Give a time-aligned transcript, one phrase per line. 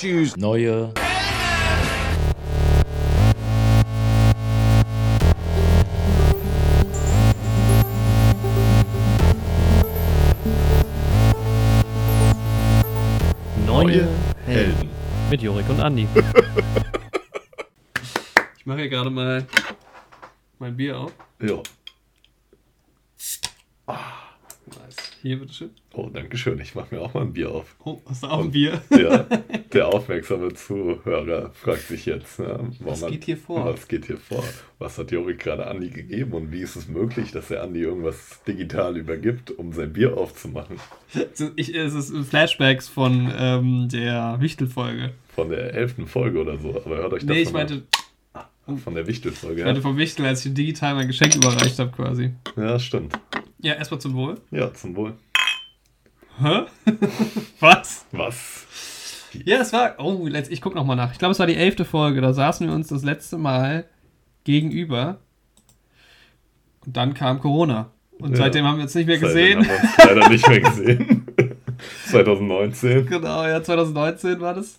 [0.00, 0.34] Tschüss.
[0.34, 0.94] Neue.
[13.66, 14.08] Neue
[14.46, 14.88] Helden.
[15.28, 16.08] Mit Jorik und Andi.
[18.56, 19.46] ich mache hier gerade mal
[20.58, 21.12] mein Bier auf.
[21.42, 21.62] Ja.
[23.86, 24.19] Nice.
[25.22, 25.70] Hier, bitteschön.
[25.92, 26.58] Oh, danke schön.
[26.60, 27.76] Ich mache mir auch mal ein Bier auf.
[27.84, 28.80] Oh, hast du auch ein Bier?
[28.90, 29.26] Ja,
[29.72, 33.66] der aufmerksame Zuhörer fragt sich jetzt, ne, Was man- geht hier vor?
[33.66, 34.42] Was geht hier vor?
[34.78, 38.40] Was hat Jorik gerade Andi gegeben und wie ist es möglich, dass er Andi irgendwas
[38.48, 40.76] digital übergibt, um sein Bier aufzumachen?
[41.56, 45.12] Ich, es ist Flashbacks von ähm, der Wichtelfolge.
[45.34, 46.70] Von der elften Folge oder so.
[46.82, 47.82] Aber hört euch das Nee, ich meinte,
[48.66, 48.78] an.
[48.78, 49.58] Von der Wichtelfolge.
[49.60, 52.30] ich meinte vom Wichtel, als ich digital mein Geschenk überreicht habe quasi.
[52.56, 53.18] ja, stimmt.
[53.62, 54.40] Ja, erstmal zum Wohl.
[54.50, 55.14] Ja, zum Wohl.
[56.40, 56.62] Hä?
[57.60, 58.06] Was?
[58.12, 58.66] Was?
[59.44, 59.94] Ja, es war.
[59.98, 61.12] Oh, ich guck noch mal nach.
[61.12, 62.20] Ich glaube, es war die elfte Folge.
[62.20, 63.84] Da saßen wir uns das letzte Mal
[64.44, 65.18] gegenüber.
[66.86, 67.90] Und dann kam Corona.
[68.18, 68.36] Und Ja.
[68.38, 69.68] seitdem haben wir uns nicht mehr Seitdem gesehen.
[69.68, 71.26] haben wir uns leider nicht mehr gesehen.
[72.10, 73.06] 2019.
[73.06, 74.78] Genau, ja, 2019 war das.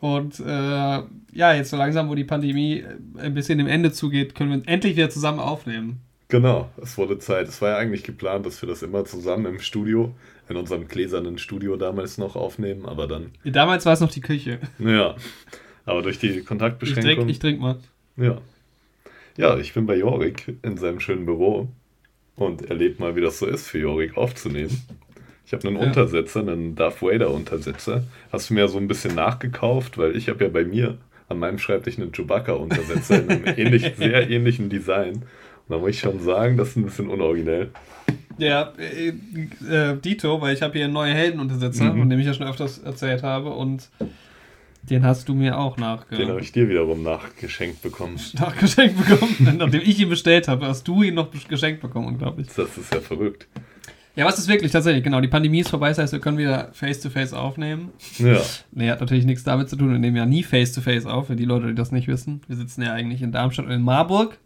[0.00, 4.34] Und äh, ja, jetzt so langsam, wo die Pandemie äh, ein bisschen dem Ende zugeht,
[4.34, 6.00] können wir endlich wieder zusammen aufnehmen.
[6.28, 7.46] Genau, es wurde Zeit.
[7.48, 10.12] Es war ja eigentlich geplant, dass wir das immer zusammen im Studio,
[10.48, 14.58] in unserem gläsernen Studio damals noch aufnehmen, aber dann, Damals war es noch die Küche.
[14.78, 15.14] ja.
[15.84, 17.28] Aber durch die Kontaktbeschränkung.
[17.28, 17.76] ich trink mal.
[18.16, 18.38] ja.
[19.36, 21.68] Ja, ich bin bei Jorik in seinem schönen Büro
[22.36, 24.80] und erlebt mal, wie das so ist, für Jorik aufzunehmen.
[25.46, 25.82] Ich habe einen Ja.
[25.82, 28.02] Untersetzer, einen Darth Vader Untersetzer.
[28.32, 30.96] Hast du mir so ein bisschen nachgekauft, weil ich habe ja bei mir
[31.28, 35.22] an meinem Schreibtisch einen Chewbacca Untersetzer in einem ähnlich, sehr ähnlichen Design.
[35.68, 37.70] Da muss ich schon sagen, das ist ein bisschen unoriginell.
[38.38, 39.08] Ja, äh,
[39.68, 41.98] äh, Dito, weil ich habe hier einen neuen Heldenuntersetzer, Mhm.
[42.00, 43.88] von dem ich ja schon öfters erzählt habe und
[44.82, 48.16] den hast du mir auch nachge Den habe ich dir wiederum nachgeschenkt bekommen.
[48.38, 49.56] nachgeschenkt bekommen.
[49.58, 52.46] Nachdem ich ihn bestellt habe, hast du ihn noch geschenkt bekommen, unglaublich.
[52.54, 53.48] Das ist ja verrückt.
[54.14, 56.70] Ja, was ist wirklich tatsächlich, genau, die Pandemie ist vorbei, das heißt, wir können wieder
[56.72, 57.90] Face-to-Face aufnehmen.
[58.18, 58.40] Ja,
[58.72, 61.44] Nee, hat natürlich nichts damit zu tun, wir nehmen ja nie Face-to-Face auf, für die
[61.44, 62.40] Leute, die das nicht wissen.
[62.46, 64.38] Wir sitzen ja eigentlich in Darmstadt und in Marburg.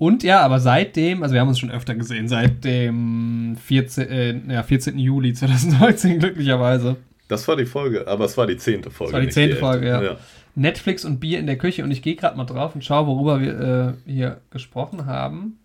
[0.00, 4.54] Und ja, aber seitdem, also wir haben uns schon öfter gesehen, seit dem 14, äh,
[4.54, 4.98] ja, 14.
[4.98, 6.96] Juli 2019 glücklicherweise.
[7.28, 9.10] das war die Folge, aber es war die zehnte Folge.
[9.10, 9.56] Das war die nicht zehnte.
[9.56, 10.16] Folge, ja.
[10.54, 13.42] Netflix und Bier in der Küche und ich gehe gerade mal drauf und schaue, worüber
[13.42, 13.60] wir
[14.06, 15.58] äh, hier gesprochen haben.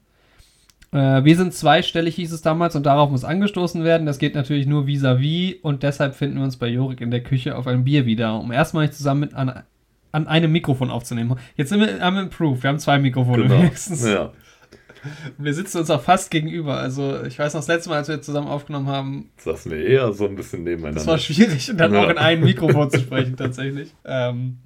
[0.92, 4.06] Äh, wir sind zweistellig, hieß es damals, und darauf muss angestoßen werden.
[4.06, 7.56] Das geht natürlich nur vis-à-vis und deshalb finden wir uns bei Jorik in der Küche
[7.56, 9.64] auf ein Bier wieder, um erstmal zusammen mit an,
[10.16, 11.38] an einem Mikrofon aufzunehmen.
[11.58, 13.60] Jetzt sind wir, haben wir improved, wir haben zwei Mikrofone Genau.
[13.60, 14.06] wenigstens.
[14.08, 14.32] Ja.
[15.38, 16.78] Wir sitzen uns auch fast gegenüber.
[16.78, 20.12] Also ich weiß noch, das letzte Mal, als wir zusammen aufgenommen haben, Saßen wir eher
[20.14, 20.96] so ein bisschen nebeneinander.
[20.98, 22.04] das war schwierig und dann Ja.
[22.06, 23.94] auch in ein Mikrofon zu sprechen, tatsächlich.
[24.04, 24.58] Ähm,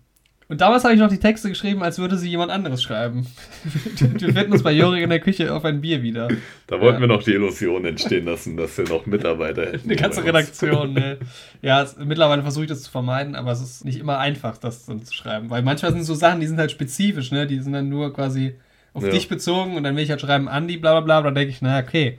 [0.50, 3.26] und damals habe ich noch die Texte geschrieben, als würde sie jemand anderes schreiben.
[3.98, 6.28] Wir finden uns bei Jorik in der Küche auf ein Bier wieder.
[6.68, 7.00] Da wollten Ja.
[7.02, 9.90] wir noch die Illusion entstehen lassen, dass wir noch Mitarbeiter hätten.
[9.90, 10.24] Eine ganze.
[10.26, 11.18] Redaktion, ne?
[11.62, 14.86] Ja, es, mittlerweile versuche ich das zu vermeiden, aber es ist nicht immer einfach, das
[14.86, 15.50] dann zu schreiben.
[15.50, 17.48] Weil manchmal sind so Sachen, die sind halt spezifisch, ne?
[17.48, 18.56] Die sind dann nur quasi
[18.94, 19.10] auf Ja.
[19.12, 21.52] dich bezogen und dann will ich halt schreiben, Andi, bla bla bla, aber dann denke
[21.52, 22.18] ich, naja, okay.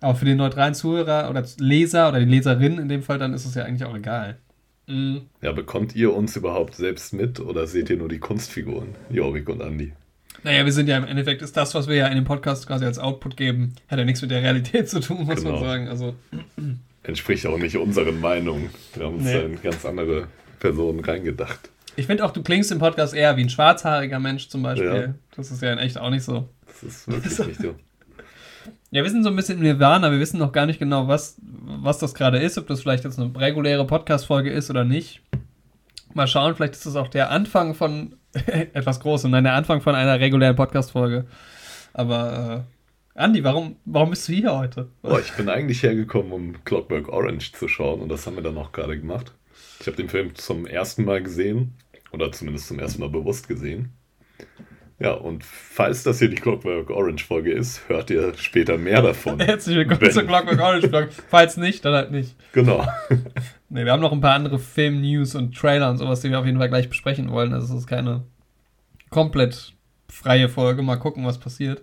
[0.00, 3.44] Aber für den neutralen Zuhörer oder Leser oder die Leserin in dem Fall, dann ist
[3.44, 4.36] es ja eigentlich auch egal.
[4.92, 5.22] Mhm.
[5.40, 9.62] Ja, bekommt ihr uns überhaupt selbst mit oder seht ihr nur die Kunstfiguren, Jorik und
[9.62, 9.92] Andi?
[10.44, 12.84] Naja, wir sind ja im Endeffekt, ist das, was wir ja in dem Podcast quasi
[12.84, 15.60] als Output geben, hat ja nichts mit der Realität zu tun, muss man Genau.
[15.64, 15.88] sagen.
[15.88, 16.14] Also,
[17.04, 18.70] Entspricht auch nicht unseren Meinungen.
[18.94, 19.32] Wir haben uns Nee.
[19.34, 20.28] da in ganz andere
[20.60, 21.70] Personen reingedacht.
[21.96, 24.86] ich finde auch, du klingst im Podcast eher wie ein schwarzhaariger Mensch zum Beispiel.
[25.08, 25.14] Ja.
[25.36, 26.48] Das ist ja in echt auch nicht so.
[26.66, 27.74] Das ist wirklich nicht so.
[28.94, 31.38] Ja, wir sind so ein bisschen im Nirvana, wir wissen noch gar nicht genau, was,
[31.40, 35.22] was das gerade ist, ob das vielleicht jetzt eine reguläre Podcast-Folge ist oder nicht.
[36.12, 39.94] Mal schauen, vielleicht ist das auch der Anfang von etwas Großem, nein, der Anfang von
[39.94, 41.24] einer regulären Podcast-Folge.
[41.94, 42.66] Aber,
[43.16, 44.90] äh, Andi, warum, warum bist du hier heute?
[45.00, 48.58] Boah, ich bin eigentlich hergekommen, um Clockwork Orange zu schauen und das haben wir dann
[48.58, 49.32] auch gerade gemacht.
[49.80, 51.72] Ich habe den Film zum ersten Mal gesehen
[52.12, 53.94] oder zumindest zum ersten Mal bewusst gesehen.
[55.02, 59.40] Ja, und falls das hier die Clockwork Orange Folge ist, hört ihr später mehr davon.
[59.40, 60.12] Herzlich willkommen Ben.
[60.12, 61.08] zur Clockwork Orange Vlog.
[61.28, 62.36] Falls nicht, dann halt nicht.
[62.52, 62.86] Genau.
[63.68, 66.44] Ne, wir haben noch ein paar andere Film-News und Trailer und sowas, die wir auf
[66.44, 67.54] jeden Fall gleich besprechen wollen.
[67.54, 68.22] Also es ist keine
[69.08, 69.72] komplett
[70.10, 70.82] freie Folge.
[70.82, 71.82] Mal gucken, was passiert.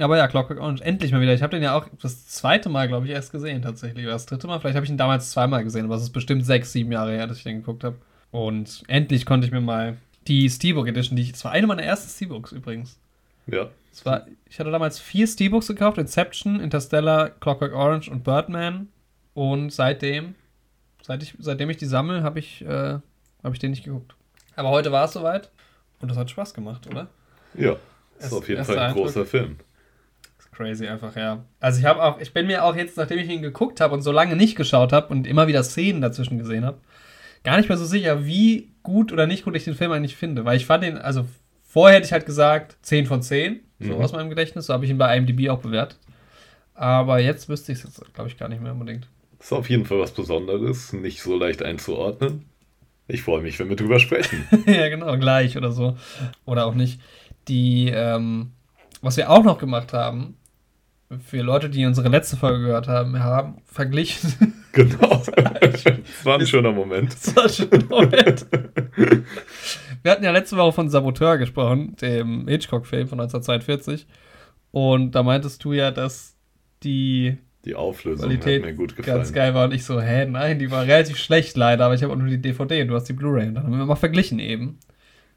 [0.00, 1.34] Aber ja, Clockwork Orange, endlich mal wieder.
[1.34, 4.04] Ich habe den ja auch das zweite Mal, glaube ich, erst gesehen tatsächlich.
[4.04, 4.58] Oder das dritte Mal.
[4.58, 7.28] Vielleicht habe ich ihn damals zweimal gesehen, aber es ist bestimmt sechs, sieben Jahre her,
[7.28, 7.98] dass ich den geguckt habe.
[8.32, 9.96] Und endlich konnte ich mir mal
[10.28, 12.98] die Steelbook Edition, die ich, das war eine meiner ersten Steelbooks übrigens.
[13.46, 13.68] Ja.
[13.92, 18.88] Es war, ich hatte damals vier Steelbooks gekauft: Inception, Interstellar, Clockwork Orange und Birdman.
[19.34, 20.34] Und seitdem,
[21.02, 22.98] seit ich, seitdem ich die sammle, habe ich äh,
[23.42, 24.14] habe ich den nicht geguckt.
[24.56, 25.50] Aber heute war es soweit
[26.00, 27.08] und das hat Spaß gemacht, oder?
[27.54, 27.76] Ja,
[28.18, 29.04] ist auf jeden Fall ein Eindruck.
[29.04, 29.56] großer Film.
[30.52, 31.44] Crazy einfach, ja.
[31.60, 34.02] Also ich habe auch, ich bin mir auch jetzt, nachdem ich ihn geguckt habe und
[34.02, 36.78] so lange nicht geschaut habe und immer wieder Szenen dazwischen gesehen habe,
[37.44, 40.44] gar nicht mehr so sicher, wie gut oder nicht gut ich den Film eigentlich finde.
[40.44, 41.26] Weil ich fand den, also
[41.62, 44.02] vorher hätte ich halt gesagt 10 von 10, so mhm.
[44.02, 44.66] aus meinem Gedächtnis.
[44.66, 45.98] So habe ich ihn bei IMDb auch bewertet.
[46.74, 49.06] Aber jetzt wüsste ich es jetzt, glaube ich, gar nicht mehr unbedingt.
[49.38, 52.46] Ist auf jeden Fall was Besonderes, nicht so leicht einzuordnen.
[53.06, 54.46] Ich freue mich, wenn wir drüber sprechen.
[54.66, 55.96] ja, genau, gleich oder so.
[56.44, 57.00] Oder auch nicht.
[57.48, 58.52] Die, ähm,
[59.00, 60.36] was wir auch noch gemacht haben,
[61.20, 64.54] für Leute, die unsere letzte Folge gehört haben, haben verglichen.
[64.70, 65.22] Genau.
[65.60, 65.84] Das
[66.24, 67.12] war ein schöner Moment.
[67.12, 68.46] Das war ein schöner Moment.
[70.02, 74.06] Wir hatten ja letzte Woche von Saboteur gesprochen, dem Hitchcock-Film von 1942.
[74.70, 76.36] Und da meintest du ja, dass
[76.84, 79.16] die, die Auflösung Qualität mir gut gefallen.
[79.16, 79.64] ganz geil war.
[79.64, 82.28] Und ich so, hä, nein, die war relativ schlecht leider, aber ich habe auch nur
[82.28, 83.48] die DVD und du hast die Blu-ray.
[83.48, 84.78] Und dann haben wir mal verglichen eben.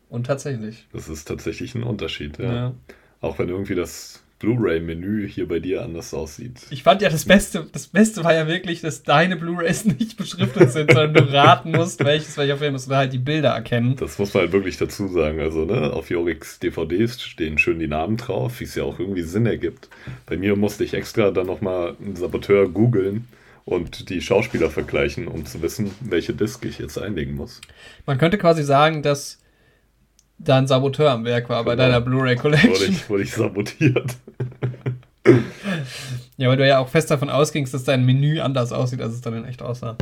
[0.10, 0.88] Und tatsächlich.
[0.92, 2.54] Das ist tatsächlich ein Unterschied, ja.
[2.54, 2.74] ja.
[3.22, 6.62] Auch wenn irgendwie das Blu-ray-Menü hier bei dir anders aussieht.
[6.72, 10.72] Ich fand ja das Beste, das Beste war ja wirklich, dass deine Blu-rays nicht beschriftet
[10.72, 13.96] sind, sondern du raten musst, welches welcher Film ist oder halt die Bilder erkennen.
[13.98, 15.40] Das muss man halt wirklich dazu sagen.
[15.40, 19.22] Also, ne, auf Jorix DVDs stehen schön die Namen drauf, wie es ja auch irgendwie
[19.22, 19.90] Sinn ergibt.
[20.26, 23.28] Bei mir musste ich extra dann nochmal einen Saboteur googeln
[23.66, 27.62] und die Schauspieler vergleichen, um zu wissen, welche Disc ich jetzt einlegen muss.
[28.06, 29.41] Man könnte quasi sagen, dass
[30.44, 31.72] da ein Saboteur am Werk war genau.
[31.72, 32.72] bei deiner Blu-ray Collection.
[32.72, 34.18] Wurde ich, wurde ich sabotiert.
[36.38, 39.22] ja, weil du ja auch fest davon ausgingst, dass dein Menü anders aussieht, als es
[39.22, 39.98] dann in echt aussah.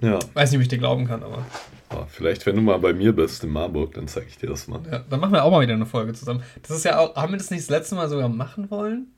[0.00, 0.18] Ja.
[0.34, 1.44] Weiß nicht, ob ich dir glauben kann, aber.
[1.90, 4.68] Oh, vielleicht, wenn du mal bei mir bist in Marburg, dann zeige ich dir das
[4.68, 4.80] mal.
[4.90, 6.42] Ja, dann machen wir auch mal wieder eine Folge zusammen.
[6.62, 9.08] Das ist ja auch, haben wir das nicht das letzte Mal sogar machen wollen?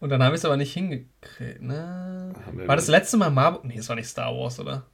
[0.00, 2.32] Und dann haben wir es aber nicht hingekriegt, ne?
[2.66, 3.64] War das letzte Mal Marburg?
[3.64, 4.86] Nee, es war nicht Star Wars, oder?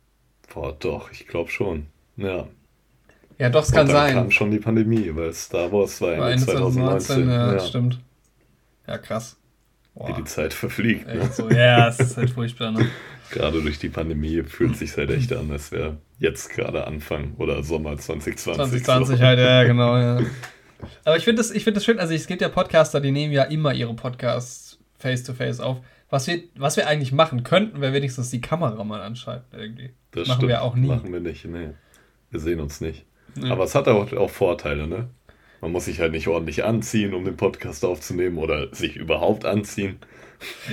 [0.52, 1.86] Boah, doch, ich glaube schon.
[2.16, 2.48] Ja.
[3.38, 4.14] Ja, doch, es kann dann sein.
[4.14, 7.00] kam schon die Pandemie, weil Star Wars war, war Ende 2019.
[7.00, 8.00] 2019 ja, ja, stimmt.
[8.86, 9.36] Ja, krass.
[9.94, 10.08] Boah.
[10.08, 11.06] Wie die Zeit verfliegt.
[11.06, 11.28] Ne?
[11.32, 11.48] So.
[11.50, 12.72] Ja, es ist halt furchtbar.
[12.72, 12.88] Ne?
[13.30, 17.34] gerade durch die Pandemie fühlt es sich halt echt an, als wäre jetzt gerade Anfang
[17.38, 18.84] oder Sommer 2020.
[18.84, 19.24] 2020 so.
[19.24, 20.20] halt, ja, genau, ja.
[21.04, 23.44] Aber ich finde das, find das schön, also es gibt ja Podcaster, die nehmen ja
[23.44, 25.80] immer ihre Podcasts face-to-face auf.
[26.10, 29.90] Was wir, was wir eigentlich machen könnten, wäre wenigstens die Kamera mal anschalten irgendwie.
[30.12, 30.50] Das machen stimmt.
[30.50, 30.88] wir auch nie.
[30.88, 31.70] Machen wir nicht, nee.
[32.30, 33.04] Wir sehen uns nicht.
[33.36, 33.50] Ja.
[33.50, 35.08] Aber es hat auch, auch Vorteile, ne?
[35.60, 39.96] Man muss sich halt nicht ordentlich anziehen, um den Podcast aufzunehmen oder sich überhaupt anziehen.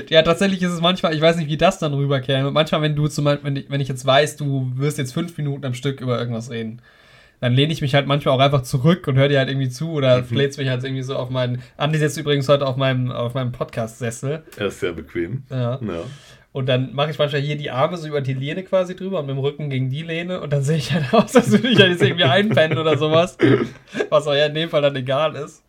[0.09, 2.51] Ja, tatsächlich ist es manchmal, ich weiß nicht, wie das dann rüberkäme.
[2.51, 5.37] Manchmal, wenn du zum Beispiel, wenn ich, wenn ich jetzt weiß, du wirst jetzt fünf
[5.37, 6.81] Minuten am Stück über irgendwas reden,
[7.39, 9.91] dann lehne ich mich halt manchmal auch einfach zurück und höre dir halt irgendwie zu
[9.91, 10.37] oder mhm.
[10.37, 11.61] mich halt irgendwie so auf meinen.
[11.77, 14.43] Andi sitzt übrigens heute auf meinem, auf meinem Podcast-Sessel.
[14.57, 15.43] Er ist sehr bequem.
[15.49, 15.79] Ja.
[15.81, 16.03] ja.
[16.53, 19.27] Und dann mache ich manchmal hier die Arme so über die Lehne quasi drüber und
[19.27, 21.79] mit dem Rücken gegen die Lehne und dann sehe ich halt aus, als würde ich
[21.79, 23.37] halt jetzt irgendwie einpennen oder sowas.
[24.09, 25.63] Was auch ja in dem Fall dann egal ist.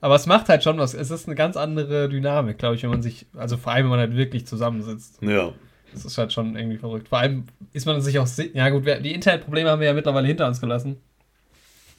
[0.00, 0.94] Aber es macht halt schon was.
[0.94, 3.90] Es ist eine ganz andere Dynamik, glaube ich, wenn man sich, also vor allem, wenn
[3.90, 5.22] man halt wirklich zusammensitzt.
[5.22, 5.52] Ja.
[5.92, 7.08] Das ist halt schon irgendwie verrückt.
[7.08, 10.46] Vor allem ist man sich auch, ja gut, die Internetprobleme haben wir ja mittlerweile hinter
[10.46, 10.96] uns gelassen.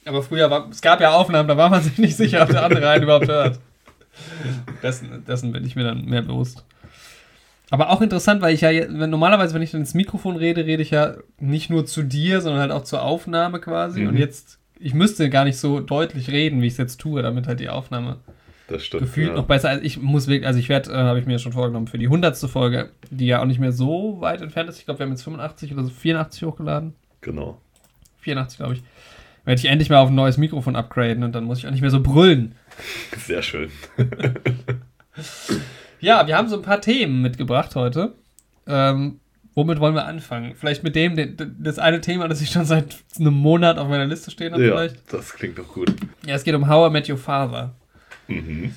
[0.04, 2.64] Aber früher war, es gab ja Aufnahmen, da war man sich nicht sicher, ob der
[2.64, 3.58] andere einen überhaupt hört.
[4.82, 6.64] Dessen, dessen bin ich mir dann mehr bewusst.
[7.70, 10.82] Aber auch interessant, weil ich ja wenn, normalerweise, wenn ich dann ins Mikrofon rede, rede
[10.82, 14.02] ich ja nicht nur zu dir, sondern halt auch zur Aufnahme quasi.
[14.02, 14.08] Mhm.
[14.08, 17.46] Und jetzt, ich müsste gar nicht so deutlich reden, wie ich es jetzt tue, damit
[17.46, 18.18] halt die Aufnahme
[18.68, 19.34] das stimmt, gefühlt ja.
[19.34, 19.70] noch besser.
[19.70, 22.06] Also ich muss wirklich, also ich werde, äh, habe ich mir schon vorgenommen, für die
[22.06, 22.36] 100.
[22.50, 24.78] Folge, die ja auch nicht mehr so weit entfernt ist.
[24.78, 26.94] Ich glaube, wir haben jetzt 85 oder so 84 hochgeladen.
[27.20, 27.60] Genau.
[28.20, 28.82] 84, glaube ich.
[29.44, 31.80] Werde ich endlich mal auf ein neues Mikrofon upgraden und dann muss ich auch nicht
[31.80, 32.54] mehr so brüllen.
[33.16, 33.70] Sehr schön.
[36.00, 38.14] Ja, wir haben so ein paar Themen mitgebracht heute.
[38.66, 39.20] Ähm,
[39.54, 40.54] womit wollen wir anfangen?
[40.54, 44.30] Vielleicht mit dem, das eine Thema, das ich schon seit einem Monat auf meiner Liste
[44.30, 45.12] stehen habe, ja, vielleicht?
[45.12, 45.92] das klingt doch gut.
[46.24, 47.74] Ja, es geht um How I Met Your Father.
[48.28, 48.74] Mhm.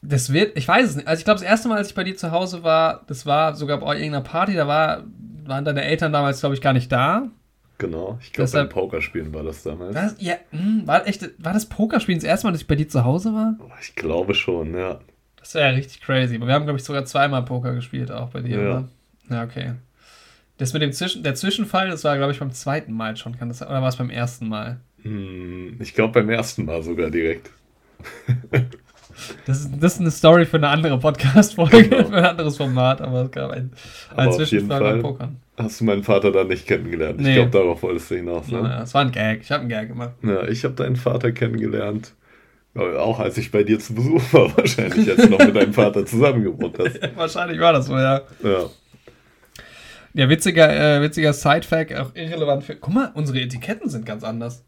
[0.00, 1.06] Das wird, ich weiß es nicht.
[1.06, 3.54] Also ich glaube, das erste Mal, als ich bei dir zu Hause war, das war
[3.54, 5.04] sogar bei irgendeiner Party, da war,
[5.44, 7.30] waren deine Eltern damals, glaube ich, gar nicht da.
[7.78, 9.94] Genau, ich glaube, beim Pokerspielen war das damals.
[9.94, 12.76] Das, ja, mh, hm, war, echt, war das Pokerspielen das erste Mal, dass ich bei
[12.76, 13.56] dir zu Hause war?
[13.80, 15.00] Ich glaube schon, ja.
[15.42, 16.36] Das wäre ja richtig crazy.
[16.36, 18.70] Aber wir haben, glaube ich, sogar zweimal Poker gespielt, auch bei dir, ja.
[18.70, 18.88] oder?
[19.28, 19.72] Ja, okay.
[20.56, 23.36] Das mit dem Zwischen, der Zwischenfall, das war, glaube ich, beim zweiten Mal schon.
[23.36, 24.78] Kann das, oder war es beim ersten Mal?
[25.02, 27.50] Hm, ich glaube, beim ersten Mal sogar direkt.
[29.46, 32.08] Das ist, das ist eine Story für eine andere Podcast-Folge, genau.
[32.08, 33.70] für ein anderes Format, aber es gab ein,
[34.16, 35.36] ein Zwischenfall beim Pokern.
[35.58, 37.20] Hast du meinen Vater dann nicht kennengelernt?
[37.20, 37.28] Nee.
[37.28, 38.58] Ich glaube, darauf wolltest du hinaus, ne?
[38.58, 39.42] Ja, es war ein Gag.
[39.42, 40.12] Ich habe einen Gag gemacht.
[40.22, 42.14] Ja, ich habe deinen Vater kennengelernt
[42.74, 46.06] auch als ich bei dir zu Besuch war, wahrscheinlich, als du noch mit deinem Vater
[46.06, 46.98] zusammen gewohnt hast.
[47.16, 48.22] wahrscheinlich war das so, ja.
[48.42, 48.70] Ja.
[50.14, 52.76] Ja, witziger, äh, witziger Side-Fact, auch irrelevant für.
[52.76, 54.62] Guck mal, unsere Etiketten sind ganz anders.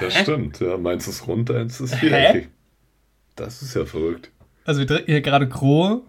[0.00, 0.22] Das Hä?
[0.22, 0.76] stimmt, ja.
[0.76, 2.48] Meins ist rund, eins ist viereckig.
[3.36, 4.30] Das ist ja verrückt.
[4.64, 6.02] Also wir trinken hier gerade Krohe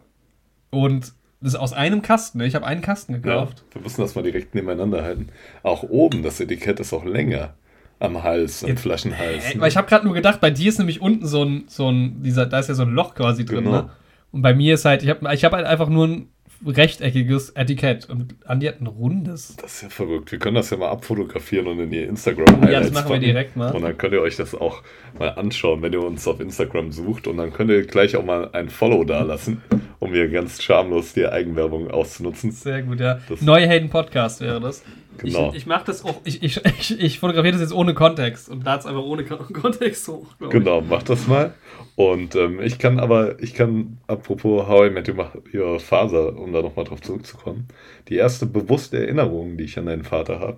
[0.70, 2.38] und das ist aus einem Kasten.
[2.40, 2.48] Ne?
[2.48, 3.64] Ich habe einen Kasten Ja, gekauft.
[3.72, 5.30] wir müssen das mal direkt nebeneinander halten.
[5.62, 7.54] Auch oben, das Etikett ist auch länger
[8.00, 9.46] am Hals, am Jetzt- Flaschenhals.
[9.50, 9.56] Hä?
[9.56, 9.62] ne?
[9.62, 12.22] Weil ich habe gerade nur gedacht, bei dir ist nämlich unten so ein, so ein,
[12.24, 13.72] dieser, da ist ja so ein Loch quasi drin, Genau.
[13.84, 13.90] ne?
[14.32, 16.28] Und bei mir ist halt, ich habe ich hab halt einfach nur ein
[16.66, 19.56] rechteckiges Etikett und Andi hat ein rundes.
[19.62, 20.32] Das ist ja verrückt.
[20.32, 23.56] Wir können das ja mal abfotografieren und in ihr Instagram Ja, das machen wir direkt
[23.58, 23.72] mal.
[23.76, 24.82] Und dann könnt ihr euch das auch
[25.20, 27.28] mal anschauen, wenn ihr uns auf Instagram sucht.
[27.28, 29.62] Und dann könnt ihr gleich auch mal ein Follow dalassen,
[30.00, 32.52] um hier ganz schamlos die Eigenwerbung auszunutzen.
[32.52, 33.20] Sehr gut, ja.
[33.28, 34.84] Das- Neuhelden Podcast wäre das.
[35.18, 35.50] Genau.
[35.50, 38.64] Ich, ich mache das auch, ich, ich, ich, ich fotografiere das jetzt ohne Kontext und
[38.64, 40.28] lade es einfach ohne Kon Kontext hoch.
[40.38, 40.60] glaub ich.
[40.60, 41.54] Genau, macht das mal.
[41.96, 45.12] Und ähm, ich kann aber, ich kann, apropos How I Met
[45.54, 47.68] Your Father, um da nochmal drauf zurückzukommen,
[48.10, 50.58] die erste bewusste Erinnerung, die ich an deinen Vater habe,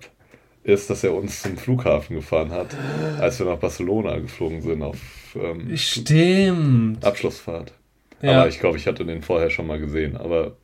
[0.64, 2.76] ist, dass er uns zum Flughafen gefahren hat,
[3.20, 4.98] als wir nach Barcelona geflogen sind auf
[5.36, 7.04] ähm, Stimmt.
[7.04, 7.72] Abschlussfahrt.
[8.20, 8.40] Ja.
[8.40, 10.16] Aber ich glaube, ich hatte den vorher schon mal gesehen.
[10.16, 10.56] Aber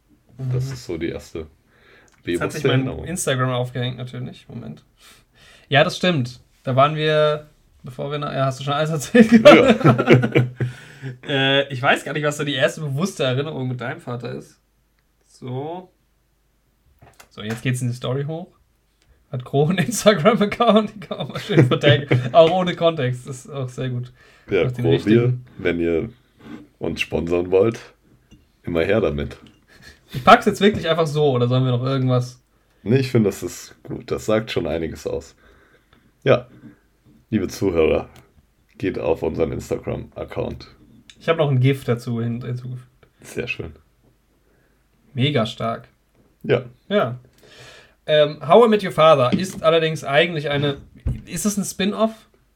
[0.53, 1.47] das ist so die erste
[2.25, 3.05] Jetzt hat sich mein Erinnerung.
[3.05, 4.49] Instagram aufgehängt, natürlich.
[4.49, 4.85] Moment.
[5.69, 6.41] Ja, das stimmt.
[6.65, 7.49] Da waren wir,
[7.83, 8.33] bevor wir nach.
[8.33, 9.33] Ja, hast du schon alles erzählt?
[9.33, 10.47] Ja.
[11.29, 14.61] äh, ich weiß gar nicht, was so die erste bewusste Erinnerung mit deinem Vater ist.
[15.27, 15.91] So.
[17.31, 18.49] So, jetzt geht's in die Story hoch.
[19.31, 22.07] Hat Gro einen Instagram-Account, die kann man mal schön vertaggen.
[22.33, 23.27] auch ohne Kontext.
[23.27, 24.13] Das ist auch sehr gut.
[24.51, 25.47] Ja, richtigen.
[25.57, 26.11] wenn ihr
[26.79, 27.81] uns sponsern wollt,
[28.63, 29.39] immer her damit.
[30.15, 32.43] Ich pack's jetzt wirklich einfach so, oder sollen wir noch irgendwas?
[32.83, 34.11] Nee, ich finde, das ist gut.
[34.11, 35.35] Das sagt schon einiges aus.
[36.25, 36.47] Ja,
[37.31, 38.09] liebe Zuhörer,
[38.79, 40.69] geht auf unseren Instagram-Account.
[41.21, 42.87] Ich habe noch ein GIF dazu hin- hinzugefügt.
[43.21, 43.73] Sehr schön.
[45.15, 45.89] Mega stark.
[46.43, 47.19] Ja, Ja.
[48.05, 50.79] Ähm, How I Met Your Father ist allerdings eigentlich eine.
[51.25, 52.11] Ist es ein Spin-off?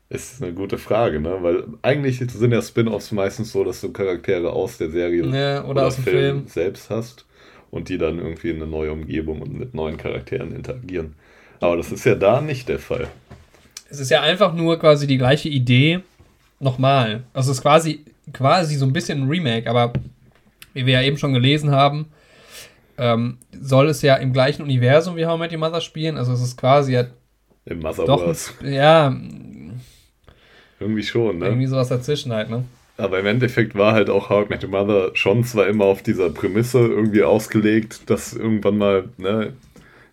[0.08, 1.36] ist eine gute Frage, ne?
[1.40, 5.86] Weil eigentlich sind ja Spin-offs meistens so, dass du Charaktere aus der Serie Ja, oder
[5.86, 6.46] aus dem Film.
[6.48, 7.25] selbst hast
[7.76, 11.14] und die dann irgendwie in eine neue Umgebung und mit neuen Charakteren interagieren.
[11.61, 13.09] Aber das ist ja da nicht der Fall.
[13.88, 16.00] Es ist ja einfach nur quasi die gleiche Idee
[16.59, 17.23] nochmal.
[17.33, 19.92] Also es ist quasi, quasi so ein bisschen ein Remake, aber
[20.75, 22.06] wie wir ja eben schon gelesen haben,
[22.99, 26.16] ähm, soll es ja im gleichen Universum wie How I Met Your Mother spielen.
[26.16, 27.04] Also es ist quasi ja
[27.66, 28.52] Im Motherverse.
[28.64, 29.14] ja,
[30.80, 31.47] Irgendwie schon, ne?
[31.47, 32.64] irgendwie sowas dazwischen halt, ne?
[32.98, 36.02] Aber im Endeffekt war halt auch How I Met Your Mother schon zwar immer auf
[36.02, 39.52] dieser Prämisse irgendwie ausgelegt, dass irgendwann mal ne,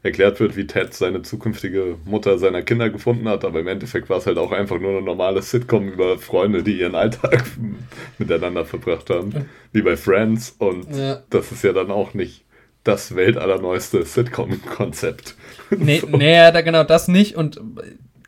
[0.03, 4.17] erklärt wird, wie Ted seine zukünftige Mutter seiner Kinder gefunden hat, aber im Endeffekt war
[4.17, 7.45] es halt auch einfach nur eine normale Sitcom über Freunde, die ihren Alltag
[8.17, 9.33] miteinander verbracht haben,
[9.71, 11.23] wie bei Friends und Ja.
[11.29, 12.43] das ist ja dann auch nicht
[12.83, 15.35] das weltallerneueste Sitcom-Konzept.
[15.77, 16.07] Nee, So.
[16.17, 17.35] nee, genau das nicht.
[17.35, 17.59] Und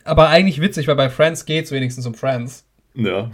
[0.06, 2.64] aber eigentlich witzig, weil bei Friends geht es wenigstens um Friends.
[2.96, 3.32] Ja,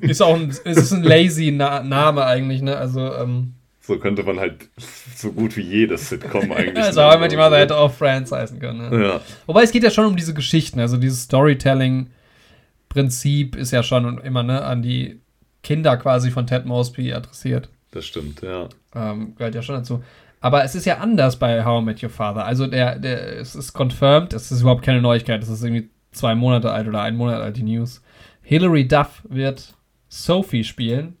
[0.00, 2.76] Ist auch ein, ist ein lazy Na Name eigentlich, ne?
[2.76, 4.68] Also, ähm, so könnte man halt
[5.16, 6.84] so gut wie jedes Sitcom eigentlich.
[6.84, 8.90] also How I Met Your Mother hätte auch Friends heißen können.
[8.90, 9.04] Ne?
[9.04, 14.18] Ja, Wobei es geht ja schon um diese Geschichten, also dieses Storytelling-Prinzip ist ja schon
[14.18, 15.20] immer ne, an die
[15.62, 17.68] Kinder quasi von Ted Mosby adressiert.
[17.90, 18.68] das stimmt, ja.
[18.94, 20.02] Ähm, gehört ja schon dazu.
[20.40, 22.44] Aber es ist ja anders bei How I Met Your Father.
[22.44, 26.34] Also der, der, es ist confirmed, es ist überhaupt keine Neuigkeit, es ist irgendwie zwei
[26.34, 28.02] Monate alt oder ein Monat alt, die News.
[28.50, 29.74] Hilary Duff wird
[30.08, 31.16] Sophie spielen.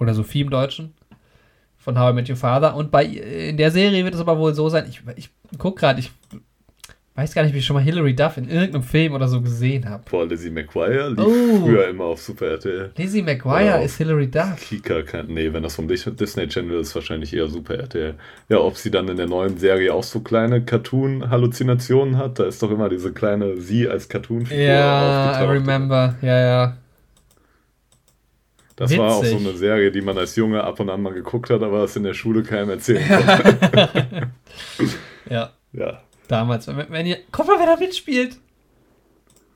[0.00, 0.92] Oder Sophie im Deutschen.
[1.76, 2.74] Von How I Met Your Father.
[2.74, 6.00] Und bei in der Serie wird es aber wohl so sein, ich, ich guck gerade,
[6.00, 6.10] ich
[7.14, 9.86] weiß gar nicht, wie ich schon mal Hilary Duff in irgendeinem Film oder so gesehen
[9.88, 10.02] habe.
[10.10, 11.60] Boah, Lizzie McGuire lief Oh.
[11.66, 12.90] früher immer auf Super RTL.
[12.96, 14.56] Lizzie McGuire ist Hilary Duff.
[14.66, 18.14] Kika kann, nee, wenn das vom Dis- Disney Channel ist, wahrscheinlich eher Super RTL.
[18.48, 22.62] Ja, ob sie dann in der neuen Serie auch so kleine Cartoon-Halluzinationen hat, da ist
[22.62, 26.14] doch immer diese kleine Sie als Cartoon-Figur Ja, I remember.
[26.22, 26.76] Ja, ja.
[28.76, 29.46] Das war auch so Witzig.
[29.48, 32.04] eine Serie, die man als Junge ab und an mal geguckt hat, aber das in
[32.04, 34.30] der Schule keinem erzählen konnte.
[35.28, 35.50] Ja.
[35.72, 36.00] ja,
[36.32, 37.18] Damals, wenn, wenn ihr.
[37.30, 38.38] Guck mal, wer da mitspielt!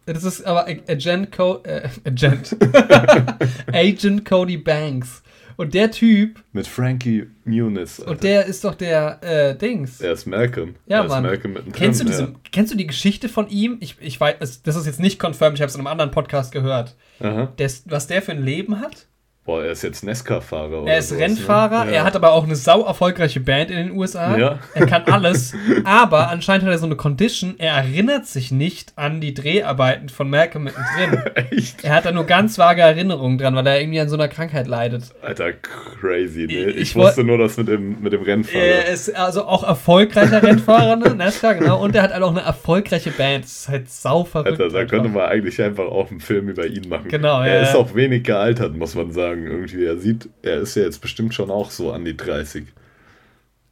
[0.05, 2.55] Das ist aber Agent, Co äh, Agent.
[3.73, 5.23] Agent Cody Banks.
[5.57, 7.99] Und der Typ, mit Frankie Muniz.
[7.99, 10.03] und der ist doch der äh, Dings.
[10.03, 10.75] er ist Malcolm.
[10.87, 11.23] Ja, er ist Mann.
[11.23, 12.33] Malcolm mittendrin, Kennst du, diese, ja.
[12.53, 13.79] kennst du die Geschichte von ihm?
[13.81, 16.53] Ich, ich weiß, das ist jetzt nicht confirmed, ich habe es in einem anderen Podcast
[16.53, 16.95] gehört.
[17.21, 19.07] Der was der für ein Leben hat?
[19.47, 20.89] Boah, er ist jetzt Nesca-Fahrer.
[20.89, 21.27] Er ist sowas, ne?
[21.27, 21.93] Rennfahrer, ne?
[21.93, 21.99] ja.
[21.99, 24.37] er hat aber auch eine sau erfolgreiche Band in den USA.
[24.37, 24.59] Ja.
[24.75, 29.21] Er kann alles, aber anscheinend hat er so eine Condition, er erinnert sich nicht an
[29.21, 31.23] die Dreharbeiten von Malcolm mittendrin.
[31.53, 31.85] Echt?
[31.85, 34.67] Er hat da nur ganz vage Erinnerungen dran, weil er irgendwie an so einer Krankheit
[34.67, 35.05] leidet.
[35.23, 36.71] Alter, crazy, ne?
[36.71, 38.65] Ich, ich wusste nur das mit dem, mit dem Rennfahrer.
[38.65, 41.15] Er ist also auch erfolgreicher Rennfahrer, ne?
[41.15, 41.81] Nesca, genau.
[41.81, 43.45] Und er hat halt auch eine erfolgreiche Band.
[43.45, 44.61] Das ist halt sau verrückt.
[44.61, 47.07] Alter, da könnte man eigentlich einfach auch einen Film über ihn machen.
[47.09, 47.53] Genau, er ja.
[47.55, 49.85] Er ist auch wenig gealtert, muss man sagen sagen, irgendwie.
[49.85, 52.65] Er sieht, er ist ja jetzt bestimmt schon auch so an die 30.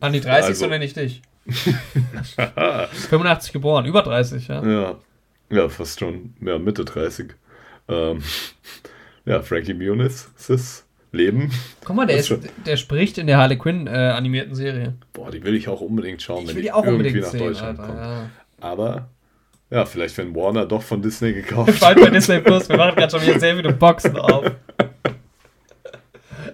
[0.00, 0.64] An die 30 also.
[0.64, 1.22] so nenne ich dich.
[1.46, 4.66] 85 geboren, über 30, ja.
[4.66, 4.94] Ja,
[5.50, 7.34] ja fast schon, ja, Mitte 30.
[7.88, 8.22] Ähm,
[9.26, 11.50] ja, Frankie Muniz, ist Leben.
[11.84, 12.34] Guck mal, der, ist,
[12.66, 14.94] der spricht in der Harley Quinn äh, animierten Serie.
[15.12, 17.78] Boah, die will ich auch unbedingt schauen, ich wenn die auch irgendwie nach sehen, Deutschland
[17.78, 18.00] Alter, kommt.
[18.00, 18.30] Ja.
[18.60, 19.08] Aber
[19.70, 23.10] ja, vielleicht wenn Warner doch von Disney gekauft Bald bei Disney Plus, wir machen gerade
[23.10, 24.44] schon wieder sehr viele Boxen auf.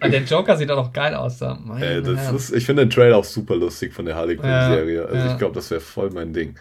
[0.08, 1.58] Der Joker sieht auch noch geil aus da.
[1.80, 5.06] Äh, ist, ich finde den Trailer auch super lustig von der Harley Quinn-Serie.
[5.06, 6.54] also ich glaube, das wäre voll mein Ding.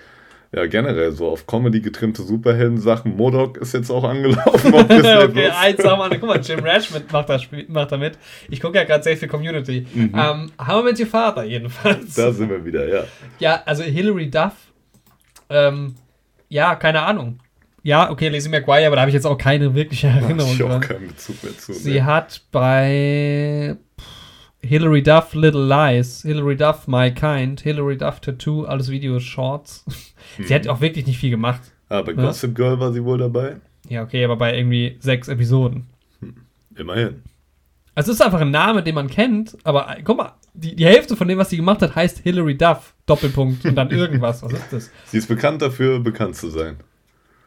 [0.51, 3.15] Ja, generell so auf Comedy getrimmte Superhelden-Sachen.
[3.15, 6.17] Modok ist jetzt auch angelaufen auf Okay, eins haben wir.
[6.17, 8.17] Guck mal, Jim Rash mit, macht, da, macht da mit.
[8.49, 9.85] Ich gucke ja gerade sehr viel Community.
[9.93, 10.05] Mhm.
[10.05, 12.15] Um, ähm, How I Met Your Father jedenfalls.
[12.15, 13.03] Da sind wir wieder, ja.
[13.37, 14.53] Ja, also Hilary Duff.
[15.51, 15.93] Ähm,
[16.47, 17.39] ja, keine Ahnung.
[17.83, 20.81] Ja, okay, Lizzie McGuire, aber da habe ich jetzt auch keine wirkliche Erinnerung ich auch
[20.81, 21.73] keinen Bezug mehr zu.
[21.73, 22.05] Sie ne?
[22.05, 23.77] hat bei
[24.61, 29.85] Hilary Duff Little Lies, Hilary Duff My Kind, Hilary Duff Tattoo, alles Videos, Shorts.
[30.37, 30.45] Hm.
[30.47, 31.61] Sie hat auch wirklich nicht viel gemacht.
[31.87, 32.21] Ah, bei ja?
[32.21, 33.57] Gossip Girl war sie wohl dabei?
[33.87, 35.87] Ja, okay, aber bei irgendwie sechs Episoden.
[36.19, 36.35] Hm.
[36.75, 37.23] Immerhin.
[37.95, 41.15] Also es ist einfach ein Name, den man kennt, aber guck mal, die, die Hälfte
[41.15, 44.43] von dem, was sie gemacht hat, heißt Hilary Duff, Doppelpunkt und dann irgendwas.
[44.43, 44.91] Was ist das?
[45.05, 46.77] Sie ist bekannt dafür, bekannt zu sein.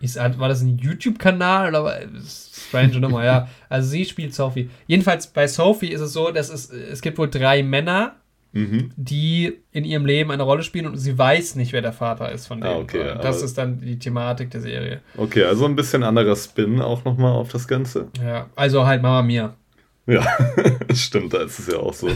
[0.02, 3.48] Ist, war das ein YouTube-Kanal oder strange Nummer, ja.
[3.68, 4.68] Also sie spielt Sophie.
[4.86, 8.16] Jedenfalls bei Sophie ist es so, dass es, es gibt wohl drei Männer,
[8.52, 8.90] mhm.
[8.96, 12.48] die in ihrem Leben eine Rolle spielen und sie weiß nicht, wer der Vater ist
[12.48, 12.76] von ah, denen.
[12.76, 15.00] Ah, okay, das ist dann die Thematik der Serie.
[15.16, 18.08] Okay, also ein bisschen anderer Spin auch nochmal auf das Ganze.
[18.20, 19.54] Ja, also halt Mama Mia.
[20.04, 20.26] Ja,
[20.94, 22.08] stimmt, da ist es ja auch so.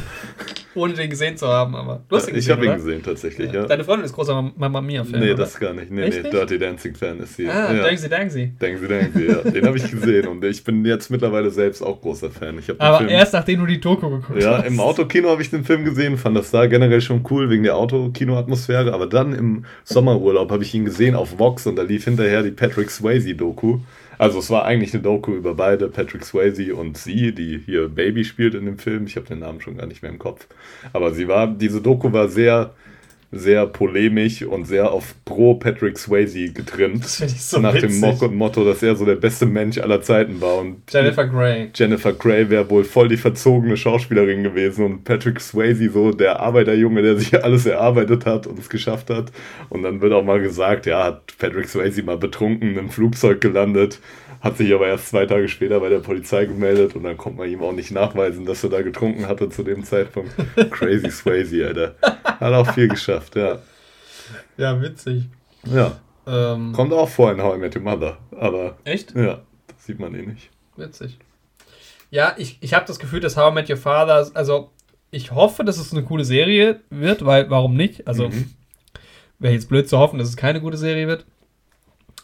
[0.75, 2.02] Ohne den gesehen zu haben, aber.
[2.09, 3.64] Du hast ihn gesehen, Ich habe ihn gesehen, tatsächlich, ja.
[3.64, 5.21] Deine Freundin ist großer Mamma Mia-Fan.
[5.21, 5.37] Nee, oder?
[5.37, 5.90] das gar nicht.
[5.93, 7.49] Nee, Echt nee, Dirty Dancing-Fan ist sie.
[7.49, 7.83] Ah, ja.
[7.85, 8.52] Dangsy Dangsy.
[8.59, 9.50] Dangsy Dangsy, ja.
[9.50, 12.58] Den habe ich gesehen und ich bin jetzt mittlerweile selbst auch großer Fan.
[12.58, 14.65] Ich aber Film, erst nachdem du die Doku geguckt ja, hast.
[14.65, 17.63] Ja, im Autokino habe ich den Film gesehen, fand das da generell schon cool wegen
[17.63, 22.04] der Autokino-Atmosphäre, aber dann im Sommerurlaub habe ich ihn gesehen auf Vox und da lief
[22.04, 23.78] hinterher die Patrick Swayze-Doku.
[24.19, 28.25] Also es war eigentlich eine Doku über beide, Patrick Swayze und sie, die hier Baby
[28.25, 29.07] spielt in dem Film.
[29.07, 30.47] Ich habe den Namen schon gar nicht mehr im Kopf.
[30.93, 32.75] Aber sie war, diese Doku war sehr,
[33.32, 37.04] sehr polemisch und sehr auf pro Patrick Swayze getrimmt.
[37.04, 38.00] Das finde ich so Nach witzig.
[38.21, 40.58] dem Motto, dass er so der beste Mensch aller Zeiten war.
[40.58, 41.71] Und Jennifer Grey.
[41.75, 47.02] Jennifer Grey wäre wohl voll die verzogene Schauspielerin gewesen und Patrick Swayze so der Arbeiterjunge,
[47.02, 49.32] der sich alles erarbeitet hat und es geschafft hat.
[49.69, 54.00] Und dann wird auch mal gesagt, ja, hat Patrick Swayze mal betrunken im Flugzeug gelandet
[54.41, 57.49] hat sich aber erst zwei Tage später bei der Polizei gemeldet und dann konnte man
[57.49, 60.33] ihm auch nicht nachweisen, dass er da getrunken hatte zu dem Zeitpunkt.
[60.71, 61.95] Crazy Swayze, Alter.
[62.25, 63.59] Hat auch viel geschafft, ja.
[64.57, 65.25] Ja, witzig.
[65.65, 65.99] Ja.
[66.27, 68.77] Ähm, Kommt auch vor in How I Met Your Mother, aber.
[68.85, 69.15] Echt?
[69.15, 70.51] Ja, das sieht man eh nicht.
[70.77, 71.19] Witzig.
[72.11, 74.71] Ja, ich, ich habe das Gefühl, dass How I Met Your Father, also
[75.11, 78.07] ich hoffe, dass es eine coole Serie wird, weil warum nicht?
[78.07, 78.53] Also mhm.
[79.39, 81.27] wäre jetzt blöd zu hoffen, dass es keine gute Serie wird.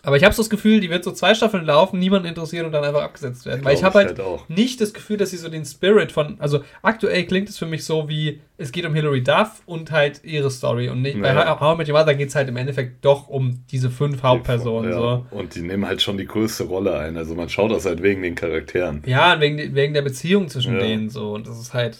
[0.04, 2.72] Aber ich habe so das Gefühl, die wird so zwei Staffeln laufen, niemanden interessieren und
[2.72, 3.64] dann einfach abgesetzt werden.
[3.64, 6.36] Weil ich habe halt, halt nicht das Gefühl, dass sie so den Spirit von.
[6.40, 10.24] Also aktuell klingt es für mich so wie, es geht um Hilary Duff und halt
[10.24, 10.88] ihre Story.
[10.88, 11.22] Und nicht, ja.
[11.22, 14.24] bei How I Met Your Mother geht es halt im Endeffekt doch um diese fünf
[14.24, 14.90] Hauptpersonen.
[14.90, 14.96] Ja.
[14.98, 15.26] So.
[15.30, 17.16] Und die nehmen halt schon die größte Rolle ein.
[17.16, 19.04] Also man schaut das halt wegen den Charakteren.
[19.06, 20.80] Ja, wegen, wegen der Beziehung zwischen ja.
[20.80, 21.32] denen so.
[21.32, 21.98] Und das ist halt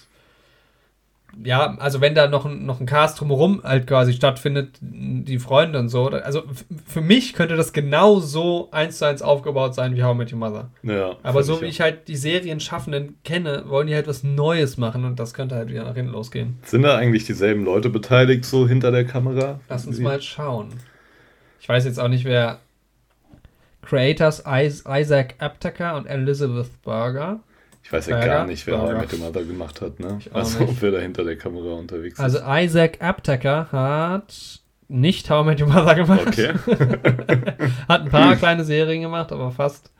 [1.42, 5.78] ja, also wenn da noch, ein, noch ein Cast drumherum halt quasi stattfindet, die Freunde
[5.78, 6.42] und so, also
[6.86, 10.32] für mich könnte das genau so eins zu eins aufgebaut sein wie How I Met
[10.32, 10.70] Your Mother.
[10.82, 15.04] Ja, Aber so wie ich halt die Serienschaffenden kenne, wollen die halt was Neues machen
[15.04, 16.58] und das könnte halt wieder nach hinten losgehen.
[16.64, 19.60] Sind da eigentlich dieselben Leute beteiligt, so hinter der Kamera?
[19.68, 20.68] Lass uns mal schauen.
[21.60, 22.58] Ich weiß jetzt auch nicht, wer
[23.82, 27.40] Creators Isaac Aptaker und Elizabeth Berger.
[27.82, 28.32] Ich weiß ja Berger?
[28.32, 29.00] gar nicht, wer Berger.
[29.00, 30.18] mit dem Mother gemacht hat, ne?
[30.32, 30.80] Also, nicht.
[30.80, 32.44] wer da hinter der Kamera unterwegs also, ist.
[32.44, 36.26] Also, Isaac Aptaker hat nicht How I Met Your Mother gemacht.
[36.26, 36.52] Okay.
[37.88, 39.90] hat ein paar kleine Serien gemacht, aber fast,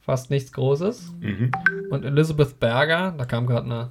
[0.00, 1.12] fast nichts Großes.
[1.20, 1.50] Mhm.
[1.90, 3.90] Und Elizabeth Berger, da kam gerade eine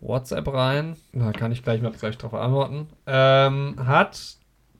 [0.00, 4.36] WhatsApp rein, da kann ich gleich mal gleich drauf antworten, ähm, hat.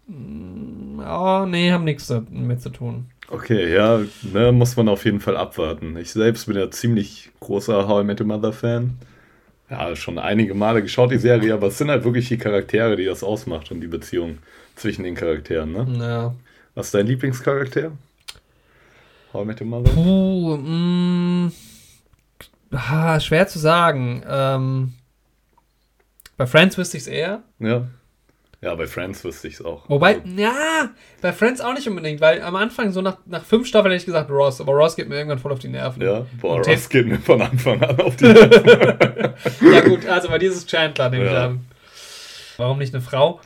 [0.07, 3.07] Mm, oh, nee, haben nichts damit zu tun.
[3.29, 5.97] Okay, ja, ne, muss man auf jeden Fall abwarten.
[5.97, 8.99] Ich selbst bin ja ziemlich großer How I Met Your Mother Fan.
[9.71, 13.07] Ja, schon einige Male geschaut die Serie, aber es sind halt wirklich die Charaktere, die
[13.07, 14.39] das ausmacht und die Beziehung
[14.77, 15.87] zwischen den Charakteren, ne?
[15.99, 16.35] Ja.
[16.75, 17.93] Was ist dein Lieblingscharakter?
[19.33, 19.91] How I Met Your Mother?
[19.91, 21.53] Puh, mh,
[22.73, 24.23] ah, schwer zu sagen.
[24.29, 24.93] Ähm,
[26.37, 27.43] bei Friends wüsste ich es eher.
[27.59, 27.87] Ja.
[28.65, 29.89] Ja, bei Friends wüsste ich es auch.
[29.91, 30.89] Wobei, Also, ja,
[31.21, 34.07] bei Friends auch nicht unbedingt, weil am Anfang, so nach, nach fünf Staffeln hätte ich
[34.07, 36.03] gesagt Ross, aber Ross geht mir irgendwann voll auf die Nerven.
[36.03, 38.25] ja, boah, Und Ross geht mir von Anfang an auf die
[39.71, 41.45] Ja, gut, also bei dieses Chandler, nehme ich Ja.
[41.47, 41.61] an.
[42.57, 43.41] Warum nicht eine Frau?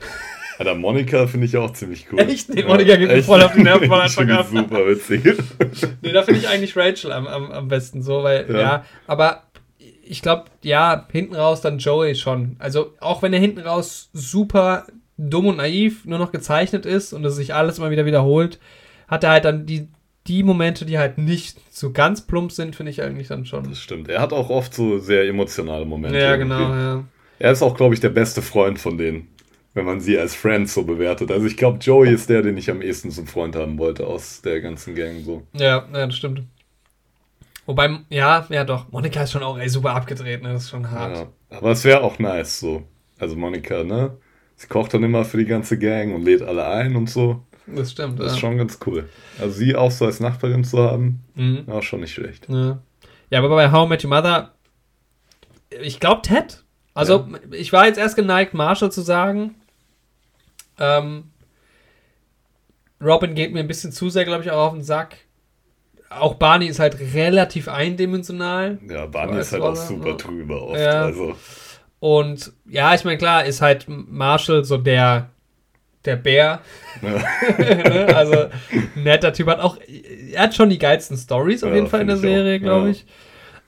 [0.59, 2.19] Alter, Monika finde ich auch ziemlich cool.
[2.21, 2.49] Echt?
[2.53, 5.23] Nee, Monika geht mir voll auf die Nerven von Ich Anfang die super witzig.
[6.03, 8.85] Nee, da finde ich eigentlich Rachel am, am, am besten so, weil, ja, Ja.
[9.07, 9.45] aber
[10.11, 12.57] ich glaube, ja, hinten raus dann Joey schon.
[12.59, 14.87] Also, auch wenn er hinten raus super
[15.19, 18.59] dumm und naiv nur noch gezeichnet ist und es sich alles immer wieder wiederholt,
[19.09, 19.89] hat er halt dann die,
[20.27, 23.65] die Momente, die halt nicht so ganz plump sind, finde ich eigentlich dann schon.
[23.65, 24.09] Das stimmt.
[24.09, 26.19] Er hat auch oft so sehr emotionale Momente.
[26.19, 26.57] Ja, irgendwie.
[26.57, 27.05] genau, ja.
[27.41, 29.29] Er ist auch, glaube ich, der beste Freund von denen,
[29.75, 31.31] wenn man sie als Friends so bewertet.
[31.31, 34.43] Also ich glaube, Joey ist der, den ich am ehesten zum Freund haben wollte aus
[34.43, 35.43] der ganzen Gang so.
[35.53, 36.43] Ja, ja, das stimmt.
[37.67, 40.53] Wobei, ja, ja doch, Monika ist schon auch ey, super abgedreht, ne?
[40.53, 41.17] Das ist schon hart.
[41.17, 41.57] Ja.
[41.57, 42.83] Aber es wäre auch nice so.
[43.19, 44.17] Also Monika, ne?
[44.61, 47.43] Sie kocht dann immer für die ganze Gang und lädt alle ein und so.
[47.67, 48.33] Das stimmt, Das ja.
[48.33, 49.09] ist schon ganz cool.
[49.41, 51.63] Also sie auch so als Nachbarin zu haben, Mhm.
[51.67, 52.49] war schon nicht schlecht.
[52.49, 52.81] Ja.
[53.31, 54.53] ja, aber bei How I Met Your Mother,
[55.81, 56.65] ich glaube Ted.
[56.95, 59.55] Also, ich war jetzt erst geneigt, Marshall zu sagen.
[60.81, 61.25] Ähm,
[63.01, 65.17] Robin geht mir ein bisschen zu sehr, glaube ich, auch auf den Sack.
[66.11, 68.79] Auch Barney ist halt relativ eindimensional.
[68.89, 70.17] Ja, Barney ist halt auch super ne?
[70.17, 70.81] drüber oft.
[70.81, 71.05] Ja.
[71.05, 71.37] Also,
[72.01, 75.31] Und ja, ich meine, klar, ist halt Marshall so der,
[76.05, 76.61] der Bär.
[77.03, 77.25] ja.
[78.15, 78.47] Also,
[78.95, 79.77] netter Typ hat auch,
[80.33, 82.91] er hat schon die geilsten Stories auf Ja, jeden Fall in der ich Serie, glaube
[82.91, 83.05] ich.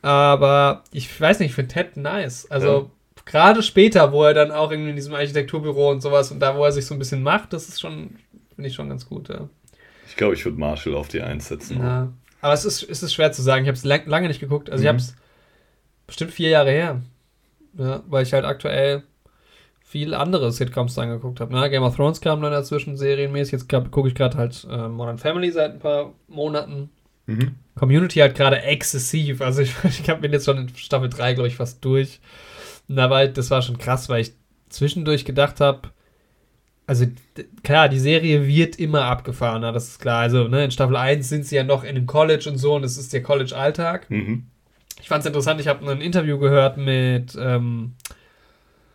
[0.02, 2.50] Aber ich weiß nicht, ich finde Ted nice.
[2.50, 2.90] Also,
[3.26, 6.64] gerade später, wo er dann auch irgendwie in diesem Architekturbüro und sowas und da, wo
[6.64, 8.16] er sich so ein bisschen macht, das ist schon,
[8.54, 9.48] finde ich schon ganz gut, ja.
[10.08, 11.78] ich glaube, ich würde Marshall auf die einsetzen.
[11.82, 12.08] ja.
[12.42, 13.64] Aber es ist, es ist schwer zu sagen.
[13.64, 14.70] Ich habe es lang, lange nicht geguckt.
[14.70, 14.88] Also, ich Mhm.
[14.88, 15.14] habe es
[16.06, 17.02] bestimmt vier Jahre her.
[17.78, 19.02] Ja, weil ich halt aktuell
[19.85, 21.52] viel andere Sitcoms dann geguckt habe.
[21.54, 21.68] Ne?
[21.70, 23.52] Game of Thrones kam dann dazwischen serienmäßig.
[23.52, 26.90] Jetzt gucke ich gerade halt äh, Modern Family seit ein paar Monaten.
[27.26, 27.56] Mhm.
[27.76, 29.40] Community halt gerade exzessiv.
[29.40, 32.20] Also ich, ich hab- bin jetzt schon in Staffel 3, glaube ich, fast durch.
[32.88, 34.33] Und da war, das war schon krass, weil ich
[34.68, 35.90] zwischendurch gedacht habe,
[36.87, 37.06] also
[37.62, 40.20] klar, die Serie wird immer abgefahrener, das ist klar.
[40.22, 42.85] Also ne, in Staffel 1 sind sie ja noch in einem College und so und
[42.85, 44.11] es ist der College-Alltag.
[44.11, 44.46] Mhm.
[45.02, 47.94] Ich fand es interessant, ich habe ein Interview gehört mit ähm,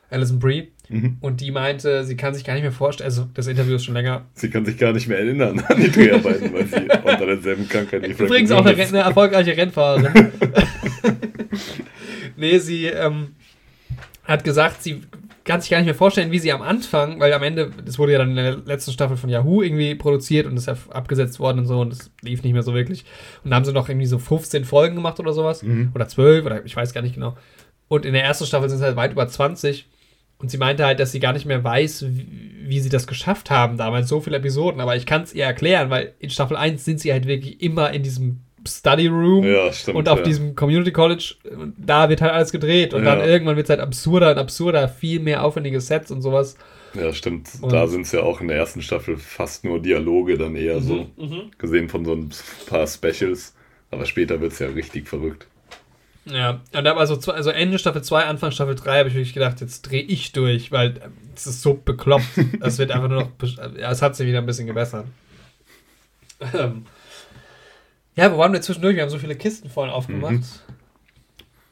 [0.10, 1.18] Alison Brie Mhm.
[1.22, 3.96] und die meinte, sie kann sich gar nicht mehr vorstellen, also das Interview ist schon
[3.96, 4.26] länger.
[4.34, 8.02] Sie kann sich gar nicht mehr erinnern an die Dreharbeiten, weil sie unter derselben Krankheit
[8.02, 10.32] Frankie Übrigens auch eine, eine erfolgreiche Rennfahrerin.
[12.36, 13.36] nee, sie ähm,
[14.26, 15.02] hat gesagt, sie
[15.46, 18.14] kann sich gar nicht mehr vorstellen, wie sie am Anfang, weil am Ende, das wurde
[18.14, 21.60] ja dann in der letzten Staffel von Yahoo irgendwie produziert und ist ja abgesetzt worden
[21.60, 23.06] und so und das lief nicht mehr so wirklich.
[23.44, 25.62] Und da haben sie noch irgendwie so 15 Folgen gemacht oder sowas.
[25.62, 25.92] Mhm.
[25.94, 27.38] Oder 12 oder ich weiß gar nicht genau.
[27.88, 29.88] Und in der ersten Staffel sind es halt weit über 20.
[30.38, 32.28] Und sie meinte halt, dass sie gar nicht mehr weiß, wie,
[32.64, 34.82] wie sie das geschafft haben, damals so viele Episoden.
[34.82, 37.92] Aber ich kann es ihr erklären, weil in Staffel 1 sind sie halt wirklich immer
[37.92, 39.98] in diesem Study Room Ja, stimmt.
[39.98, 40.24] und auf ja.
[40.26, 41.36] diesem Community College,
[41.78, 42.94] da wird halt alles gedreht.
[42.94, 43.16] Und Ja.
[43.16, 46.58] dann irgendwann wird es halt absurder und absurder, viel mehr aufwendige Sets und sowas.
[46.94, 47.50] Ja, stimmt.
[47.62, 50.80] Und- da sind es ja auch in der ersten Staffel fast nur Dialoge dann eher
[50.82, 51.08] so.
[51.18, 51.52] Mhm.
[51.58, 52.30] Gesehen von so ein
[52.68, 53.54] paar Specials.
[53.92, 55.48] Aber später wird es ja richtig verrückt.
[56.26, 59.16] Ja, und da war so, zwei- also Ende Staffel 2, Anfang Staffel 3 habe ich
[59.16, 62.26] wirklich gedacht, jetzt drehe ich durch, weil ähm, es ist so bekloppt.
[62.62, 63.30] Das wird einfach nur noch,
[63.78, 65.06] es hat sich wieder ein bisschen gebessert.
[66.54, 66.86] Ähm,
[68.16, 68.96] ja, wo waren wir zwischendurch?
[68.96, 70.34] Wir haben so viele Kisten vorhin aufgemacht.
[70.34, 70.44] Mhm.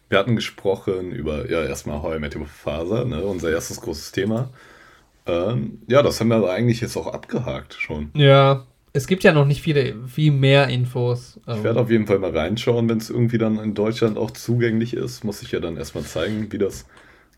[0.09, 4.49] Wir hatten gesprochen über, ja, erstmal Heu mit dem Faser, ne, unser erstes großes Thema.
[5.25, 8.11] Ähm, ja, das haben wir aber eigentlich jetzt auch abgehakt schon.
[8.13, 11.39] Ja, es gibt ja noch nicht viele, viel mehr Infos.
[11.47, 14.31] Ich Ähm, werde auf jeden Fall mal reinschauen, wenn es irgendwie dann in Deutschland auch
[14.31, 15.23] zugänglich ist.
[15.23, 16.85] Muss ich ja dann erstmal zeigen, wie das.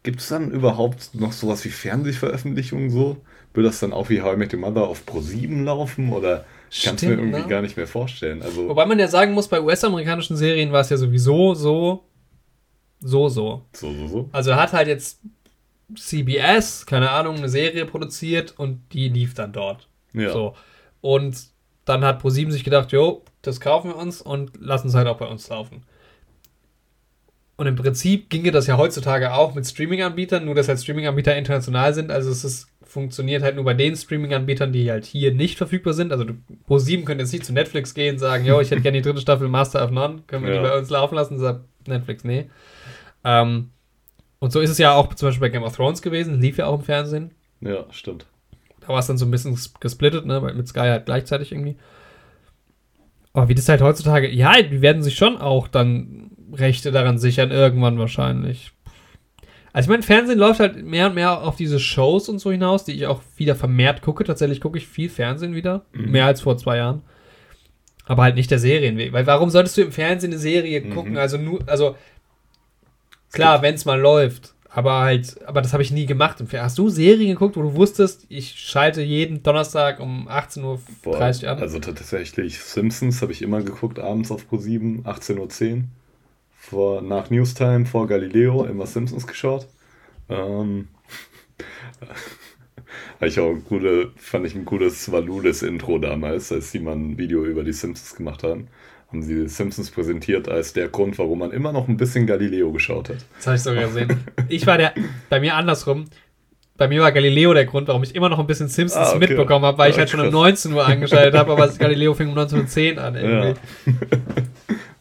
[0.04, 3.18] Gibt es dann überhaupt noch sowas wie Fernsehveröffentlichungen so?
[3.54, 6.12] Will das dann auch wie How I Met Your Mother auf Pro7 laufen?
[6.12, 7.48] Oder ich kann es mir irgendwie ne?
[7.48, 8.42] gar nicht mehr vorstellen.
[8.42, 12.04] Also, Wobei man ja sagen muss, bei US-amerikanischen Serien war es ja sowieso so,
[13.00, 13.66] so, so.
[13.74, 14.30] so, so, so.
[14.32, 15.20] Also hat halt jetzt
[15.96, 19.88] CBS, keine Ahnung, eine Serie produziert und die lief dann dort.
[20.14, 20.32] Ja.
[20.32, 20.56] So.
[21.02, 21.38] Und
[21.86, 25.18] dann hat ProSieben sich gedacht, jo, das kaufen wir uns und lassen es halt auch
[25.18, 25.84] bei uns laufen.
[27.58, 31.94] Und im Prinzip ginge das ja heutzutage auch mit Streaming-Anbietern, nur dass halt Streaming-Anbieter international
[31.94, 32.12] sind.
[32.12, 36.14] Also es ist, funktioniert halt nur bei den Streaming-Anbietern, die halt hier nicht verfügbar sind.
[36.14, 36.26] Also
[36.70, 39.20] Pro7 könnte jetzt nicht zu Netflix gehen und sagen, yo, ich hätte gerne die dritte
[39.20, 40.62] Staffel Master of None, können wir ja.
[40.62, 41.38] die bei uns laufen lassen?
[41.38, 42.50] Sagt Netflix, nee.
[43.26, 43.72] Ähm,
[44.40, 46.68] und so ist es ja auch zum Beispiel bei Game of Thrones gewesen, lief ja
[46.68, 47.32] auch im Fernsehen.
[47.60, 48.28] Ja, stimmt.
[48.80, 51.76] Da war es dann so ein bisschen gesplittet, ne, mit Sky halt gleichzeitig irgendwie.
[53.34, 57.52] Aber wie das halt heutzutage, ja, die werden sich schon auch dann Rechte daran sichern,
[57.52, 58.72] irgendwann wahrscheinlich.
[59.76, 62.86] Also ich meine, Fernsehen läuft halt mehr und mehr auf diese Shows und so hinaus,
[62.86, 64.24] die ich auch wieder vermehrt gucke.
[64.24, 65.84] Tatsächlich gucke ich viel Fernsehen wieder.
[65.92, 66.12] Mhm.
[66.12, 67.02] Mehr als vor zwei Jahren.
[68.06, 69.12] Aber halt nicht der Serienweg.
[69.12, 70.92] Weil warum solltest du im Fernsehen eine Serie mhm.
[70.92, 71.18] gucken?
[71.18, 71.98] Also nur, also
[73.34, 74.54] klar, wenn es mal läuft.
[74.70, 76.42] Aber halt, aber das habe ich nie gemacht.
[76.54, 81.60] Hast du Serien geguckt, wo du wusstest, ich schalte jeden Donnerstag um 18.30 Uhr an?
[81.60, 85.38] Also tatsächlich Simpsons habe ich immer geguckt, abends auf Pro 7, 18.10
[85.76, 85.84] Uhr
[86.66, 89.68] vor, nach Newstime vor Galileo immer Simpsons geschaut.
[90.30, 90.88] Ähm,
[93.22, 97.64] ich auch gute, fand ich ein gutes Valulis-Intro damals, als die mal ein Video über
[97.64, 98.68] die Simpsons gemacht haben.
[99.10, 102.72] Haben sie die Simpsons präsentiert als der Grund, warum man immer noch ein bisschen Galileo
[102.72, 103.18] geschaut hat.
[103.38, 104.20] Das habe ich sogar gesehen.
[104.50, 104.94] Ich war der,
[105.30, 106.06] bei mir andersrum.
[106.78, 109.20] Bei mir war Galileo der Grund, warum ich immer noch ein bisschen Simpsons ah, okay.
[109.20, 110.20] mitbekommen habe, weil ah, ich halt krass.
[110.20, 113.16] schon um 19 Uhr angeschaltet habe, aber Galileo fing um 19.10 Uhr an.
[113.16, 113.60] Irgendwie.
[113.86, 113.94] Ja.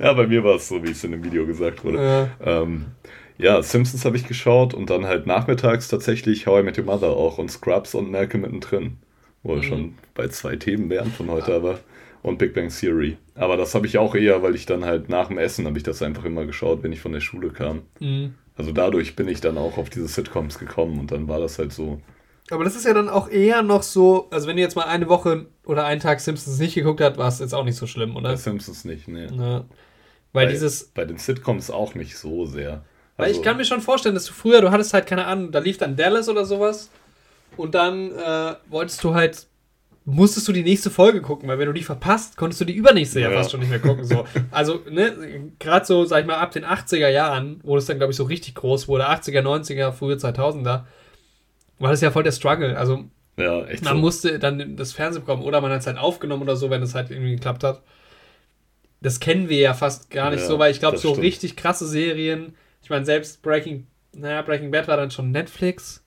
[0.05, 2.29] Ja, bei mir war es so, wie es in dem Video gesagt wurde.
[2.45, 2.85] Ja, ähm,
[3.39, 7.09] ja Simpsons habe ich geschaut und dann halt nachmittags tatsächlich How I Met Your Mother
[7.09, 8.99] auch und Scrubs und Malcolm mittendrin.
[9.43, 9.63] Wo wir mhm.
[9.63, 11.79] schon bei zwei Themen wären von heute, aber
[12.23, 13.17] und Big Bang Theory.
[13.35, 15.85] Aber das habe ich auch eher, weil ich dann halt nach dem Essen habe ich
[15.85, 17.83] das einfach immer geschaut, wenn ich von der Schule kam.
[17.99, 18.35] Mhm.
[18.57, 21.73] Also dadurch bin ich dann auch auf diese Sitcoms gekommen und dann war das halt
[21.73, 22.03] so.
[22.51, 25.09] Aber das ist ja dann auch eher noch so, also wenn ihr jetzt mal eine
[25.09, 28.17] Woche oder einen Tag Simpsons nicht geguckt habt, war es jetzt auch nicht so schlimm,
[28.17, 28.31] oder?
[28.31, 29.29] Bei Simpsons nicht, ne.
[29.35, 29.65] Ja.
[30.35, 30.85] Weil bei, dieses.
[30.89, 32.85] Bei den Sitcoms auch nicht so sehr.
[33.17, 35.53] Weil ich also kann mir schon vorstellen, dass du früher, du hattest halt keine Ahnung,
[35.53, 36.91] da lief dann Dallas oder sowas.
[37.57, 39.47] Und dann äh, wolltest du halt,
[40.05, 43.21] musstest du die nächste Folge gucken, weil wenn du die verpasst, konntest du die übernächste
[43.21, 44.05] ja, ja fast schon nicht mehr gucken.
[44.05, 44.25] So.
[44.51, 48.11] Also, ne, gerade so, sag ich mal, ab den 80er Jahren, wo das dann, glaube
[48.11, 50.83] ich, so richtig groß wurde, 80er, 90er, frühe 2000er,
[51.79, 52.77] war das ja voll der Struggle.
[52.77, 53.05] Also,
[53.37, 53.95] ja, man so.
[53.95, 56.97] musste dann das Fernsehen bekommen oder man hat es halt aufgenommen oder so, wenn es
[56.97, 57.83] halt irgendwie geklappt hat
[59.05, 61.25] das kennen wir ja fast gar nicht ja, so, weil ich glaube, so stimmt.
[61.25, 66.03] richtig krasse Serien, ich meine, selbst Breaking, naja, Breaking Bad war dann schon Netflix.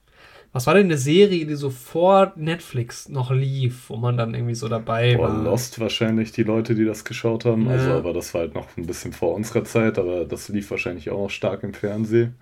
[0.51, 4.55] Was war denn eine Serie, die so vor Netflix noch lief, wo man dann irgendwie
[4.55, 5.43] so dabei Boah, war?
[5.43, 7.67] Lost wahrscheinlich die Leute, die das geschaut haben.
[7.67, 7.73] Ja.
[7.73, 11.11] Also, aber das war halt noch ein bisschen vor unserer Zeit, aber das lief wahrscheinlich
[11.11, 12.33] auch noch stark im Fernsehen.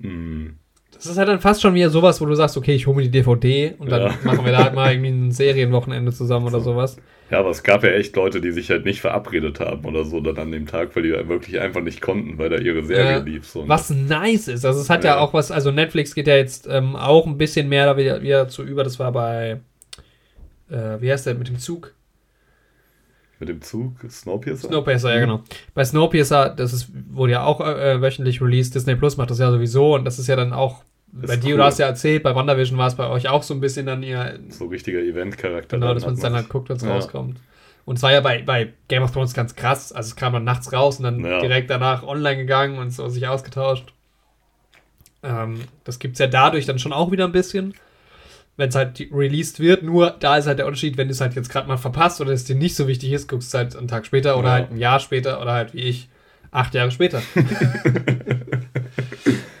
[0.00, 0.54] Hm.
[0.92, 3.02] Das ist halt dann fast schon wieder sowas, wo du sagst, okay, ich hole mir
[3.02, 4.14] die DVD und dann ja.
[4.22, 6.96] machen wir da halt mal irgendwie ein Serienwochenende zusammen oder sowas.
[7.30, 10.20] Ja, aber es gab ja echt Leute, die sich halt nicht verabredet haben oder so
[10.20, 13.18] dann an dem Tag, weil die wirklich einfach nicht konnten, weil da ihre Serie ja,
[13.18, 13.46] lief.
[13.46, 13.68] So, ne?
[13.68, 14.64] Was nice ist.
[14.64, 15.16] Also es hat ja.
[15.16, 18.20] ja, auch was, also Netflix geht ja jetzt ähm, auch ein bisschen mehr da wieder,
[18.20, 18.84] wieder zu über.
[18.84, 19.60] Das war bei,
[20.70, 21.94] äh, wie heißt der, mit dem Zug?
[23.40, 23.94] Mit dem Zug?
[24.08, 24.68] Snowpiercer?
[24.68, 25.42] Snowpiercer, ja, genau.
[25.72, 28.74] Bei Snowpiercer, das ist, wurde ja auch äh, wöchentlich released.
[28.74, 30.84] Disney Plus macht das ja sowieso und das ist ja dann auch
[31.14, 31.58] bei dir, cool.
[31.58, 34.02] du hast ja erzählt, bei WandaVision war es bei euch auch so ein bisschen dann
[34.02, 34.40] ihr.
[34.48, 35.78] So richtiger Event-Charakter.
[35.78, 36.92] Genau, dass man es dann halt guckt, wenn es ja.
[36.92, 37.38] rauskommt.
[37.84, 39.92] Und es war ja bei, bei Game of Thrones ganz krass.
[39.92, 41.40] Also es kam dann nachts raus und dann ja.
[41.40, 43.92] direkt danach online gegangen und so sich ausgetauscht.
[45.22, 47.74] Ähm, das gibt es ja dadurch dann schon auch wieder ein bisschen.
[48.56, 51.34] Wenn es halt released wird, nur da ist halt der Unterschied, wenn du es halt
[51.34, 53.88] jetzt gerade mal verpasst oder es dir nicht so wichtig ist, guckst du halt einen
[53.88, 54.54] Tag später oder ja.
[54.54, 56.08] halt ein Jahr später oder halt wie ich
[56.50, 57.20] acht Jahre später.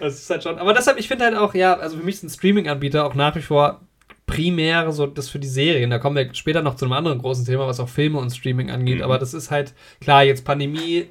[0.04, 0.58] Das ist halt schon.
[0.58, 3.40] Aber deshalb, ich finde halt auch, ja, also für mich sind Streaming-Anbieter auch nach wie
[3.40, 3.80] vor
[4.26, 5.88] primär so das für die Serien.
[5.88, 8.70] Da kommen wir später noch zu einem anderen großen Thema, was auch Filme und Streaming
[8.70, 8.98] angeht.
[8.98, 9.02] Mhm.
[9.02, 11.08] Aber das ist halt, klar, jetzt Pandemie.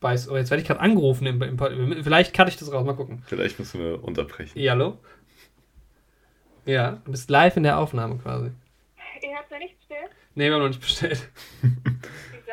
[0.00, 1.26] Weiß, oh, jetzt werde ich gerade angerufen.
[1.26, 2.86] Im, im, vielleicht kann ich das raus.
[2.86, 3.24] Mal gucken.
[3.26, 4.56] Vielleicht müssen wir unterbrechen.
[4.60, 4.98] Ja, hallo?
[6.64, 8.52] Ja, du bist live in der Aufnahme quasi.
[9.22, 10.10] Ihr habt ja nichts bestellt?
[10.36, 11.28] Nee, wir haben noch nicht bestellt.
[11.62, 12.52] Wieso?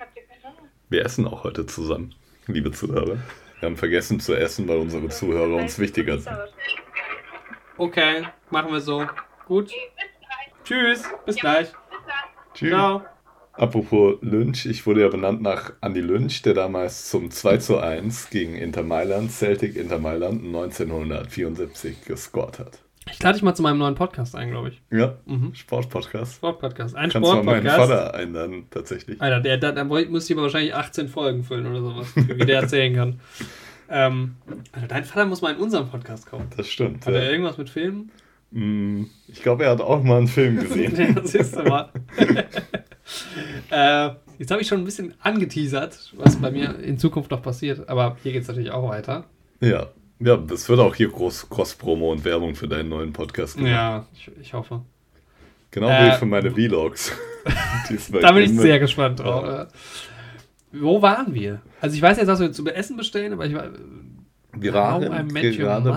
[0.00, 0.56] Habt ihr keine
[0.88, 2.14] Wir essen auch heute zusammen,
[2.46, 3.18] liebe Zuhörer.
[3.64, 6.36] Wir haben vergessen zu essen, weil unsere Zuhörer uns wichtiger sind.
[7.78, 9.06] Okay, machen wir so.
[9.46, 9.72] Gut.
[10.64, 11.72] Tschüss, bis gleich.
[12.52, 12.68] Tschüss.
[12.68, 13.06] Ciao.
[13.54, 18.28] Apropos Lynch, ich wurde ja benannt nach Andy Lynch, der damals zum 2 zu 1
[18.28, 22.83] gegen Inter Mailand, Celtic Inter Mailand 1974 gescored hat.
[23.10, 24.82] Ich lade dich mal zu meinem neuen Podcast ein, glaube ich.
[24.90, 25.54] Ja, mhm.
[25.54, 26.36] Sportpodcast.
[26.36, 26.94] Sportpodcast.
[26.94, 27.64] Ein Kannst Sportpodcast.
[27.64, 29.20] Kannst du mal meinen Vater einladen, tatsächlich.
[29.20, 32.62] Alter, der, der, der müsste ich aber wahrscheinlich 18 Folgen füllen oder sowas, wie der
[32.62, 33.20] erzählen kann.
[33.90, 34.36] Ähm,
[34.72, 36.48] also dein Vater muss mal in unserem Podcast kommen.
[36.56, 37.06] Das stimmt.
[37.06, 37.20] Hat ja.
[37.20, 38.10] er irgendwas mit Filmen?
[38.50, 40.96] Mm, ich glaube, er hat auch mal einen Film gesehen.
[40.98, 41.90] ja, das siehst du mal.
[43.70, 47.88] äh, jetzt habe ich schon ein bisschen angeteasert, was bei mir in Zukunft noch passiert.
[47.88, 49.24] Aber hier geht es natürlich auch weiter.
[49.60, 49.88] Ja.
[50.20, 53.72] Ja, es wird auch hier groß Cross-Promo und Werbung für deinen neuen Podcast gemacht.
[53.72, 54.80] Ja, ich, ich hoffe.
[55.70, 57.12] Genau Äh, wie für meine Vlogs.
[58.22, 59.44] Da bin ich immer- sehr gespannt drauf.
[59.44, 59.68] Ja.
[60.72, 61.60] Wo waren wir?
[61.80, 63.68] Also ich weiß jetzt, was wir zu Essen bestellen, aber ich war.
[64.56, 65.10] Wir waren gerade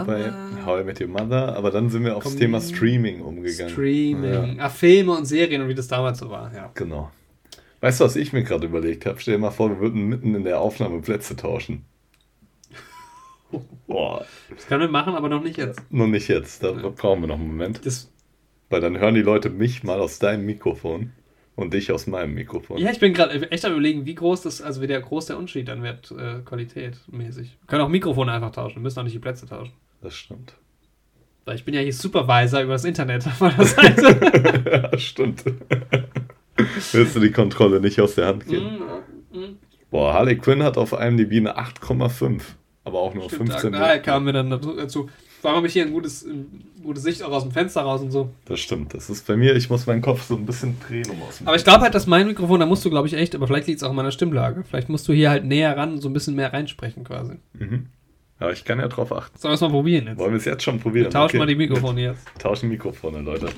[0.06, 0.32] bei
[0.66, 3.72] How I Met Your Mother, aber dann sind wir aufs Komm- Thema Streaming umgegangen.
[3.72, 4.58] Streaming.
[4.58, 6.72] Ja, Ah, Filme und Serien und wie das damals so war, ja.
[6.74, 7.12] genau.
[7.82, 9.20] Weißt du, was ich mir gerade überlegt habe?
[9.20, 11.86] Stell dir mal vor, wir würden mitten in der Aufnahme Plätze tauschen.
[13.88, 15.82] Boah, Das können wir machen, aber noch nicht jetzt.
[15.90, 16.62] nur nicht jetzt.
[16.64, 17.86] Da brauchen wir noch einen Moment.
[17.86, 18.12] Das,
[18.70, 21.12] Weil dann hören die Leute mich mal aus deinem Mikrofon
[21.56, 22.78] und dich aus meinem Mikrofon.
[22.78, 25.38] ja, ich bin gerade echt am überlegen, wie groß das, also wie der groß der
[25.38, 27.58] Unterschied dann wird, äh, qualitätmäßig.
[27.62, 29.74] Wir können auch Mikrofone einfach tauschen, wir müssen auch nicht die Plätze tauschen.
[30.02, 30.54] Das stimmt.
[31.46, 34.92] Weil ich bin ja hier Supervisor über das Internet auf meiner Seite.
[34.92, 35.46] ja, stimmt.
[36.92, 38.80] Willst du die Kontrolle nicht aus der Hand geben?
[39.32, 39.58] Mm, mm.
[39.90, 42.42] Boah, Harley Quinn hat auf IMDb eine 8,5.
[43.08, 45.10] Auch nur Stimmt, 15 da kamen wir dann dazu-.
[45.42, 48.02] Vor allem habe ich hier ein gutes, ein gute Sicht auch aus dem Fenster raus
[48.02, 48.30] und so.
[48.46, 48.94] Das stimmt.
[48.94, 51.48] Das ist bei mir, ich muss meinen Kopf so ein bisschen drehen, um aus dem
[51.48, 53.68] Aber ich glaube halt, dass mein Mikrofon, da musst du, glaube ich, echt, aber vielleicht
[53.68, 54.64] liegt es auch an meiner Stimmlage.
[54.64, 57.34] Vielleicht musst du hier halt näher ran, so ein bisschen mehr reinsprechen quasi.
[57.54, 57.86] Mhm.
[58.40, 59.38] Aber ich kann ja drauf achten.
[59.38, 60.18] Sollen wir es mal probieren jetzt?
[60.18, 61.06] Wollen wir es jetzt schon probieren?
[61.06, 61.38] Wir tauschen Okay.
[61.40, 62.28] mal die Mikrofone jetzt.
[62.40, 63.50] Tauschen Mikrofone, Leute.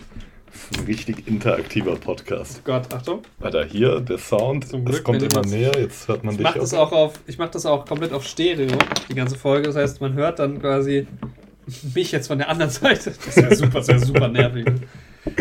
[0.77, 2.63] Ein richtig interaktiver Podcast.
[2.63, 3.21] Gott, Achtung.
[3.39, 5.71] Alter, hier der Sound, Zum es Glück kommt bin ich immer näher.
[5.79, 8.25] Jetzt hört man Ich dich mache das auch auf, ich mache das auch komplett auf
[8.25, 8.77] Stereo,
[9.09, 9.67] die ganze Folge.
[9.67, 11.07] Das heißt, man hört dann quasi
[11.93, 13.13] mich jetzt von der anderen Seite.
[13.25, 14.65] Das wäre super, das wäre super nervig.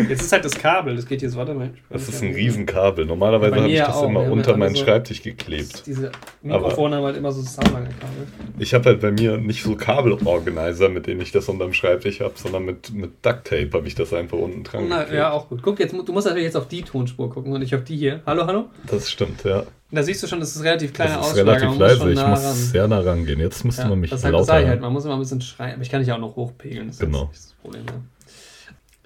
[0.09, 1.69] Jetzt ist halt das Kabel, das geht jetzt, warte mal.
[1.89, 3.05] Das ist ein Riesenkabel.
[3.05, 4.09] Normalerweise habe ich das auch.
[4.09, 5.83] immer haben unter meinen so- Schreibtisch geklebt.
[5.85, 6.11] Diese
[6.41, 8.27] Mikrofone haben halt immer so Soundlange-Kabel.
[8.59, 12.33] Ich habe halt bei mir nicht so Kabelorganizer, mit denen ich das unterm Schreibtisch habe,
[12.35, 15.17] sondern mit, mit Ducktape habe ich das einfach unten dran Na, geklebt.
[15.17, 15.61] ja, auch gut.
[15.63, 18.21] Guck, jetzt, du musst natürlich jetzt auf die Tonspur gucken und nicht auf die hier.
[18.25, 18.65] Hallo, hallo?
[18.87, 19.63] Das stimmt, ja.
[19.91, 22.11] Da siehst du schon, das ist relativ kleine das ist Ausschlag, relativ leise.
[22.11, 22.53] Ich muss ran.
[22.53, 23.39] sehr nah rangehen.
[23.39, 25.15] Jetzt müsste Ja, man mich das, ist halt, das lauter ich halt, man muss immer
[25.15, 25.73] ein bisschen schreien.
[25.75, 26.87] Aber ich kann dich auch noch hochpegeln.
[26.87, 27.21] Das ist Genau.
[27.21, 27.83] nicht das Problem.
[27.87, 27.93] Ja.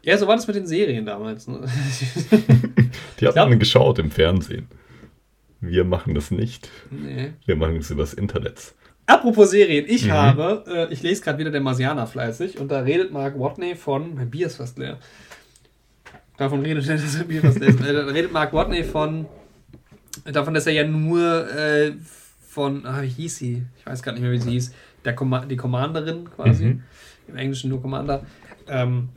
[0.04, 1.48] Ja, so war das mit den Serien damals.
[1.48, 1.62] Ne?
[3.20, 4.68] Die hat man geschaut im Fernsehen.
[5.62, 6.70] Wir machen das nicht.
[6.92, 7.32] nee.
[7.46, 8.74] Wir machen es übers Internet.
[9.06, 10.12] Apropos Serien, ich Mhm.
[10.12, 14.16] habe, äh, ich lese gerade wieder der Marsianer fleißig und da redet Mark Watney von,
[14.16, 14.98] mein Bier ist fast leer.
[16.38, 17.82] Davon redet er, dass er Bier fast leer ist.
[17.82, 19.26] Äh, Da redet Mark Watney von,
[20.26, 21.94] davon, dass er ja nur äh,
[22.48, 23.64] von, ah, wie hieß sie?
[23.80, 24.74] Ich weiß gar nicht mehr, wie sie hieß.
[25.06, 26.66] Der Comma die Commanderin quasi.
[26.66, 26.84] Mhm.
[27.28, 28.26] Im Englischen nur Commander.
[28.68, 29.10] Ähm,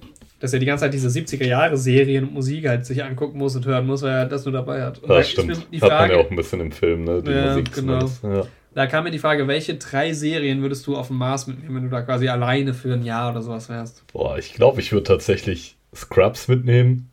[0.47, 3.87] dass er die ganze Zeit diese 70er-Jahre-Serien und Musik halt sich angucken muss und hören
[3.87, 4.99] muss, weil er das nur dabei hat.
[5.01, 5.67] Und da Das stimmt.
[5.73, 7.23] Die Hat man Frage, ja auch ein bisschen im Film, ne?
[7.23, 8.11] Die Ja, Musik genau.
[8.23, 8.47] Ja.
[8.75, 11.83] da kam mir die Frage, welche drei Serien würdest du auf dem Mars mitnehmen, wenn
[11.85, 14.05] du da quasi alleine für ein Jahr oder sowas wärst?
[14.13, 17.11] Boah, ich glaube, ich würde tatsächlich Scrubs mitnehmen,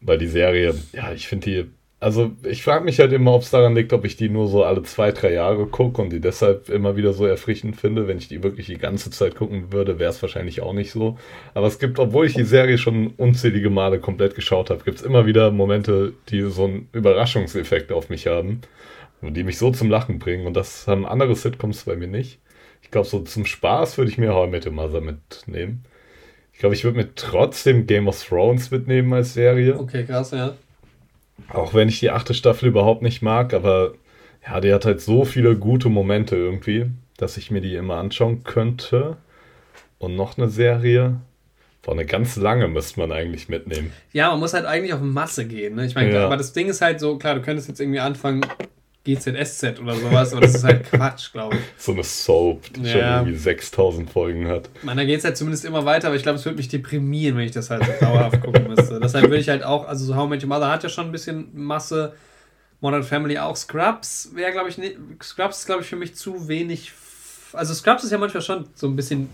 [0.00, 1.70] weil die Serie, ja, ich finde die.
[2.02, 4.64] Also, ich frage mich halt immer, ob es daran liegt, ob ich die nur so
[4.64, 8.08] alle zwei, drei Jahre gucke und die deshalb immer wieder so erfrischend finde.
[8.08, 11.18] Wenn ich die wirklich die ganze Zeit gucken würde, wäre es wahrscheinlich auch nicht so.
[11.52, 15.04] Aber es gibt, obwohl ich die Serie schon unzählige Male komplett geschaut habe, gibt es
[15.04, 18.62] immer wieder Momente, die so einen Überraschungseffekt auf mich haben
[19.20, 20.46] und die mich so zum Lachen bringen.
[20.46, 22.38] Und das haben andere Sitcoms bei mir nicht.
[22.80, 25.84] Ich glaube, so zum Spaß würde ich mir How I Met Your Mother mitnehmen.
[26.54, 29.78] Ich glaube, ich würde mir trotzdem Game of Thrones mitnehmen als Serie.
[29.78, 30.54] Okay, krass, ja.
[31.48, 33.92] Auch wenn ich die achte Staffel überhaupt nicht mag, aber
[34.46, 38.44] ja, die hat halt so viele gute Momente irgendwie, dass ich mir die immer anschauen
[38.44, 39.16] könnte.
[39.98, 41.20] Und noch eine Serie.
[41.82, 43.92] Boah, eine ganz lange müsste man eigentlich mitnehmen.
[44.12, 45.76] Ja, man muss halt eigentlich auf Masse gehen.
[45.76, 45.86] Ne?
[45.86, 46.24] Ich meine, Ja.
[46.26, 48.44] aber das Ding ist halt so, klar, du könntest jetzt irgendwie anfangen,
[49.04, 51.62] GZSZ oder sowas, aber das ist halt Quatsch, glaube ich.
[51.82, 52.88] So eine Soap, die Ja.
[52.92, 54.68] schon irgendwie 6000 Folgen hat.
[54.82, 57.36] Meine, da geht es halt zumindest immer weiter, aber ich glaube, es würde mich deprimieren,
[57.38, 59.00] wenn ich das halt so dauerhaft gucken müsste.
[59.00, 61.12] Deshalb würde ich halt auch, also so How Met Your Mother hat ja schon ein
[61.12, 62.14] bisschen Masse,
[62.82, 63.56] Modern Family auch.
[63.56, 66.92] Scrubs wäre, glaube ich, nicht, Scrubs ist, glaube ich, für mich zu wenig.
[67.54, 69.30] Also Scrubs ist ja manchmal schon so ein bisschen.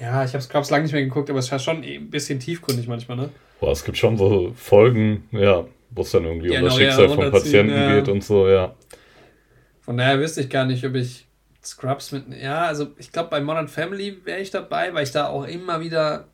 [0.00, 2.10] Ja, ich habe Scrubs lange nicht mehr geguckt, aber es ist ja schon eh ein
[2.10, 3.28] bisschen tiefgründig manchmal, ne?
[3.60, 6.84] Boah, es gibt schon so Folgen, ja, wo es dann irgendwie Ja, um das genau,
[6.90, 7.94] ja, Schicksal von Patienten ja.
[7.96, 8.74] geht und so, ja.
[9.80, 11.26] Von daher wüsste ich gar nicht, ob ich
[11.64, 12.24] Scrubs mit.
[12.40, 15.80] Ja, also ich glaube, bei Modern Family wäre ich dabei, weil ich da auch immer
[15.80, 16.28] wieder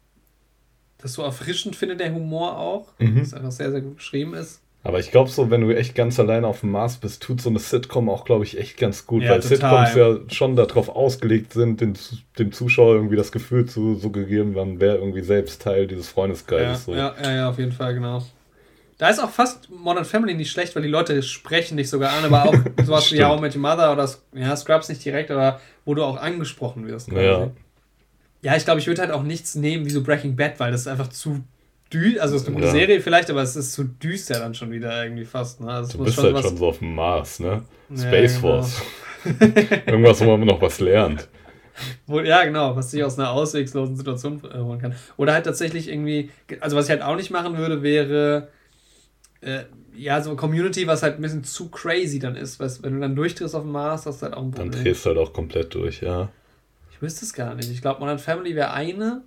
[0.99, 2.89] das so erfrischend finde, der Humor auch.
[2.99, 3.21] Mhm.
[3.21, 4.63] Das einfach sehr, sehr gut geschrieben ist.
[4.85, 7.51] Aber ich glaube so, wenn du echt ganz alleine auf dem Mars bist, tut so
[7.51, 9.87] eine Sitcom auch, glaube ich, echt ganz gut, Ja, weil total.
[9.87, 11.99] Sitcoms ja schon darauf ausgelegt sind, den,
[12.39, 16.85] dem Zuschauer irgendwie das Gefühl zu suggerieren, man wäre irgendwie selbst Teil dieses Ja, Freundeskreises.
[16.85, 16.95] so.
[16.95, 18.25] ja, ja, ja, auf jeden Fall, genau.
[18.99, 22.25] Da ist auch fast Modern Family nicht schlecht, weil die Leute sprechen dich sogar an,
[22.25, 23.23] aber auch sowas wie.
[23.23, 26.87] How I Met Your Mother oder ja, Scrubs nicht direkt, aber wo du auch angesprochen
[26.87, 27.11] wirst.
[27.13, 27.51] Ja.
[28.43, 30.83] Ja, ich glaube, ich würde halt auch nichts nehmen wie so Breaking Bad, weil das
[30.83, 31.43] ist einfach zu
[31.93, 32.73] dü also es ist eine gute Ja.
[32.73, 35.61] Serie vielleicht, aber es ist zu düster dann schon wieder irgendwie fast.
[35.61, 35.71] Ne?
[35.71, 37.63] Also Du bist schon halt schon so auf dem Mars, ne?
[37.91, 38.61] Ja, Space genau.
[38.61, 38.83] Force.
[39.87, 41.29] Irgendwas, wo man noch was lernt.
[42.07, 44.95] Wo, ja, genau, was dich aus einer ausweglosen Situation äh, holen kann.
[45.17, 46.31] Oder halt tatsächlich irgendwie,
[46.61, 48.49] also was ich halt auch nicht machen würde, wäre,
[49.41, 49.65] äh,
[49.95, 52.61] ja, so Community, was halt ein bisschen zu crazy dann ist.
[52.61, 54.85] Weißt, wenn du dann durchdrehst auf dem Mars, hast du halt auch ein Dann Problem.
[54.85, 56.29] drehst du halt auch komplett durch, ja.
[56.93, 57.71] Ich wüsste es gar nicht.
[57.71, 59.23] Ich glaube, Modern Family wäre eine,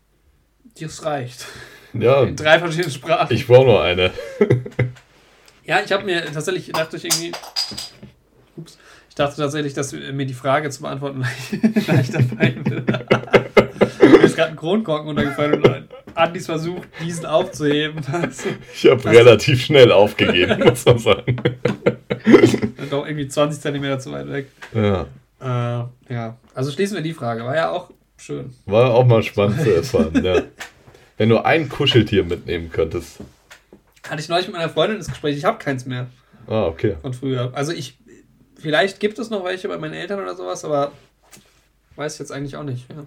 [0.77, 1.45] die es reicht.
[1.93, 3.33] Ja, In drei verschiedenen Sprachen.
[3.35, 4.11] ich brauche nur eine.
[5.63, 7.31] Ja, ich habe mir tatsächlich gedacht, ich irgendwie.
[8.57, 8.77] Ups.
[9.09, 13.05] Ich dachte tatsächlich, dass mir die Frage zu beantworten leicht- leichter fallen würde.
[14.01, 15.80] mir ist gerade ein Kronkorken untergefallen und
[16.21, 18.01] Andis versucht, diesen aufzuheben.
[18.11, 21.35] Also, Ich habe relativ schnell aufgegeben, muss man sagen.
[22.89, 24.47] doch irgendwie 20 Zentimeter zu weit weg.
[24.73, 25.07] Ja.
[25.41, 27.43] Äh, ja, also schließen wir die Frage.
[27.43, 28.53] War ja auch schön.
[28.65, 30.41] War auch mal spannend zu erfahren, ja.
[31.17, 33.19] Wenn du ein Kuscheltier mitnehmen könntest.
[34.09, 35.37] Hatte ich neulich mit meiner Freundin das Gespräch.
[35.37, 36.07] Ich habe keins mehr
[36.47, 36.95] Ah, okay.
[37.01, 37.51] von früher.
[37.53, 37.97] Also ich,
[38.59, 40.91] vielleicht gibt es noch welche bei meinen Eltern oder sowas, aber
[41.95, 42.89] weiß ich jetzt eigentlich auch nicht.
[42.89, 43.03] Ja.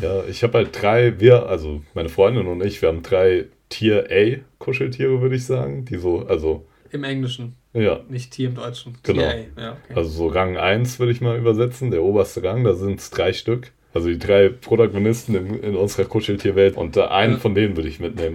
[0.00, 4.06] Ja, ich habe halt drei, wir, also meine Freundin und ich, wir haben drei Tier
[4.10, 5.84] A Kuscheltiere, würde ich sagen.
[5.84, 8.98] Die so, also, Im Englischen, ja, nicht Tier im Deutschen.
[9.02, 9.22] Genau.
[9.22, 9.94] TA, Ja, okay.
[9.94, 13.32] also so Rang 1 würde ich mal übersetzen, der oberste Rang, da sind es drei
[13.32, 13.72] Stück.
[13.94, 17.38] Also die drei Protagonisten in, in unserer Kuscheltierwelt und einen Ja.
[17.38, 18.34] von denen würde ich mitnehmen.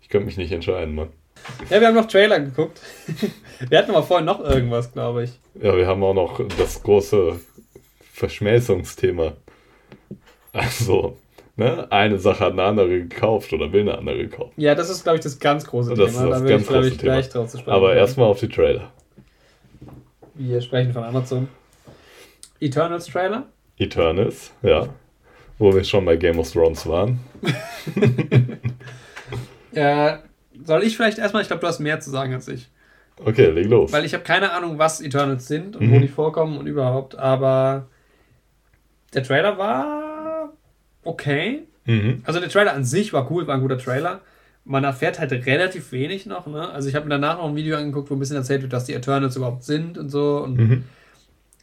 [0.00, 1.08] Ich könnte mich nicht entscheiden, Mann.
[1.68, 2.80] Ja, wir haben noch Trailer geguckt.
[3.68, 5.32] wir hatten aber vorhin noch irgendwas, glaube ich.
[5.60, 7.38] Ja, wir haben auch noch das große
[8.12, 9.32] Verschmelzungsthema.
[10.52, 11.16] Also,
[11.56, 14.52] ne, eine Sache hat eine andere gekauft oder will eine andere kaufen.
[14.56, 16.08] Ja, das ist, glaube ich, das ganz große Das Thema.
[16.08, 17.12] ist Da das will ganz ich, glaube ich, Thema.
[17.14, 17.74] gleich drauf zu sprechen.
[17.74, 18.90] Aber erstmal auf die Trailer.
[20.34, 21.48] Wir sprechen von Amazon.
[22.60, 23.46] Eternals Trailer.
[23.78, 24.88] Eternals, ja.
[25.58, 27.20] Wo wir schon bei Game of Thrones waren.
[29.74, 30.18] Äh,
[30.64, 32.68] soll ich vielleicht erstmal, ich glaube, du hast mehr zu sagen als ich.
[33.24, 33.90] Okay, leg los.
[33.90, 35.94] Weil ich habe keine Ahnung, was Eternals sind und Mhm.
[35.94, 37.86] wo die vorkommen und überhaupt, aber
[39.14, 40.11] der Trailer war
[41.04, 41.62] okay.
[41.84, 42.22] Mhm.
[42.24, 44.20] Also der Trailer an sich war cool, war ein guter Trailer.
[44.64, 46.68] Man erfährt halt relativ wenig noch, ne?
[46.70, 48.84] Also ich habe mir danach noch ein Video angeguckt, wo ein bisschen erzählt wird, dass
[48.84, 50.84] die Eternals überhaupt sind und so und Mhm.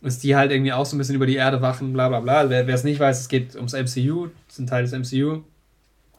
[0.02, 2.50] dass die halt irgendwie auch so ein bisschen über die Erde wachen, bla bla bla.
[2.50, 5.44] Wer es nicht weiß, es geht ums MCU, ist ein Teil des MCU.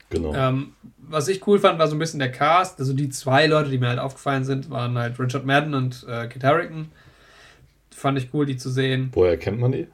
[0.08, 0.34] Genau.
[0.34, 2.80] Ähm, was ich cool fand, war so ein bisschen der Cast.
[2.80, 6.26] Also die zwei Leute, die mir halt aufgefallen sind, waren halt Richard Madden und äh,
[6.28, 6.88] Kit Harington.
[7.94, 9.10] Fand ich cool, die zu sehen.
[9.12, 9.86] Woher kennt man die?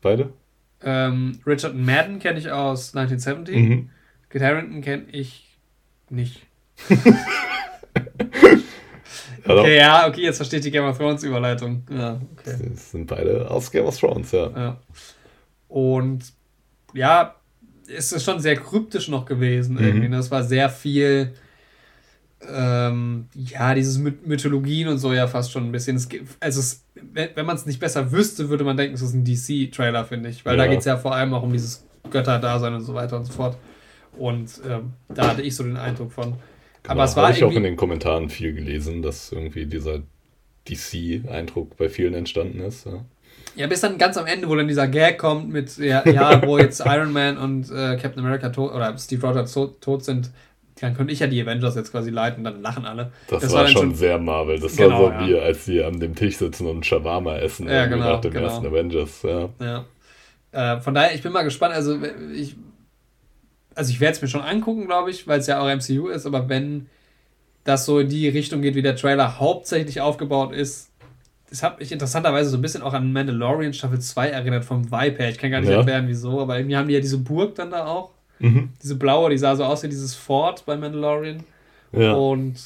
[0.00, 0.30] Beide?
[0.82, 3.56] Ähm, Richard Madden kenne ich aus 1970.
[3.56, 3.90] Mhm.
[4.30, 5.58] Kit Harington kenne ich
[6.08, 6.46] nicht.
[9.46, 11.82] Okay, ja, okay, jetzt versteht die Game of Thrones Überleitung.
[11.90, 12.56] Ja, okay.
[12.72, 14.50] Das sind beide aus Game of Thrones, ja.
[14.50, 14.80] Ja.
[15.66, 16.32] Und
[16.92, 17.34] ja,
[17.88, 19.82] es ist schon sehr kryptisch noch gewesen Mhm.
[19.84, 20.08] irgendwie.
[20.08, 20.18] ne?
[20.18, 21.32] Es war sehr viel,
[22.48, 25.96] ähm, ja, dieses My Mythologien und so ja fast schon ein bisschen.
[25.96, 29.14] Es, gibt- also es, wenn, man es nicht besser wüsste, würde man denken, es ist
[29.14, 30.44] ein DC-Trailer, finde ich.
[30.46, 30.70] Weil da Ja.
[30.70, 33.56] geht es ja vor allem auch um dieses Götterdasein und so weiter und so fort.
[34.18, 36.34] Und ähm, da hatte ich so den Eindruck von.
[36.88, 40.00] Aber es war Habe Genau, ich auch in den Kommentaren viel gelesen, dass irgendwie dieser
[40.68, 42.86] DC-Eindruck bei vielen entstanden ist.
[42.86, 43.04] Ja.
[43.56, 46.58] Ja, bis dann ganz am Ende, wo dann dieser Gag kommt mit, ja, ja wo
[46.58, 50.30] jetzt Iron Man und äh, Captain America tot oder Steve Rogers tot, tot sind,
[50.80, 53.12] dann könnte ich ja die Avengers jetzt quasi leiten, dann lachen alle.
[53.28, 54.58] Das, war, dann schon sehr Marvel.
[54.58, 55.38] Das Genau, war so ja.
[55.38, 58.46] wie, als sie an dem Tisch sitzen und Shawarma essen Ja, genau, nach dem genau.
[58.46, 59.22] ersten Avengers.
[59.22, 59.48] Ja.
[59.60, 59.84] Ja.
[60.52, 61.74] Äh, von daher, ich bin mal gespannt.
[61.74, 61.98] Also,
[62.34, 62.56] ich,
[63.74, 66.26] also ich werde es mir schon angucken, glaube ich, weil es ja auch MCU ist,
[66.26, 66.86] aber wenn
[67.64, 70.90] das so in die Richtung geht, wie der Trailer hauptsächlich aufgebaut ist,
[71.50, 75.18] das hat mich interessanterweise so ein bisschen auch an Mandalorian Staffel 2 erinnert, vom Vibe
[75.18, 75.28] her.
[75.30, 75.78] Ich kann gar nicht Ja.
[75.78, 78.10] erklären, wieso, aber irgendwie haben die ja diese Burg dann da auch.
[78.40, 78.70] Mhm.
[78.82, 81.44] Diese blaue, die sah so aus wie dieses Fort bei Mandalorian.
[81.92, 82.12] ja.
[82.14, 82.56] Und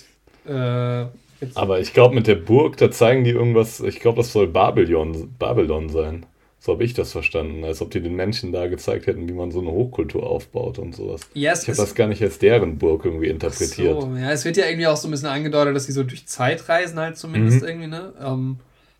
[0.47, 1.03] äh,
[1.41, 4.47] jetzt, Aber ich glaube, mit der Burg, da zeigen die irgendwas, ich glaube, das soll
[4.47, 6.27] Babylon, Babylon sein.
[6.61, 7.63] So habe ich das verstanden.
[7.65, 10.95] Als ob die den Menschen da gezeigt hätten, wie man so eine Hochkultur aufbaut und
[10.97, 11.21] sowas.
[11.35, 14.01] ja, Ich habe das gar nicht als deren Burg irgendwie interpretiert.
[14.01, 16.27] So, ja, es wird ja irgendwie auch so ein bisschen angedeutet, dass sie so durch
[16.27, 17.69] Zeit reisen halt zumindest Mhm.
[17.69, 18.13] irgendwie, ne?
[18.23, 18.57] Ähm,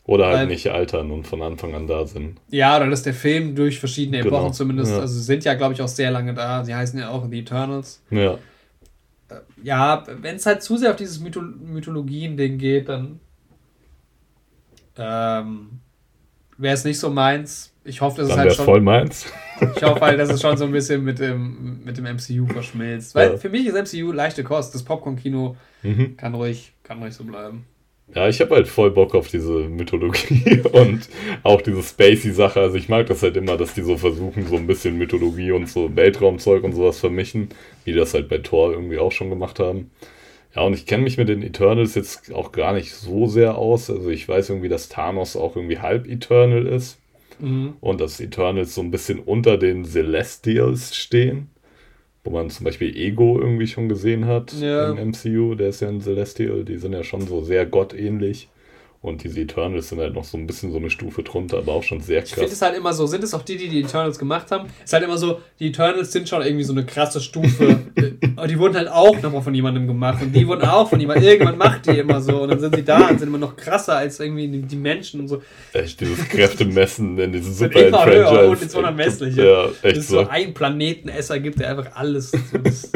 [0.07, 2.39] Oder halt Weil- nicht altern und von Anfang an da sind.
[2.51, 4.99] ja, oder dass der Film durch verschiedene Genau, Epochen zumindest, ja.
[5.01, 6.63] also sie sind ja, glaube ich, auch sehr lange da.
[6.63, 8.03] Sie heißen ja auch The Eternals.
[8.11, 8.37] Ja.
[9.63, 13.19] Ja, wenn es halt zu sehr auf dieses Mytho Mythologien-Ding geht, dann
[14.97, 15.81] ähm,
[16.59, 17.73] wäre es nicht so meins.
[17.85, 18.65] Ich hoffe, dass Dann es halt schon.
[18.65, 19.27] voll meins.
[19.77, 23.15] Ich hoffe halt, dass es schon so ein bisschen mit dem, mit dem MCU verschmilzt.
[23.15, 23.37] Weil Ja.
[23.39, 24.75] für mich ist MCU leichte Kost.
[24.75, 26.17] Das Popcorn-Kino Mhm.
[26.17, 27.65] kann ruhig, kann ruhig so bleiben.
[28.15, 31.09] Ja, ich habe halt voll Bock auf diese Mythologie und
[31.43, 32.61] auch diese Spacey-Sache.
[32.61, 35.69] Also ich mag das halt immer, dass die so versuchen, so ein bisschen Mythologie und
[35.69, 37.49] so Weltraumzeug und sowas vermischen,
[37.85, 39.91] wie die das halt bei Thor irgendwie auch schon gemacht haben.
[40.55, 43.91] Ja, und ich kenne mich mit den Eternals jetzt auch gar nicht so sehr aus.
[43.91, 46.99] Also ich weiß irgendwie, dass Thanos auch irgendwie halb Eternal ist
[47.41, 47.75] Mhm.
[47.81, 51.51] und dass Eternals so ein bisschen unter den Celestials stehen.
[52.25, 54.91] Wo man zum Beispiel Ego irgendwie schon gesehen hat Ja.
[54.91, 58.49] im MCU, der ist ja ein Celestial, die sind ja schon so sehr gottähnlich.
[59.05, 61.83] Und diese Eternals sind halt noch so ein bisschen so eine Stufe drunter, aber auch
[61.83, 62.55] schon sehr Ich finde krass.
[62.55, 64.71] es halt immer so, sind es auch die, die die Eternals gemacht haben?
[64.79, 67.81] Es ist halt immer so, die Eternals sind schon irgendwie so eine krasse Stufe.
[68.37, 70.23] Aber die wurden halt auch nochmal von jemandem gemacht.
[70.23, 71.23] Und die wurden auch von jemandem.
[71.23, 72.45] Irgendwann macht die immer so.
[72.45, 75.29] Und dann sind sie da und sind immer noch krasser als irgendwie die, Menschen und
[75.29, 75.43] so.
[75.75, 79.47] Echt, dieses Kräftemessen in diesem super immer höher und ins Unermessliche.
[79.47, 80.31] Ja, echt es so so.
[80.31, 82.33] ein Planetenesser gibt, der einfach alles.
[82.51, 82.91] So das,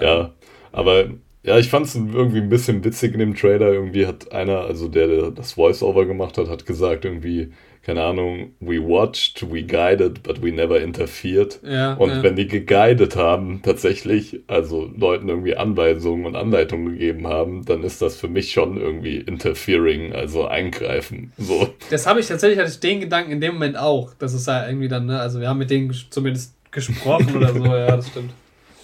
[0.00, 0.32] Ja,
[0.72, 1.08] aber
[1.44, 3.72] ja, ich fand es irgendwie ein bisschen witzig in dem Trailer.
[3.72, 8.54] Irgendwie hat einer, also der, der das Voice-Over gemacht hat, hat gesagt irgendwie, keine Ahnung,
[8.60, 11.60] we watched, we guided, but we never interfered.
[11.62, 12.22] ja, Und ja.
[12.22, 18.00] wenn die geguidet haben, tatsächlich, also Leuten irgendwie Anweisungen und Anleitungen gegeben haben, dann ist
[18.00, 21.32] das für mich schon irgendwie interfering, also eingreifen.
[21.36, 21.68] So.
[21.90, 24.14] Das habe ich tatsächlich, hatte ich den Gedanken in dem Moment auch.
[24.18, 25.20] Das ist ja irgendwie dann, ne?
[25.20, 28.30] Also wir haben mit denen zumindest gesprochen oder so, ja, das stimmt.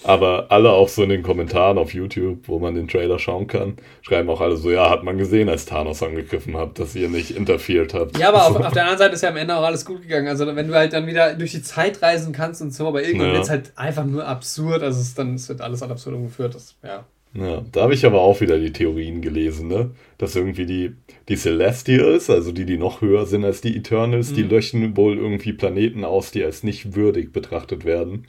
[0.03, 3.75] Aber alle auch so in den Kommentaren auf YouTube, wo man den Trailer schauen kann,
[4.01, 7.31] schreiben auch alle so, ja, hat man gesehen, als Thanos angegriffen habt, dass ihr nicht
[7.37, 8.17] interferiert habt.
[8.17, 10.27] Ja, aber auf, auf der anderen Seite ist ja am Ende auch alles gut gegangen.
[10.27, 13.27] Also wenn du halt dann wieder durch die Zeit reisen kannst und so, aber irgendwann
[13.27, 13.33] Ja.
[13.35, 14.81] wird es halt einfach nur absurd.
[14.81, 16.55] Also es dann es wird alles ad absurdum geführt.
[16.55, 17.05] Das, ja.
[17.33, 19.91] Ja, da habe ich aber auch wieder die Theorien gelesen, ne?
[20.17, 20.95] Dass irgendwie die,
[21.29, 24.49] die Celestials, also die, die noch höher sind als die Eternals, die Mhm.
[24.49, 28.25] löschen wohl irgendwie Planeten aus, die als nicht würdig betrachtet werden.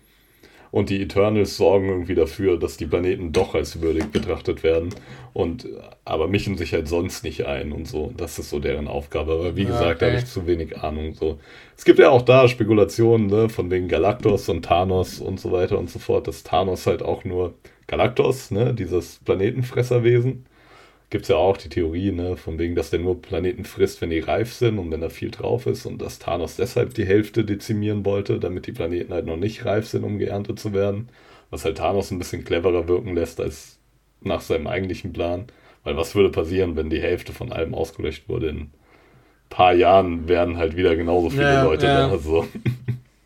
[0.72, 4.90] Und die Eternals sorgen irgendwie dafür, dass die Planeten doch als würdig betrachtet werden.
[5.34, 5.68] Und
[6.04, 8.12] aber mischen sich halt sonst nicht ein und so.
[8.16, 9.32] Das ist so deren Aufgabe.
[9.34, 10.06] Aber wie Ja, gesagt, da okay.
[10.08, 11.14] habe ich zu wenig Ahnung.
[11.14, 11.38] So.
[11.76, 15.78] Es gibt ja auch da Spekulationen, ne, von wegen Galactus und Thanos und so weiter
[15.78, 17.54] und so fort, dass Thanos halt auch nur
[17.86, 20.46] Galactus, ne, dieses Planetenfresserwesen.
[21.12, 24.08] Gibt es ja auch die Theorie, ne, von wegen, dass der nur Planeten frisst, wenn
[24.10, 27.44] die reif sind und wenn da viel drauf ist und dass Thanos deshalb die Hälfte
[27.44, 31.10] dezimieren wollte, damit die Planeten halt noch nicht reif sind, um geerntet zu werden.
[31.50, 33.78] Was halt Thanos ein bisschen cleverer wirken lässt als
[34.22, 35.46] nach seinem eigentlichen Plan.
[35.84, 38.48] Weil was würde passieren, wenn die Hälfte von allem ausgelöscht wurde?
[38.48, 38.72] In ein
[39.50, 42.08] paar Jahren wären halt wieder genauso viele Ja, Leute ja.
[42.08, 42.18] da.
[42.18, 42.46] So.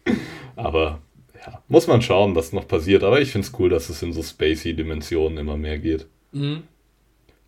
[0.56, 1.00] Aber
[1.46, 3.04] ja, muss man schauen, was noch passiert.
[3.04, 6.06] Aber ich finde es cool, dass es in so spacey-Dimensionen immer mehr geht.
[6.32, 6.64] Mhm.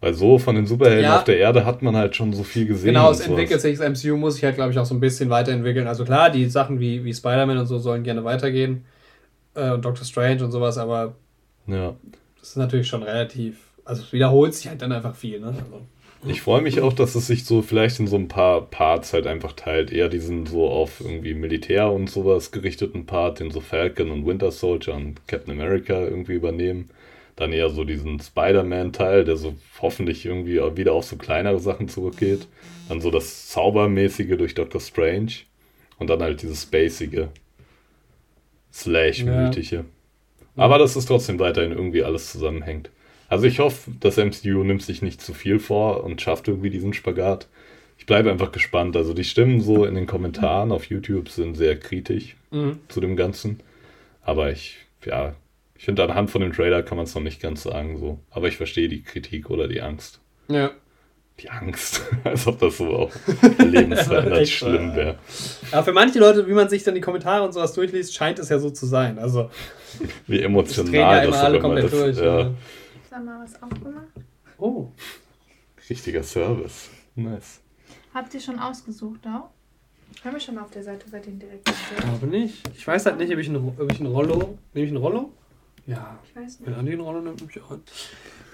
[0.00, 1.16] Weil so von den Superhelden Ja.
[1.16, 2.86] auf der Erde hat man halt schon so viel gesehen.
[2.94, 5.28] Genau, es entwickelt sich, das MCU muss sich halt, glaube ich, auch so ein bisschen
[5.28, 5.88] weiterentwickeln.
[5.88, 8.84] Also klar, die Sachen wie, wie Spider-Man und so sollen gerne weitergehen.
[9.54, 11.14] Äh, und Doctor Strange und sowas, aber
[11.66, 11.96] Ja.
[12.38, 13.58] das ist natürlich schon relativ.
[13.84, 15.46] Also es wiederholt sich halt dann einfach viel, ne?
[15.48, 15.82] Also,
[16.26, 19.26] Ich freue mich auch, dass es sich so vielleicht in so ein paar Parts halt
[19.26, 19.90] einfach teilt.
[19.92, 24.50] Eher diesen so auf irgendwie Militär und sowas gerichteten Part, den so Falcon und Winter
[24.52, 26.90] Soldier und Captain America irgendwie übernehmen.
[27.38, 32.48] Dann eher so diesen Spider-Man-Teil, der so hoffentlich irgendwie wieder auf so kleinere Sachen zurückgeht.
[32.88, 35.32] Dann so das Zaubermäßige durch Doctor Strange.
[35.98, 37.28] Und dann halt dieses Spacige.
[38.72, 39.84] Slash-Mythische.
[40.56, 42.90] Aber dass es trotzdem weiterhin irgendwie alles zusammenhängt.
[43.28, 46.92] Also ich hoffe, das MCU nimmt sich nicht zu viel vor und schafft irgendwie diesen
[46.92, 47.46] Spagat.
[47.98, 48.96] Ich bleibe einfach gespannt.
[48.96, 52.80] Also die Stimmen so in den Kommentaren auf YouTube sind sehr kritisch mhm.
[52.88, 53.60] zu dem Ganzen.
[54.22, 55.36] Aber ich, ja,
[55.78, 58.18] ich finde anhand von dem Trailer kann man es noch nicht ganz sagen so.
[58.30, 60.20] Aber ich verstehe die Kritik oder die Angst.
[60.48, 60.72] Ja.
[61.40, 63.12] Die Angst, als ob das so auch
[63.58, 65.18] lebensverändert Echt, schlimm wäre.
[65.70, 68.48] Aber für manche Leute, wie man sich dann die Kommentare und sowas durchliest, scheint es
[68.48, 69.18] ja so zu sein.
[69.20, 69.50] Also,
[70.26, 71.92] Wie es drehen ja emotional immer das alle auch immer komplett ist.
[71.94, 72.16] durch.
[72.18, 72.54] Ja, Ja.
[73.08, 74.06] Sag mal was aufgemacht.
[74.58, 74.88] Oh.
[75.88, 76.90] richtiger Service.
[77.14, 77.60] Nice.
[78.12, 79.50] Habt ihr schon ausgesucht auch?
[80.22, 82.68] Können wir schon mal auf der Seite bei denen direkt Ich glaube nicht.
[82.76, 84.58] Ich weiß halt nicht, ob ich ein, ob ich ein Rollo.
[84.74, 85.32] Nehme ich ein Rollo?
[85.88, 86.18] Ja.
[86.24, 86.78] Ich weiß Wenn nicht.
[86.78, 87.82] Andi einen Rollo nimmt, nehme ich auch an.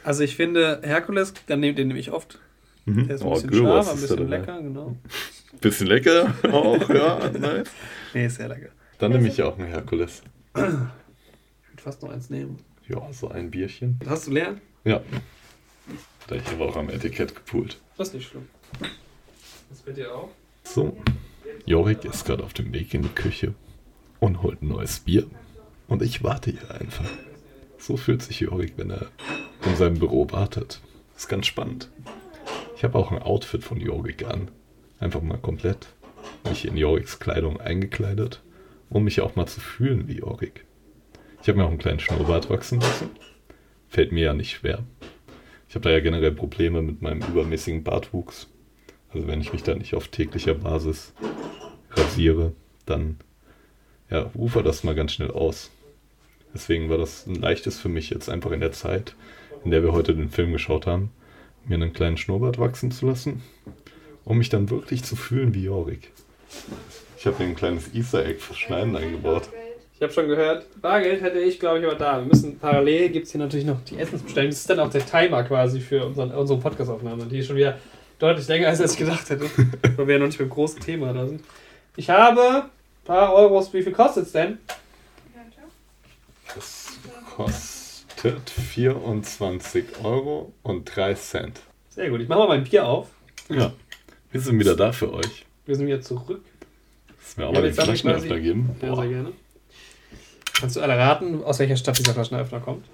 [0.05, 2.39] Also ich finde Herkules, den nehme ich oft.
[2.87, 3.07] Mhm.
[3.07, 4.37] Der ist ein Oh, bisschen Gyros scharf, ein bisschen dabei.
[4.39, 4.97] lecker, genau.
[5.61, 7.69] Bisschen lecker auch, ja, nice.
[8.13, 8.71] Nee, ist sehr lecker.
[8.99, 10.23] Dann nehme ich auch einen Herkules.
[10.57, 10.89] Ich würde
[11.77, 12.59] fast noch eins nehmen.
[12.89, 13.99] Ja, so ein Bierchen.
[14.07, 14.57] Hast du leer?
[14.85, 15.01] Ja.
[16.27, 17.81] Da ich aber auch am Etikett gepult.
[17.97, 18.49] Das ist nicht schlimm.
[19.71, 20.31] Das bei dir auch?
[20.65, 20.97] So.
[21.67, 23.55] Jorik ist gerade auf dem Weg in die Küche
[24.21, 25.25] und holt ein neues Bier.
[25.89, 27.09] Und ich warte hier einfach.
[27.79, 29.07] So fühlt sich Jorik, wenn er
[29.67, 30.81] in seinem Büro wartet.
[31.17, 31.91] ist ganz spannend.
[32.77, 34.51] Ich habe auch ein Outfit von Jorik an.
[34.99, 35.89] Einfach mal komplett.
[36.49, 38.43] Mich in Joriks Kleidung eingekleidet,
[38.89, 40.65] um mich auch mal zu fühlen wie Jorik.
[41.43, 43.11] Ich habe mir auch einen kleinen Schnurrbart wachsen lassen.
[43.89, 44.83] Fällt mir ja nicht schwer.
[45.69, 48.49] Ich habe da ja generell Probleme mit meinem übermäßigen Bartwuchs.
[49.13, 51.13] Also wenn ich mich da nicht auf täglicher Basis
[51.91, 52.53] rasiere,
[52.87, 53.19] dann
[54.11, 55.71] ja, ufert das mal ganz schnell aus.
[56.55, 59.15] Deswegen war das ein leichtes für mich jetzt einfach in der Zeit,
[59.65, 61.11] in der wir heute den Film geschaut haben,
[61.67, 63.43] mir einen kleinen Schnurrbart wachsen zu lassen,
[64.25, 66.13] um mich dann wirklich zu fühlen wie Jorik.
[67.19, 69.49] Ich habe mir ein kleines Easter Egg fürs Schneiden eingebaut.
[69.97, 72.19] Ich habe schon gehört, Bargeld hätte ich, glaube ich, aber da.
[72.19, 74.51] Wir müssen parallel gibt es hier natürlich noch die Essensbestellung.
[74.51, 77.27] Das ist dann auch der Timer quasi für unseren, unsere Podcast-Aufnahme.
[77.27, 77.79] Die ist schon wieder
[78.19, 79.45] deutlich länger, als ich gedacht hätte.
[79.97, 81.43] weil wir ja noch nicht beim großen Thema da sind.
[81.97, 82.65] Ich habe
[83.05, 83.73] paar Euros.
[83.73, 84.59] Wie viel kostet es denn?
[86.55, 86.93] Das
[87.37, 91.61] kostet 24 Euro und 3 Cent.
[91.91, 92.21] Sehr gut.
[92.21, 93.09] Ich mache mal mein Bier auf.
[93.49, 93.73] Ja,
[94.31, 95.45] wir sind wieder da für euch.
[95.67, 96.43] Wir sind wieder zurück.
[97.19, 98.77] Dass wir auch mal den Flaschenöffner geben.
[98.83, 99.33] Ja, sehr gerne.
[100.61, 102.87] Kannst du alle raten, aus welcher Stadt dieser Flaschenöffner kommt?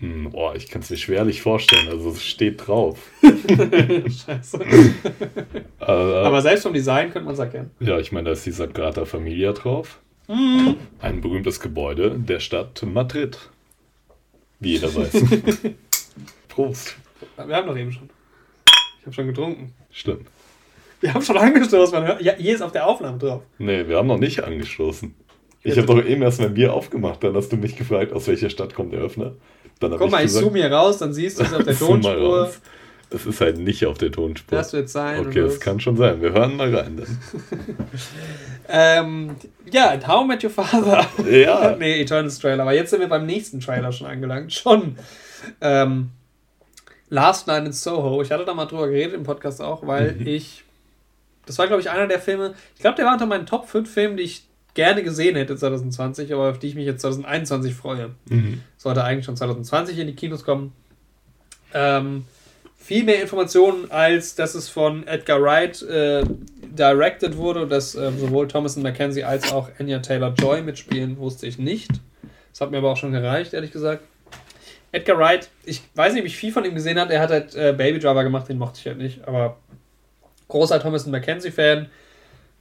[0.00, 1.88] Hm, boah, ich kann es mir schwerlich vorstellen.
[1.88, 2.98] Also es steht drauf.
[3.22, 4.60] Scheiße.
[5.80, 7.70] Äh, Aber selbst vom Design könnte man es erkennen.
[7.80, 9.98] ja, ich meine, da ist die Sagrada Familia drauf.
[10.28, 10.76] Mhm.
[11.00, 13.38] Ein berühmtes Gebäude der Stadt Madrid.
[14.60, 15.12] Wie jeder weiß.
[16.48, 16.96] Prost.
[17.36, 18.10] Wir haben doch eben schon.
[19.00, 19.72] Ich habe schon getrunken.
[19.90, 20.26] Stimmt.
[21.00, 21.94] Wir haben schon angestoßen.
[21.98, 23.42] Man hört, ja, hier ist auf der Aufnahme drauf.
[23.58, 25.14] Nee, wir haben noch nicht angestoßen.
[25.62, 27.22] Ich habe doch eben erst mein Bier aufgemacht.
[27.22, 29.32] Dann hast du mich gefragt, aus welcher Stadt kommt der Öffner.
[29.80, 31.86] Dann Guck mal, ich gesagt, zoome hier raus, dann siehst du es auf der mal
[31.86, 32.50] Tonspur.
[33.10, 34.58] Es ist halt nicht auf der Tonspur.
[34.58, 35.26] Das wird sein.
[35.26, 36.20] Okay, das kann schon sein.
[36.20, 37.18] Wir hören mal rein dann.
[38.70, 39.36] Ähm,
[39.72, 41.06] ja, How Met Your Father.
[41.30, 41.74] Ja.
[41.78, 42.62] nee, Eternals Trailer.
[42.62, 44.52] Aber jetzt sind wir beim nächsten Trailer schon angelangt.
[44.52, 44.96] Schon.
[45.62, 46.10] Ähm,
[47.08, 48.20] Last Night in Soho.
[48.20, 50.26] Ich hatte da mal drüber geredet im Podcast auch, weil Mhm.
[50.26, 50.64] ich.
[51.46, 52.52] Das war, glaube ich, einer der Filme.
[52.74, 54.44] Ich glaube, der war unter meinen Top 5 Filmen, die ich
[54.78, 58.10] gerne gesehen hätte 2020, aber auf die ich mich jetzt 2021 freue.
[58.28, 58.62] Mhm.
[58.76, 60.72] Sollte eigentlich schon 2020 in die Kinos kommen.
[61.74, 62.26] Ähm,
[62.76, 66.22] viel mehr Informationen, als dass es von Edgar Wright äh,
[66.62, 71.90] directed wurde, dass ähm, sowohl Thomas Mackenzie als auch Anya Taylor-Joy mitspielen, wusste ich nicht.
[72.52, 74.04] Das hat mir aber auch schon gereicht, ehrlich gesagt.
[74.92, 77.12] Edgar Wright, ich weiß nicht, wie ich viel von ihm gesehen habe.
[77.12, 79.56] Er hat halt äh, Baby Driver gemacht, den mochte ich halt nicht, aber
[80.46, 81.88] großer Thomas Mackenzie-Fan.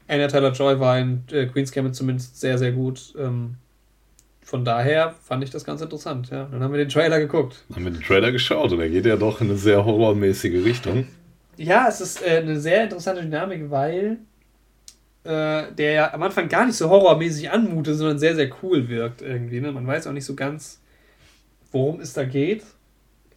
[0.08, 3.14] Anya Taylor-Joy war in äh, Queen's Gambit zumindest sehr, sehr gut.
[3.18, 3.56] Ähm,
[4.42, 6.30] von daher fand ich das ganz interessant.
[6.30, 6.48] Ja.
[6.50, 7.66] Dann haben wir den Trailer geguckt.
[7.74, 11.08] Haben wir den Trailer geschaut und er geht ja doch in eine sehr horrormäßige Richtung.
[11.58, 14.20] Ja, es ist äh, eine sehr interessante Dynamik, weil
[15.26, 19.22] äh, der ja am Anfang gar nicht so horrormäßig anmutet, sondern sehr, sehr cool wirkt
[19.22, 19.60] irgendwie.
[19.60, 19.74] Ne?
[19.74, 20.80] Man weiß auch nicht so ganz,
[21.74, 22.64] worum es da geht.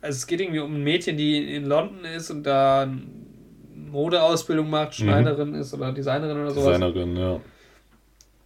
[0.01, 2.89] Also es geht irgendwie um ein Mädchen, die in London ist und da
[3.91, 6.79] Modeausbildung macht, Schneiderin ist oder Designerin oder sowas.
[6.79, 7.41] Designerin, ja.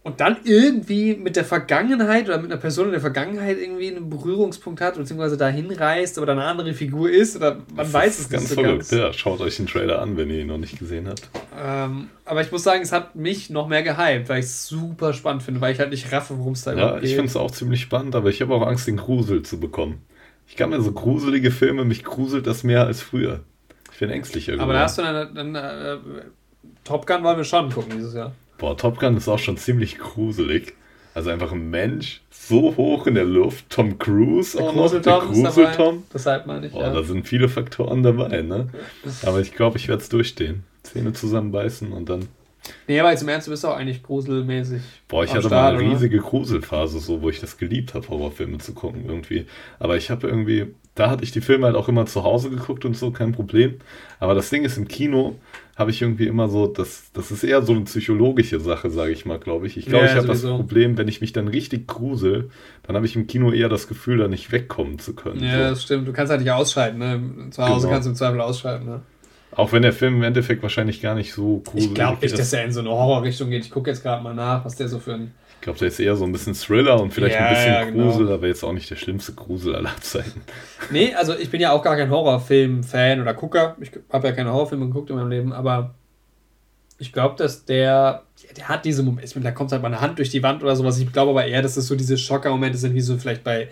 [0.03, 4.07] Und dann irgendwie mit der Vergangenheit oder mit einer Person in der Vergangenheit irgendwie einen
[4.07, 8.19] Berührungspunkt hat, beziehungsweise dahin reist, aber da eine andere Figur ist oder man Das weiß
[8.19, 8.77] ist es ganz nicht so verrückt.
[8.89, 8.91] ganz.
[8.91, 11.27] Ja, schaut euch den Trailer an, wenn ihr ihn noch nicht gesehen habt.
[11.59, 15.11] Ähm, aber ich muss sagen, es hat mich noch mehr gehypt, weil ich es super
[15.13, 17.15] spannend finde, weil ich halt nicht raffe, worum es da Ja, überhaupt ich geht.
[17.15, 20.03] finde es auch ziemlich spannend, aber ich habe auch Angst, den Grusel zu bekommen.
[20.47, 23.39] Ich kann mir so gruselige Filme, mich gruselt das mehr als früher.
[23.95, 25.97] Ich bin ängstlicher aber da hast du dann, dann äh,
[26.83, 28.33] Top Gun wollen wir schon gucken dieses Jahr.
[28.57, 30.73] Boah, Top Gun ist auch schon ziemlich gruselig.
[31.13, 33.69] Also einfach ein Mensch so hoch in der Luft.
[33.69, 34.91] Tom Cruise auch noch.
[34.91, 36.03] Der Gruseltom.
[36.13, 36.93] Deshalb meine ich, Boah, ja.
[36.93, 38.67] da sind viele Faktoren dabei, ne?
[39.25, 40.65] Aber ich glaube, ich werde es durchstehen.
[40.83, 42.27] Zähne zusammenbeißen und dann.
[42.89, 44.81] Nee, aber jetzt im Ernst, du bist auch eigentlich gruselmäßig.
[45.07, 45.95] Boah, ich hatte Start, mal eine oder?
[45.95, 49.45] riesige Gruselphase, so, wo ich das geliebt habe, Horrorfilme zu gucken irgendwie.
[49.79, 52.85] Aber ich habe irgendwie, da hatte ich die Filme halt auch immer zu Hause geguckt
[52.85, 53.75] und so, kein Problem.
[54.19, 55.35] Aber das Ding ist, im Kino
[55.75, 59.25] habe ich irgendwie immer so, das, das ist eher so eine psychologische Sache, sage ich
[59.25, 59.75] mal, glaube ich.
[59.75, 60.41] Ich glaube, Ja, ich habe das.
[60.41, 62.49] Problem, wenn ich mich dann richtig grusel,
[62.83, 65.43] dann habe ich im Kino eher das Gefühl, da nicht wegkommen zu können.
[65.43, 65.69] Ja, so.
[65.71, 66.07] das stimmt.
[66.07, 66.97] Du kannst halt nicht ausschalten.
[66.97, 67.49] Ne?
[67.51, 67.93] Zu Hause Genau.
[67.93, 68.85] kannst du im Zweifel ausschalten.
[68.85, 69.01] Ne?
[69.51, 72.39] Auch wenn der Film im Endeffekt wahrscheinlich gar nicht so gruselig Ich glaube nicht, ist.
[72.39, 73.65] dass er in so eine Horrorrichtung geht.
[73.65, 75.31] Ich gucke jetzt gerade mal nach, was der so für ein.
[75.65, 77.83] Ich glaube, der ist eher so ein bisschen Thriller und vielleicht Ja, ein bisschen ja,
[77.85, 78.03] genau.
[78.11, 80.43] Grusel, aber jetzt auch nicht der schlimmste Grusel aller Zeiten.
[80.91, 83.75] Nee, also ich bin ja auch gar kein Horrorfilm-Fan oder Gucker.
[83.81, 85.95] Ich habe ja keine Horrorfilme geguckt in meinem Leben, aber
[86.99, 88.21] ich glaube, dass der,
[88.55, 90.99] der hat diese Momente, da kommt halt mal eine Hand durch die Wand oder sowas.
[90.99, 93.69] Ich glaube aber eher, dass es so diese Schocker-Momente sind, wie so vielleicht bei,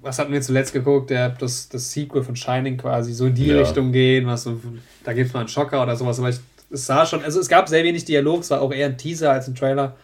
[0.00, 3.48] was hatten wir zuletzt geguckt, der, das, das Sequel von Shining quasi, so in die
[3.48, 3.58] Ja.
[3.58, 4.58] Richtung gehen, was so,
[5.04, 6.38] da gibt es mal einen Schocker oder sowas, aber ich,
[6.70, 9.30] es sah schon, also es gab sehr wenig Dialog, es war auch eher ein Teaser
[9.32, 9.94] als ein Trailer.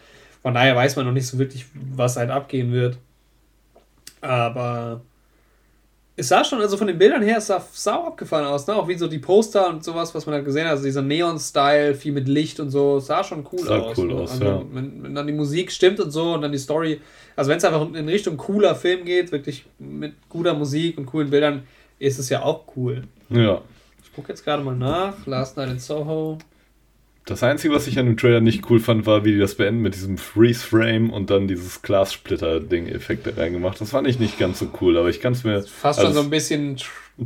[0.42, 2.98] Von daher weiß man noch nicht so wirklich, was halt abgehen wird.
[4.20, 5.00] Aber
[6.14, 8.74] es sah schon, also von den Bildern her, es sah sau abgefallen aus, ne?
[8.74, 10.72] Auch wie so die Poster und sowas, was man halt gesehen hat.
[10.72, 13.98] Also dieser Neon-Style, viel mit Licht und so, es sah schon cool Sah aus.
[13.98, 14.14] cool ne?
[14.14, 14.62] aus, also, ja.
[14.72, 17.00] wenn, wenn dann die Musik stimmt und so und dann die Story,
[17.34, 21.30] also wenn es einfach in Richtung cooler Film geht, wirklich mit guter Musik und coolen
[21.30, 21.62] Bildern,
[21.98, 23.02] ist es ja auch cool.
[23.30, 23.62] Ja.
[24.04, 25.26] Ich gucke jetzt gerade mal nach.
[25.26, 26.38] Last Night in Soho.
[27.24, 29.80] Das Einzige, was ich an dem Trailer nicht cool fand, war, wie die das beenden
[29.80, 33.80] mit diesem Freeze-Frame und dann dieses Glassplitter-Ding-Effekte reingemacht.
[33.80, 35.62] Das fand ich nicht ganz so cool, aber ich kann es mir.
[35.62, 36.76] Fast schon so ein bisschen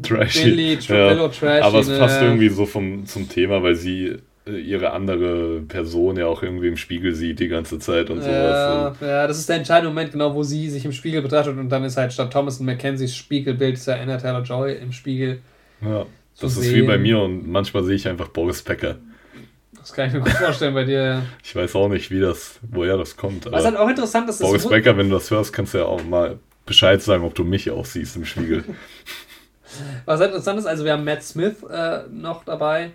[0.02, 0.44] trashy.
[0.44, 1.62] Billy, Trillo, trashy.
[1.62, 2.26] Aber es passt ne?
[2.28, 4.16] irgendwie so vom, zum Thema, weil sie
[4.46, 8.94] äh, ihre andere Person ja auch irgendwie im Spiegel sieht die ganze Zeit und Ja,
[8.94, 8.96] sowas.
[9.00, 11.84] ja, das ist der entscheidende Moment, genau, wo sie sich im Spiegel betrachtet und dann
[11.84, 15.40] ist halt statt Thomas und Mackenzies Spiegelbild ist ja Anna Taylor Joy im Spiegel.
[15.80, 16.04] Ja,
[16.38, 16.74] das ist sehen.
[16.74, 18.96] wie bei mir und manchmal sehe ich einfach Boris Becker.
[19.86, 21.22] Das kann ich mir gut vorstellen bei dir.
[21.44, 23.48] Ich weiß auch nicht, wie das, woher das kommt.
[23.52, 26.02] Was halt auch interessant ist, Boris Becker, wenn du das hörst, kannst du ja auch
[26.02, 28.64] mal Bescheid sagen, ob du mich auch siehst im Spiegel.
[30.04, 32.90] Was halt interessant ist, also wir haben Matt Smith äh, noch dabei,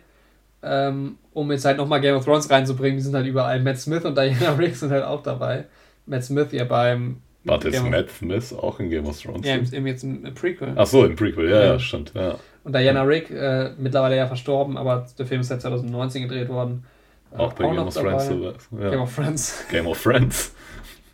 [0.63, 2.97] ähm, um jetzt halt nochmal Game of Thrones reinzubringen.
[2.97, 3.61] Die sind halt überall.
[3.61, 5.67] Matt Smith und Diana Riggs sind halt auch dabei.
[6.07, 7.21] Matt Smith ja beim.
[7.45, 9.47] Warte, ist Matt Smith auch in Game of Thrones?
[9.47, 10.73] Ja, im, im, jetzt im Prequel.
[10.75, 11.65] Ach so, im Prequel, ja, Ja.
[11.67, 12.11] ja, stimmt.
[12.13, 12.37] Ja.
[12.63, 16.85] Und Diana Rigg, äh, mittlerweile ja verstorben, aber der Film ist ja 2019 gedreht worden.
[17.33, 18.27] Äh, Auch bei Game noch of Thrones.
[18.27, 18.35] dabei.
[18.35, 18.55] sowas.
[18.79, 18.89] Ja.
[18.91, 19.65] Game of Thrones.
[19.69, 20.53] Game of Friends.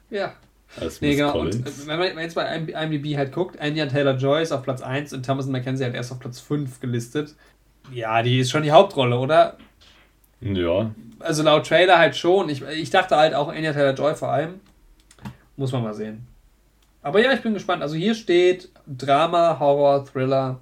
[0.10, 0.34] ja.
[0.80, 1.39] Als Nee, Miss genau.
[1.39, 1.84] Und Collins.
[1.86, 5.26] äh, wenn man jetzt bei IMDb halt guckt, Anya Taylor-Joy ist auf Platz 1 und
[5.26, 7.34] Thomas Mackenzie halt erst auf Platz 5 gelistet.
[7.91, 9.58] Ja, die ist schon die Hauptrolle, oder?
[10.41, 12.50] Ja, Also laut Trailer halt schon.
[12.50, 14.60] Ich, ich dachte halt auch Anya Taylor-Joy vor allem.
[15.56, 16.28] Muss man mal sehen.
[17.02, 17.82] Aber ja, ich bin gespannt.
[17.82, 20.60] Also hier steht Drama, Horror, Thriller.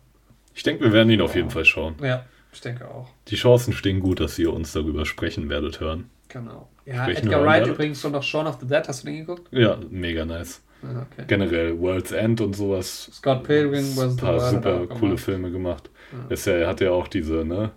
[0.56, 1.96] Ich denke, wir werden ihn auf jeden Fall schauen.
[2.02, 3.10] Ja, ich denke auch.
[3.28, 6.10] Die Chancen stehen gut, dass ihr uns darüber sprechen werdet hören.
[6.30, 6.70] Genau.
[6.86, 8.88] Ja, Sprechen Edgar Wright übrigens schon noch Shaun of the Dead.
[8.88, 9.48] Hast du den geguckt?
[9.52, 10.62] Ja, mega nice.
[10.82, 11.26] Ah, okay.
[11.28, 13.10] Generell World's End und sowas.
[13.14, 14.00] Scott Pilgrim vs.
[14.00, 15.20] ein the paar er super coole gemacht.
[15.20, 15.90] Filme gemacht.
[16.12, 16.34] Ja.
[16.34, 17.72] Ist ja, er hat ja auch diese, ne?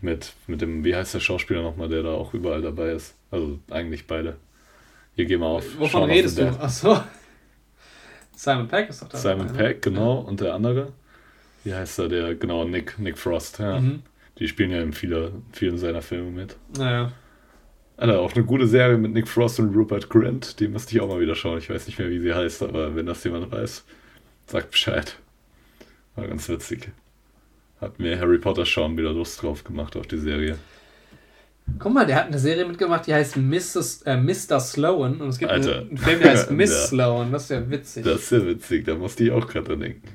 [0.00, 3.14] Mit, mit dem, wie heißt der Schauspieler nochmal, der da auch überall dabei ist?
[3.30, 4.36] Also eigentlich beide.
[5.16, 5.64] Hier gehen wir auf.
[5.78, 6.48] Wovon Shaun redest du?
[6.60, 7.00] Achso.
[8.34, 9.18] Simon Peck ist doch da.
[9.18, 9.52] Simon ne?
[9.52, 10.18] Peck, genau.
[10.20, 10.92] Und der andere?
[11.64, 12.08] Wie heißt er?
[12.08, 13.58] Der, genau, Nick, Nick Frost.
[13.58, 13.80] Ja.
[13.80, 14.02] Mhm.
[14.38, 16.56] Die spielen ja in viele, vielen seiner Filme mit.
[16.76, 17.12] Naja.
[17.96, 20.58] Alter, auch eine gute Serie mit Nick Frost und Rupert Grint.
[20.58, 21.58] Die müsste ich auch mal wieder schauen.
[21.58, 23.84] Ich weiß nicht mehr, wie sie heißt, aber wenn das jemand weiß,
[24.46, 25.16] sagt Bescheid.
[26.16, 26.90] War ganz witzig.
[27.80, 30.56] Hat mir Harry Potter schauen wieder Lust drauf gemacht auf die Serie.
[31.78, 34.58] Guck mal, der hat eine Serie mitgemacht, die heißt Mrs., äh, Mr.
[34.58, 35.20] Sloan.
[35.20, 35.78] Und es gibt Alter.
[35.78, 36.86] einen, einen Film, der heißt Miss Ja.
[36.86, 37.30] Sloan.
[37.32, 38.04] Das ist ja witzig.
[38.04, 40.08] Das ist ja witzig, da musste ich auch gerade dran denken.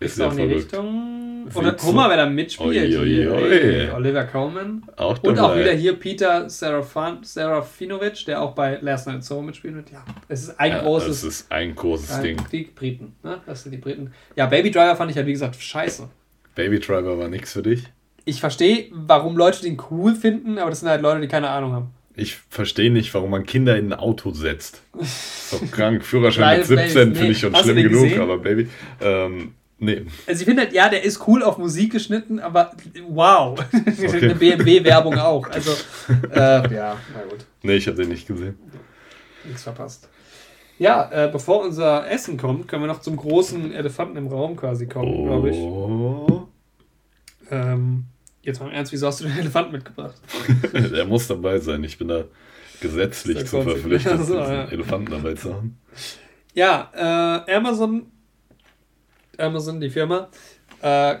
[0.00, 1.46] Ist auch in die Richtung.
[1.54, 2.72] Oder so- guck mal, wer da mitspielt.
[2.88, 3.00] Hier.
[3.00, 3.50] ui.
[3.50, 4.82] Hey, Oliver Coleman.
[4.96, 5.60] Auch Und auch dabei.
[5.60, 9.90] wieder hier Peter Serafinovic, der auch bei Last Night in Soho mitspielen wird.
[9.90, 11.08] Ja, es ist ein Ja, großes.
[11.08, 12.36] Das ist ein großes Ding.
[12.52, 13.40] Die Briten, ne?
[13.46, 14.12] Das sind die Briten.
[14.34, 16.08] Ja, Baby Driver fand ich halt, wie gesagt, scheiße.
[16.54, 17.84] Baby Driver war nix für dich.
[18.24, 21.72] Ich verstehe, warum Leute den cool finden, aber das sind halt Leute, die keine Ahnung
[21.72, 21.90] haben.
[22.18, 24.82] Ich verstehe nicht, warum man Kinder in ein Auto setzt.
[24.98, 26.02] Ist doch krank.
[26.04, 27.14] Führerschein mit 17 Babys, nee.
[27.14, 28.20] finde ich schon schlimm genug, gesehen?
[28.22, 28.68] aber Baby.
[29.02, 30.06] Ähm, nee.
[30.26, 32.72] Also ich finde halt, ja, der ist cool auf Musik geschnitten, aber
[33.08, 33.58] wow.
[33.72, 34.16] Okay.
[34.24, 35.48] Eine BMW-Werbung auch.
[35.50, 35.72] Also,
[36.32, 36.38] äh,
[36.74, 38.58] ja, na gut, Nee, ich habe den nicht gesehen.
[39.44, 40.08] nichts verpasst.
[40.78, 44.86] Ja, äh, bevor unser Essen kommt, können wir noch zum großen Elefanten im Raum quasi
[44.86, 45.56] kommen, glaube ich.
[45.56, 46.48] Oh.
[47.50, 48.04] Ähm,
[48.42, 50.16] jetzt mal im Ernst, wieso hast du den Elefanten mitgebracht?
[50.74, 51.82] Der muss dabei sein.
[51.84, 52.24] Ich bin da
[52.80, 54.64] gesetzlich zu verpflichtet, Ach so, diesen ja.
[54.66, 55.78] Elefanten dabei zu haben.
[56.52, 58.06] Ja, äh, Amazon,
[59.38, 60.28] Amazon, die Firma,
[60.82, 61.16] äh,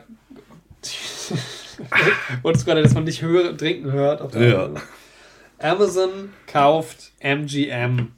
[2.42, 4.34] wolltest gerade, dass man dich höre, trinken hört.
[4.34, 4.70] Ja.
[5.58, 8.12] Amazon kauft MGM.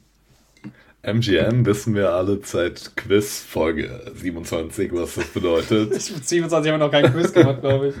[1.01, 5.91] MGM wissen wir alle seit Quiz Folge 27, was das bedeutet.
[5.95, 7.95] Ich mit 27 haben wir noch keinen Quiz gemacht, glaube ich.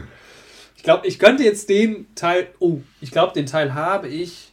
[0.75, 4.51] Ich glaube, ich könnte jetzt den Teil, oh, ich glaube, den Teil habe ich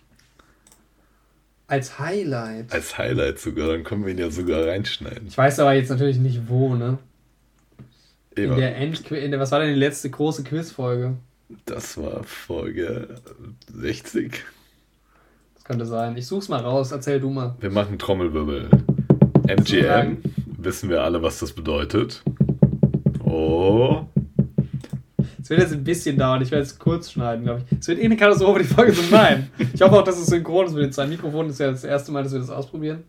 [1.67, 2.73] als Highlight.
[2.73, 5.27] Als Highlight sogar, dann können wir ihn ja sogar reinschneiden.
[5.27, 6.99] Ich weiß aber jetzt natürlich nicht wo, ne?
[8.37, 11.16] In Eva, der End, in der, was war denn die letzte große Quizfolge?
[11.64, 13.09] das war Folge
[13.72, 14.43] 60.
[15.55, 16.16] Das könnte sein.
[16.16, 17.57] Ich such's mal raus, erzähl du mal.
[17.61, 18.68] Wir machen Trommelwirbel.
[19.47, 20.18] MGM,
[20.59, 22.22] wissen wir alle, was das bedeutet.
[23.24, 24.07] Oh.
[25.41, 27.78] Es wird jetzt ein bisschen dauern, ich werde es kurz schneiden, glaube ich.
[27.78, 29.49] Es wird eh eine Katastrophe, die Folge zu schneiden.
[29.72, 31.49] Ich hoffe auch, dass es synchron ist mit den zwei Mikrofonen.
[31.49, 33.05] Das ist ja das erste Mal, dass wir das ausprobieren.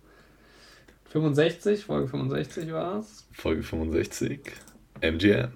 [1.10, 3.26] 65, Folge 65 war es.
[3.32, 4.42] Folge 65.
[5.02, 5.52] MGM.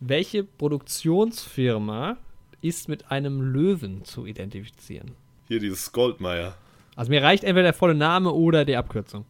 [0.00, 2.16] Welche Produktionsfirma
[2.62, 5.12] ist mit einem Löwen zu identifizieren?
[5.48, 6.56] Hier dieses Goldmeier.
[6.96, 9.24] Also mir reicht entweder der volle Name oder die Abkürzung.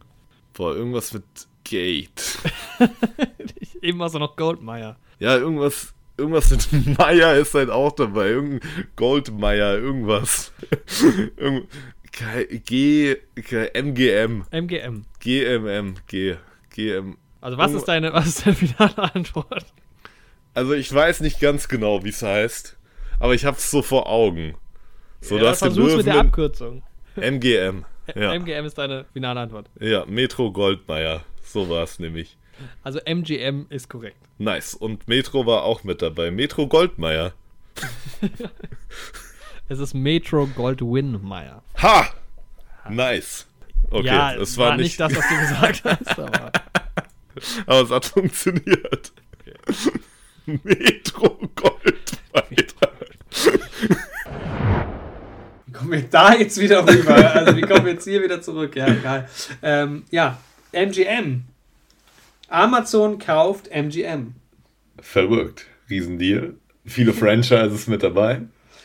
[0.53, 1.23] Boah, irgendwas mit
[1.63, 2.39] Gate.
[3.81, 4.97] Eben war es noch Goldmeier.
[5.19, 8.29] Ja, irgendwas, irgendwas mit Meier ist halt auch dabei.
[8.29, 10.51] Irgendein Goldmeier, irgendwas.
[11.37, 11.67] Irgend,
[12.65, 14.43] G, K- MGM.
[14.51, 15.05] MGM.
[15.19, 16.35] GMM, G,
[16.71, 19.65] GM, Also was ist deine, was ist deine finale Antwort?
[20.53, 22.77] Also ich weiß nicht ganz genau, wie es heißt,
[23.19, 24.55] aber ich hab's so vor Augen.
[25.21, 26.83] So, ja, dass die versuch's mit der Löwen Abkürzung.
[27.15, 27.85] MGM.
[28.15, 28.33] Ja.
[28.33, 29.69] MGM ist deine finale Antwort.
[29.79, 31.23] ja, Metro Goldmeier.
[31.43, 32.37] So war es nämlich.
[32.83, 34.17] Also MGM ist korrekt.
[34.37, 34.73] Nice.
[34.73, 36.31] Und Metro war auch mit dabei.
[36.31, 37.33] Metro Goldmeier.
[39.71, 41.63] Es ist Metro Goldwyn Mayer.
[41.81, 42.09] Ha!
[42.89, 43.47] Nice.
[43.89, 46.51] Okay, ja, es war, nicht, das, was du gesagt hast, aber
[47.65, 49.11] aber es hat funktioniert.
[50.45, 52.91] Metro Goldmeier.
[55.65, 57.33] Wie kommen wir da jetzt wieder rüber?
[57.33, 58.75] Also, wie kommen wir jetzt hier wieder zurück?
[58.75, 59.29] Ja, egal.
[59.61, 60.37] Ähm, ja,
[60.73, 61.43] MGM.
[62.49, 64.33] Amazon kauft MGM.
[64.99, 65.67] Verrückt.
[65.89, 66.55] Riesendeal.
[66.85, 68.41] Viele Franchises mit dabei.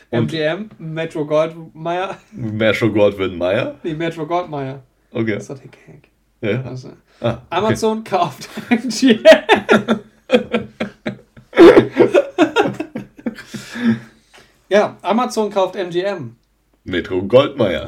[0.09, 2.17] Und MGM, Metro Goldmeier.
[2.31, 3.75] Metro Goldwyn Mayer.
[3.83, 4.81] Nee, Metro Goldmeier.
[5.11, 5.33] Okay.
[5.33, 6.09] Das ist doch der Gag.
[6.41, 6.61] Ja.
[6.69, 7.41] Also, Ah, okay.
[7.49, 9.99] Amazon kauft MGM.
[14.69, 16.35] ja, Amazon kauft MGM.
[16.83, 17.87] Metro Goldmeier.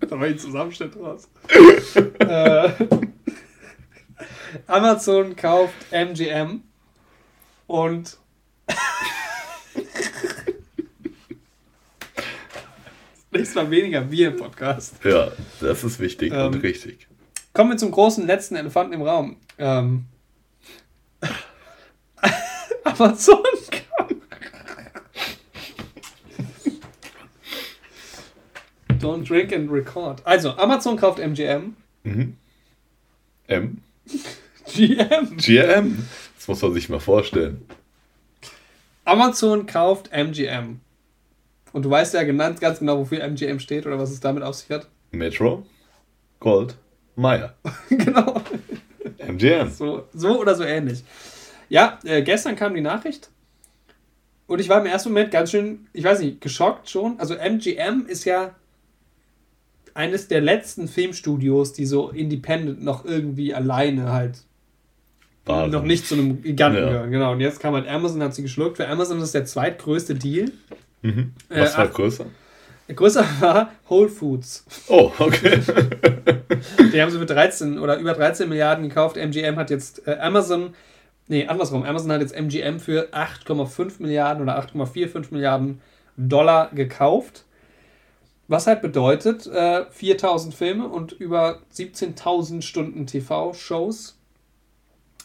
[0.00, 1.28] Da war ein Zusammenschnitt raus.
[2.18, 2.70] äh,
[4.66, 6.62] Amazon kauft MGM
[7.66, 8.18] und
[13.30, 14.94] nächstes Mal weniger Bier im Podcast.
[15.04, 17.06] Ja, das ist wichtig Ähm, und richtig.
[17.52, 19.36] Kommen wir zum großen letzten Elefanten im Raum.
[19.58, 20.04] Ähm,
[22.84, 24.14] Amazon kauft.
[29.00, 30.20] Don't drink and record.
[30.26, 31.74] Also, Amazon kauft MGM.
[32.04, 32.36] Mhm.
[33.46, 33.82] M.
[34.74, 35.36] GM.
[35.36, 36.06] GM.
[36.36, 37.66] Das muss man sich mal vorstellen.
[39.04, 40.80] Amazon kauft MGM.
[41.72, 44.54] Und du weißt ja genannt, ganz genau, wofür MGM steht oder was es damit auf
[44.56, 44.88] sich hat.
[45.12, 45.64] Metro
[46.40, 46.76] Gold
[47.16, 47.54] Meyer.
[47.90, 48.40] genau.
[49.18, 49.70] MGM.
[49.70, 51.04] So, so oder so ähnlich.
[51.68, 53.30] Ja, äh, gestern kam die Nachricht.
[54.46, 57.20] Und ich war im ersten Moment ganz schön, ich weiß nicht, geschockt schon.
[57.20, 58.54] Also MGM ist ja
[59.94, 64.38] eines der letzten Filmstudios, die so independent noch irgendwie alleine halt
[65.44, 65.70] Waren.
[65.70, 66.88] noch nicht zu einem Giganten Ja.
[66.88, 67.10] gehören.
[67.12, 67.32] Genau.
[67.32, 68.76] Und jetzt kam halt Amazon, hat sie geschluckt.
[68.78, 70.50] Für Amazon ist das der zweitgrößte Deal.
[71.02, 71.32] Mhm.
[71.48, 72.26] Äh, Was war ach- größer?
[72.94, 74.64] Größer war Whole Foods.
[74.88, 75.60] Oh, okay.
[76.92, 79.16] Die haben sie für 13 oder über 13 Milliarden gekauft.
[79.16, 80.74] MGM hat jetzt äh, Amazon,
[81.28, 81.84] nee, andersrum.
[81.84, 85.80] Amazon hat jetzt MGM für 8,5 Milliarden oder 8,45 Milliarden
[86.16, 87.44] Dollar gekauft.
[88.48, 94.18] Was halt bedeutet, äh, 4000 Filme und über 17.000 Stunden TV-Shows.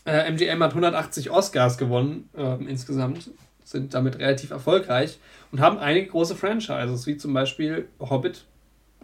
[0.05, 3.31] Äh, MGM hat 180 Oscars gewonnen ähm, insgesamt,
[3.65, 5.19] sind damit relativ erfolgreich
[5.51, 8.45] und haben einige große Franchises, wie zum Beispiel Hobbit,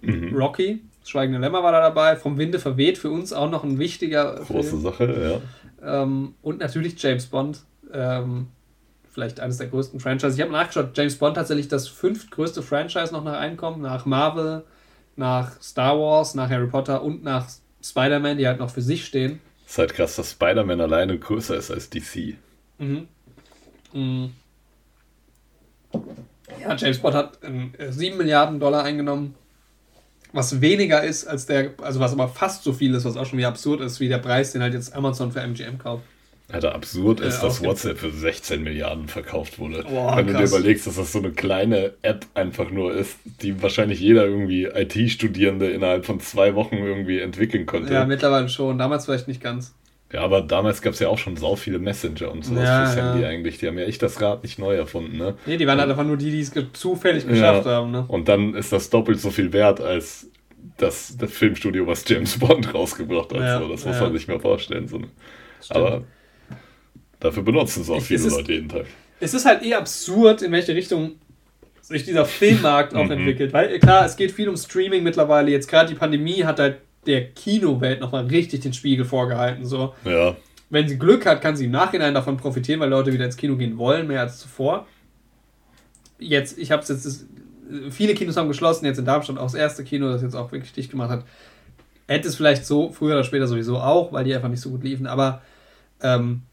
[0.02, 0.34] mhm.
[0.34, 4.36] Rocky, Schweigende Lämmer war da dabei, Vom Winde verweht, für uns auch noch ein wichtiger
[4.36, 4.82] Große Film.
[4.82, 5.42] Sache,
[5.82, 6.04] ja.
[6.04, 8.48] Ähm, und natürlich James Bond, ähm,
[9.10, 10.36] vielleicht eines der größten Franchises.
[10.36, 14.64] Ich habe nachgeschaut, James Bond tatsächlich das fünftgrößte Franchise noch nach Einkommen, nach Marvel,
[15.16, 17.48] nach Star Wars, nach Harry Potter und nach
[17.84, 19.40] Spider-Man, die halt noch für sich stehen.
[19.66, 22.36] Ist halt krass, dass Spider-Man alleine größer ist als DC.
[22.78, 23.08] Mhm.
[23.94, 24.32] Mhm.
[26.62, 29.36] Ja, James Bond hat ähm, 7 Milliarden Dollar eingenommen,
[30.34, 33.38] was weniger ist als der, also was aber fast so viel ist, was auch schon
[33.40, 36.04] wieder absurd ist, wie der Preis, den halt jetzt Amazon für MGM kauft.
[36.52, 39.84] Alter, absurd Äh, ist, dass ausge- WhatsApp für 16 Milliarden verkauft wurde.
[39.84, 40.52] Boah, Wenn du dir krass.
[40.52, 45.70] überlegst, dass das so eine kleine App einfach nur ist, die wahrscheinlich jeder irgendwie IT-Studierende
[45.72, 47.94] innerhalb von zwei Wochen irgendwie entwickeln konnte.
[47.94, 49.74] Ja, mittlerweile schon, damals vielleicht nicht ganz.
[50.14, 53.14] Aber damals gab es ja auch schon sau viele Messenger und sowas Ja, fürs ja.
[53.14, 53.58] Handy eigentlich.
[53.60, 55.36] Die haben ja echt das Rad nicht neu erfunden, ne?
[55.46, 57.72] Nee, die waren halt einfach nur die, die es ge zufällig geschafft Ja.
[57.74, 58.06] haben, ne?
[58.08, 60.28] Und dann ist das doppelt so viel wert als
[60.78, 63.40] das, das Filmstudio, was James Bond rausgebracht hat.
[63.40, 64.02] Ja, so, das muss ja.
[64.04, 64.88] man sich mal vorstellen.
[64.88, 64.98] So.
[65.62, 65.78] Stimmt.
[65.78, 66.04] Aber
[67.20, 68.86] dafür benutzen es auch Ich- viele es ist- Leute jeden Tag.
[69.20, 71.14] es ist halt eh absurd, in welche Richtung
[71.82, 73.12] sich dieser Filmmarkt auch Mhm.
[73.12, 73.54] entwickelt.
[73.54, 75.52] Weil klar, es geht viel um Streaming mittlerweile.
[75.52, 79.66] Jetzt gerade die Pandemie hat halt der Kinowelt nochmal richtig den Spiegel vorgehalten.
[79.66, 80.36] So, Ja,
[80.72, 83.58] wenn sie Glück hat, kann sie im Nachhinein davon profitieren, weil Leute wieder ins Kino
[83.58, 84.88] gehen wollen, mehr als zuvor.
[86.18, 87.26] Jetzt, ich habe es jetzt,
[87.90, 90.72] viele Kinos haben geschlossen, jetzt in Darmstadt auch das erste Kino, das jetzt auch wirklich
[90.72, 91.26] dicht gemacht hat.
[92.08, 94.84] Hätte es vielleicht so, früher oder später sowieso auch, weil die einfach nicht so gut
[94.84, 95.42] liefen, aber
[96.02, 96.44] ähm,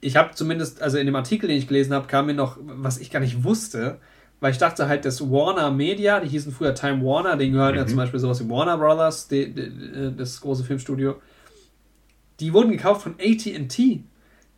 [0.00, 2.98] ich habe zumindest, also in dem Artikel, den ich gelesen habe, kam mir noch, was
[2.98, 3.98] ich gar nicht wusste,
[4.40, 7.82] weil ich dachte halt, dass Warner Media, die hießen früher Time Warner, denen gehören ja
[7.84, 7.88] Mhm.
[7.88, 11.16] zum Beispiel sowas wie Warner Brothers, die, die, das große Filmstudio,
[12.40, 14.02] die wurden gekauft von AT&T,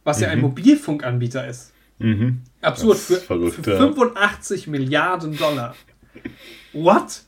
[0.04, 0.42] was ja ein Mhm.
[0.44, 1.72] Mobilfunkanbieter ist.
[1.98, 2.42] mhm.
[2.62, 3.76] Absurd, Das für, ist verrückt, für ja.
[3.78, 5.74] 85 Milliarden Dollar.
[6.72, 7.22] What?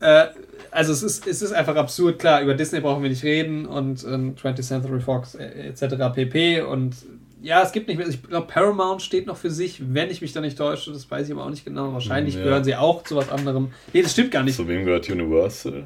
[0.00, 0.26] Äh,
[0.72, 4.04] also es ist, es ist einfach absurd, klar, über Disney brauchen wir nicht reden und
[4.04, 6.12] ähm, 20th Century Fox äh, etc.
[6.14, 6.62] pp.
[6.62, 6.96] Und
[7.42, 10.32] ja, es gibt nicht mehr, ich glaube Paramount steht noch für sich, wenn ich mich
[10.32, 11.92] da nicht täusche, das weiß ich aber auch nicht genau.
[11.92, 12.42] Wahrscheinlich Ja.
[12.44, 13.72] gehören sie auch zu was anderem.
[13.92, 14.56] Nee, das stimmt gar nicht.
[14.56, 15.84] Zu wem gehört Universal?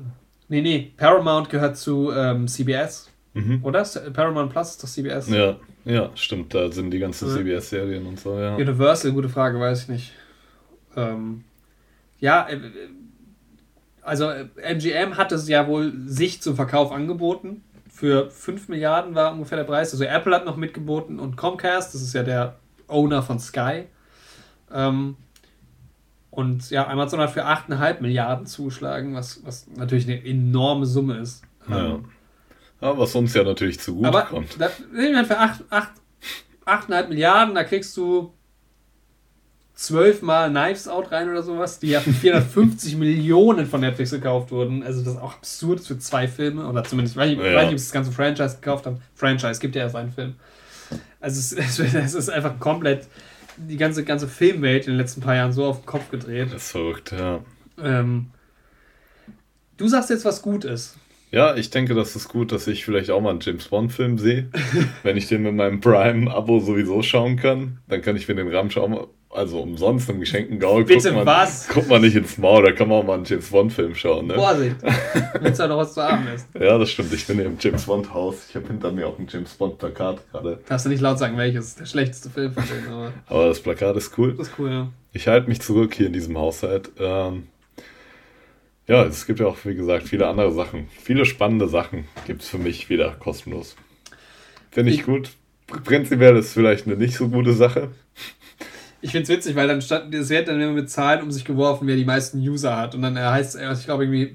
[0.49, 3.61] Nee, nee, Paramount gehört zu ähm, CBS, Mhm.
[3.65, 3.83] oder?
[4.13, 5.29] Paramount Plus ist doch CBS.
[5.29, 7.35] Ja, ja, stimmt, da sind die ganzen Ja.
[7.37, 8.55] CBS-Serien und so, ja.
[8.57, 10.13] Universal, gute Frage, weiß ich nicht.
[10.97, 11.45] Ähm,
[12.21, 12.59] ja, äh,
[14.03, 17.63] also äh, MGM hat es ja wohl sich zum Verkauf angeboten.
[17.97, 19.91] Für 5 Milliarden war ungefähr der Preis.
[19.91, 22.57] Also Apple hat noch mitgeboten und Comcast, das ist ja der
[22.89, 23.85] Owner von Sky.
[24.71, 25.17] Ähm,
[26.29, 31.43] und ja, Amazon hat für 8,5 Milliarden zugeschlagen, was, was natürlich eine enorme Summe ist.
[31.71, 31.95] ja.
[31.95, 32.05] Ähm,
[32.83, 34.61] Aber was uns ja natürlich zugute aber kommt.
[34.61, 35.89] da, nehmen wir für 8, 8,
[36.67, 38.35] 8,5 Milliarden, da kriegst du
[39.77, 44.83] zwölfmal Knives Out rein oder sowas, die ja für 450 Millionen von Netflix gekauft wurden.
[44.83, 46.67] Also das ist auch absurd für zwei Filme.
[46.67, 47.55] Oder zumindest, nicht, ich Ja.
[47.55, 49.01] weiß nicht ob sie das ganze Franchise gekauft haben.
[49.15, 50.35] Franchise gibt ja erst einen Film.
[51.21, 53.07] Also es, es, es ist einfach komplett
[53.59, 56.49] die ganze, ganze Filmwelt in den letzten paar Jahren so auf den Kopf gedreht.
[56.53, 57.41] Das ist verrückt, ja.
[57.83, 58.27] Ähm,
[59.77, 60.97] du sagst jetzt, was gut ist.
[61.33, 64.49] Ja, ich denke, das ist gut, dass ich vielleicht auch mal einen James Bond-Film sehe.
[65.03, 68.71] Wenn ich den mit meinem Prime-Abo sowieso schauen kann, dann kann ich mir den Rahmen
[68.71, 69.07] schauen.
[69.37, 70.85] Also umsonst im geschenkten Gaul.
[70.85, 71.69] Bitte guckt man, was?
[71.69, 74.29] Guckt man nicht ins Maul, da kann man auch mal einen James Bond-Film schauen.
[74.29, 74.35] Ne?
[74.35, 74.77] Vorsicht.
[75.41, 76.49] Willst du ja noch was zu haben ist.
[76.59, 77.13] Ja, das stimmt.
[77.13, 78.47] Ich bin hier im James Bond-Haus.
[78.49, 80.61] Ich habe hinter mir auch ein James Bond-Plakat gerade.
[80.67, 81.75] Darfst du nicht laut sagen, welches?
[81.75, 84.35] Der schlechteste Film von denen, aber Aber das Plakat ist cool.
[84.37, 84.89] das ist cool, ja.
[85.13, 86.91] Ich halte mich zurück hier in diesem Haushalt.
[86.99, 87.49] Ähm,
[88.89, 90.89] ja, es gibt ja auch, wie gesagt, viele andere Sachen.
[91.03, 93.77] Viele spannende Sachen gibt es für mich wieder kostenlos.
[94.71, 95.31] Finde ich Ich- gut.
[95.85, 97.91] Prinzipiell ist es vielleicht eine nicht so gute Sache.
[99.07, 101.45] Ich finde es witzig, weil dann stand, es wird dann immer mit Zahlen um sich
[101.45, 102.97] geworfen, wer die meisten User hat.
[102.97, 104.35] Und dann heißt es, ich glaube irgendwie,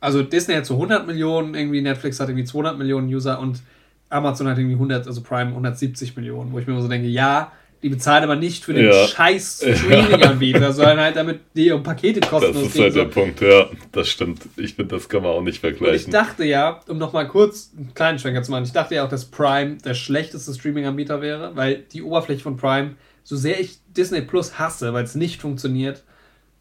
[0.00, 3.62] also Disney hat so 100 Millionen, irgendwie Netflix hat irgendwie 200 Millionen User und
[4.08, 7.52] Amazon hat irgendwie 100, also Prime 170 Millionen, wo ich mir immer so denke, ja,
[7.80, 9.06] die bezahlen aber nicht für den Ja.
[9.06, 13.10] scheiß Streaming-Anbieter, sondern halt damit die ihre Pakete Das kostenlos ist halt der so.
[13.10, 14.40] Punkt, ja, das stimmt.
[14.56, 16.12] Ich finde, das kann man auch nicht Und ich vergleichen.
[16.12, 19.26] dachte ja, um nochmal kurz einen kleinen Schwenker zu machen, ich dachte ja auch, dass
[19.26, 22.96] Prime der schlechteste Streaming-Anbieter wäre, weil die Oberfläche von Prime,
[23.28, 26.02] so sehr ich Disney Plus hasse, weil es nicht funktioniert,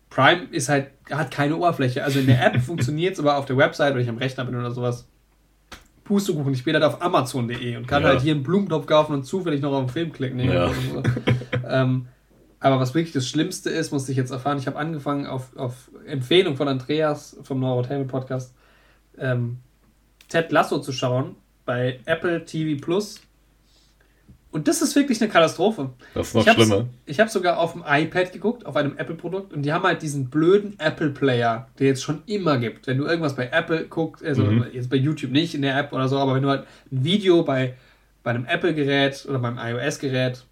[0.09, 2.03] Prime ist halt, hat keine Oberfläche.
[2.03, 4.55] Also in der App funktioniert es, aber auf der Website, wenn ich am Rechner bin
[4.55, 5.07] oder sowas,
[6.03, 8.09] Pustekuchen, ich bin halt auf Amazon.de und kann Ja.
[8.09, 10.37] halt hier einen Blumentopf kaufen und zufällig noch auf den Film klicken.
[10.37, 10.69] Nee, Ja.
[10.69, 11.03] so.
[11.69, 12.07] ähm,
[12.59, 15.89] aber was wirklich das Schlimmste ist, musste ich jetzt erfahren, ich habe angefangen auf, auf
[16.05, 18.53] Empfehlung von Andreas vom Neurotainment Podcast
[19.17, 19.59] ähm,
[20.27, 23.21] Ted Lasso zu schauen bei Apple TV Plus.
[24.57, 25.91] Und das ist wirklich eine Katastrophe.
[26.15, 26.87] Das ist noch ich schlimmer.
[27.05, 30.29] Ich habe sogar auf dem iPad geguckt, auf einem Apple-Produkt, und die haben halt diesen
[30.31, 32.87] blöden Apple-Player, der jetzt schon immer gibt.
[32.87, 34.65] Wenn du irgendwas bei Apple guckst, also Mhm.
[34.73, 37.43] jetzt bei YouTube nicht in der App oder so, aber wenn du halt ein Video
[37.43, 37.75] bei,
[38.23, 40.43] bei einem Apple-Gerät oder beim iOS-Gerät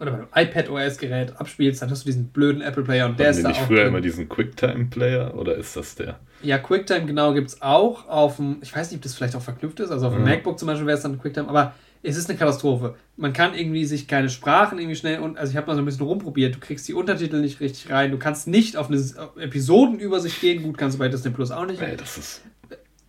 [0.00, 3.48] oder beim iPad-OS-Gerät abspielst, dann hast du diesen blöden Apple-Player und der Hatten ist da
[3.50, 3.88] nicht auch früher drin.
[3.88, 6.18] immer diesen Quicktime-Player oder ist das der?
[6.42, 9.42] Ja, QuickTime genau gibt es auch auf dem, ich weiß nicht, ob das vielleicht auch
[9.42, 10.30] verknüpft ist, also auf dem Ja.
[10.30, 12.94] MacBook zum Beispiel wäre es dann QuickTime, aber es ist eine Katastrophe.
[13.16, 15.84] Man kann irgendwie sich keine Sprachen irgendwie schnell, und also ich habe mal so ein
[15.84, 19.36] bisschen rumprobiert, du kriegst die Untertitel nicht richtig rein, du kannst nicht auf eine auf
[19.36, 21.80] Episodenübersicht gehen, gut kannst du bei Disney Plus auch nicht.
[21.80, 22.42] Ey, das ist.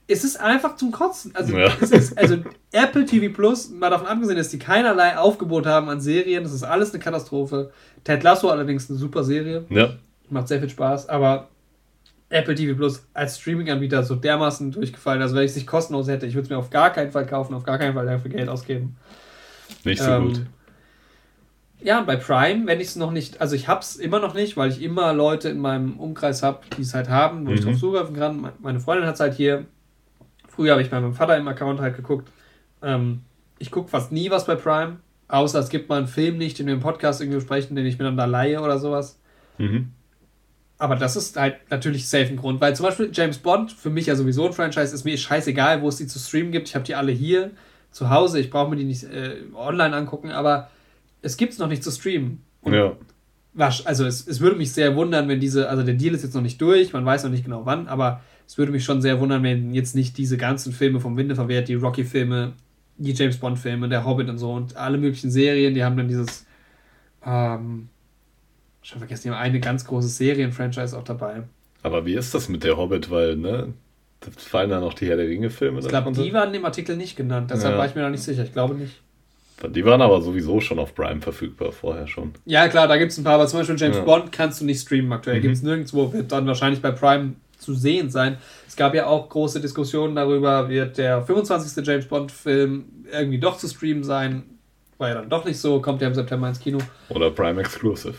[0.05, 1.31] Es ist einfach zum Kotzen.
[1.33, 1.71] Also, Ja.
[1.79, 2.37] es ist, also
[2.71, 6.63] Apple TV Plus, mal davon abgesehen, dass die keinerlei Aufgebot haben an Serien, das ist
[6.63, 7.71] alles eine Katastrophe.
[8.03, 9.65] Ted Lasso allerdings eine super Serie.
[9.69, 9.93] Ja,
[10.29, 11.49] Macht sehr viel Spaß, aber
[12.33, 16.25] Apple TV Plus als Streaming-Anbieter so dermaßen durchgefallen, also wenn ich es nicht kostenlos hätte,
[16.25, 18.49] ich würde es mir auf gar keinen Fall kaufen, auf gar keinen Fall dafür Geld
[18.49, 18.95] ausgeben.
[19.83, 20.41] nicht so Ähm, gut.
[21.81, 24.33] Ja, und bei Prime, wenn ich es noch nicht, also ich habe es immer noch
[24.33, 27.61] nicht, weil ich immer Leute in meinem Umkreis habe, die es halt haben, wo ich
[27.61, 27.65] Mhm.
[27.71, 28.39] drauf zugreifen kann.
[28.41, 29.65] Me- Meine Freundin hat es halt hier.
[30.47, 32.29] Früher habe ich bei meinem Vater im Account halt geguckt.
[32.81, 33.21] Ähm,
[33.59, 36.67] ich gucke fast nie was bei Prime, außer es gibt mal einen Film nicht, den
[36.67, 39.19] wir im Podcast irgendwie besprechen, den ich mir dann da leihe oder sowas.
[39.57, 39.91] Mhm.
[40.77, 44.07] Aber das ist halt natürlich safe ein Grund, weil zum Beispiel James Bond, für mich
[44.07, 46.67] ja sowieso ein Franchise, ist mir scheißegal, wo es die zu streamen gibt.
[46.67, 47.51] Ich habe die alle hier
[47.91, 50.69] zu Hause, ich brauche mir die nicht äh, online angucken, aber
[51.21, 52.43] es gibt es noch nicht zu streamen.
[52.61, 52.97] Und Ja,
[53.53, 56.33] wasch, also es, es würde mich sehr wundern, wenn diese, also der Deal ist jetzt
[56.33, 59.19] noch nicht durch, man weiß noch nicht genau wann, aber es würde mich schon sehr
[59.19, 62.53] wundern, wenn jetzt nicht diese ganzen Filme vom Winde verwehrt, die Rocky-Filme,
[62.97, 66.45] die James Bond-Filme, der Hobbit und so und alle möglichen Serien, die haben dann dieses,
[67.25, 67.89] ähm,
[68.83, 71.43] schon vergessen, die haben eine ganz große Serien-Franchise auch dabei.
[71.81, 73.09] aber wie ist das mit der Hobbit?
[73.11, 73.73] Weil, ne?
[74.21, 77.15] Da fallen da noch die Herr der Ringe-Filme Ich glaube, die waren im Artikel nicht
[77.17, 77.79] genannt, deshalb Ja.
[77.79, 78.43] war ich mir noch nicht sicher.
[78.43, 79.01] Ich glaube nicht.
[79.69, 82.33] Die waren aber sowieso schon auf Prime verfügbar, vorher schon.
[82.45, 84.03] Ja, klar, da gibt es ein paar, aber zum Beispiel James Ja.
[84.03, 85.37] Bond kannst du nicht streamen aktuell.
[85.37, 85.41] Mhm.
[85.41, 88.37] Gibt es nirgendwo, wird dann wahrscheinlich bei Prime zu sehen sein.
[88.67, 91.85] Es gab ja auch große Diskussionen darüber, wird der 25.
[91.85, 94.43] James Bond-Film irgendwie doch zu streamen sein.
[94.97, 96.79] War ja dann doch nicht so, kommt ja im September ins Kino.
[97.09, 98.15] Oder Prime Exclusive.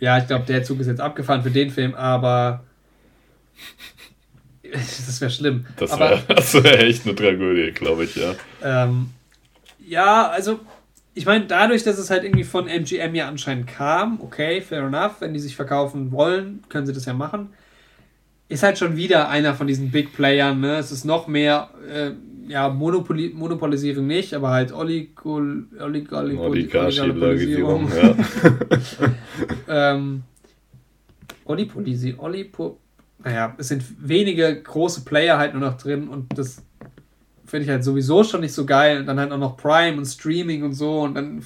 [0.00, 2.64] Ja, ich glaube, der Zug ist jetzt abgefahren für den Film, aber
[4.72, 5.66] das wäre schlimm.
[5.76, 8.34] Das wäre wär echt eine Tragödie, glaube ich, ja.
[8.62, 9.10] Ähm,
[9.84, 10.60] ja, also,
[11.14, 15.20] ich meine, dadurch, dass es halt irgendwie von MGM ja anscheinend kam, okay, fair enough,
[15.20, 17.50] wenn die sich verkaufen wollen, können sie das ja machen.
[18.48, 20.76] Ist halt schon wieder einer von diesen Big Playern, ne?
[20.76, 22.12] Es ist noch mehr, äh,
[22.48, 28.14] ja, Monopoli Monopolisierung nicht, aber halt Oligol Oligol Oligarchie-Lagisierung, ja.
[29.94, 30.22] ähm,
[31.44, 32.78] Olipolisi, Olipo.
[33.22, 36.62] Naja, es sind wenige große Player halt nur noch drin und das
[37.44, 39.00] finde ich halt sowieso schon nicht so geil.
[39.00, 41.42] Und dann halt auch noch Prime und Streaming und so und dann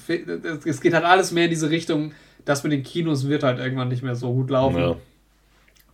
[0.65, 2.11] es geht halt alles mehr in diese Richtung,
[2.45, 4.77] das mit den Kinos wird halt irgendwann nicht mehr so gut laufen.
[4.77, 4.95] ja.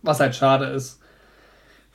[0.02, 0.99] Was halt schade ist.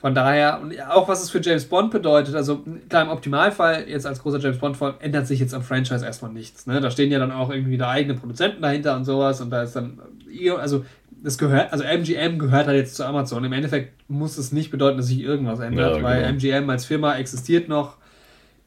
[0.06, 4.06] Von daher, und auch was es für James Bond bedeutet, also klar, im Optimalfall, jetzt
[4.06, 6.64] als großer James Bond-Fan, ändert sich jetzt am Franchise erstmal nichts.
[6.68, 6.80] Ne?
[6.80, 9.74] Da stehen ja dann auch irgendwie wieder eigene Produzenten dahinter und sowas und da ist
[9.74, 9.98] dann,
[10.60, 10.84] also
[11.24, 13.42] das gehört, also MGM gehört halt jetzt zu Amazon.
[13.42, 16.34] Im Endeffekt muss es nicht bedeuten, dass sich irgendwas ändert, Ja, weil genau.
[16.34, 17.96] MGM als Firma existiert noch.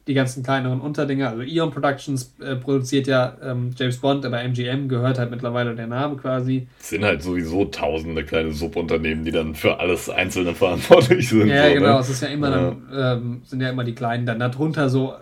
[0.06, 4.88] Die ganzen kleineren Unterdinger, also Eon Productions äh, produziert ja ähm, James Bond, aber MGM
[4.88, 6.66] gehört halt mittlerweile der Name quasi.
[6.80, 11.48] Es sind halt sowieso tausende kleine Subunternehmen, die dann für alles Einzelne verantwortlich sind.
[11.48, 12.00] Ja, so, genau, Ne?
[12.00, 15.14] es ist ja immer dann, ähm, sind ja immer die Kleinen dann darunter so.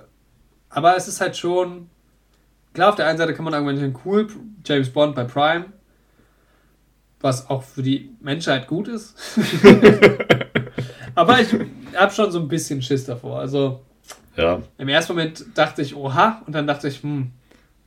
[0.71, 1.89] Aber es ist halt schon,
[2.73, 4.29] klar, auf der einen Seite kann man argumentieren, cool,
[4.65, 5.67] James Bond bei Prime,
[7.21, 9.17] was auch für die Menschheit gut ist.
[11.15, 11.49] Aber ich
[11.97, 13.41] habe schon so ein bisschen Schiss davor.
[13.41, 13.81] Also
[14.39, 17.33] Ja, im ersten Moment dachte ich, oha, und dann dachte ich, hm,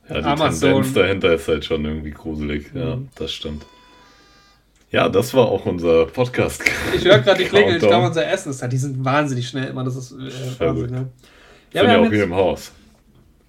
[0.08, 0.70] ja, die Amazon.
[0.70, 2.70] Tendenz dahinter ist halt schon irgendwie gruselig.
[2.74, 3.08] Ja, Mhm.
[3.14, 3.64] das stimmt.
[4.90, 6.62] Ja, das war auch unser Podcast.
[6.94, 8.68] ich höre gerade die Klingel, ich glaube, unser Essen ist da.
[8.68, 10.90] Die sind wahnsinnig schnell immer, das ist äh, Wahnsinn.
[10.90, 11.08] Ne?
[11.72, 12.72] Ja, sind ja auch hier im Haus.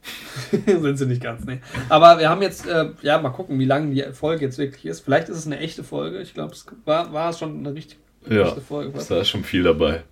[0.66, 1.60] sind sie nicht ganz, ne.
[1.89, 5.01] Aber wir haben jetzt, äh, ja, mal gucken, wie lang die Folge jetzt wirklich ist.
[5.01, 6.20] Vielleicht ist es eine echte Folge.
[6.22, 7.99] Ich glaube, es war, war es schon eine richtig
[8.30, 8.97] Ja, echte Folge.
[9.10, 10.04] da ist schon viel dabei.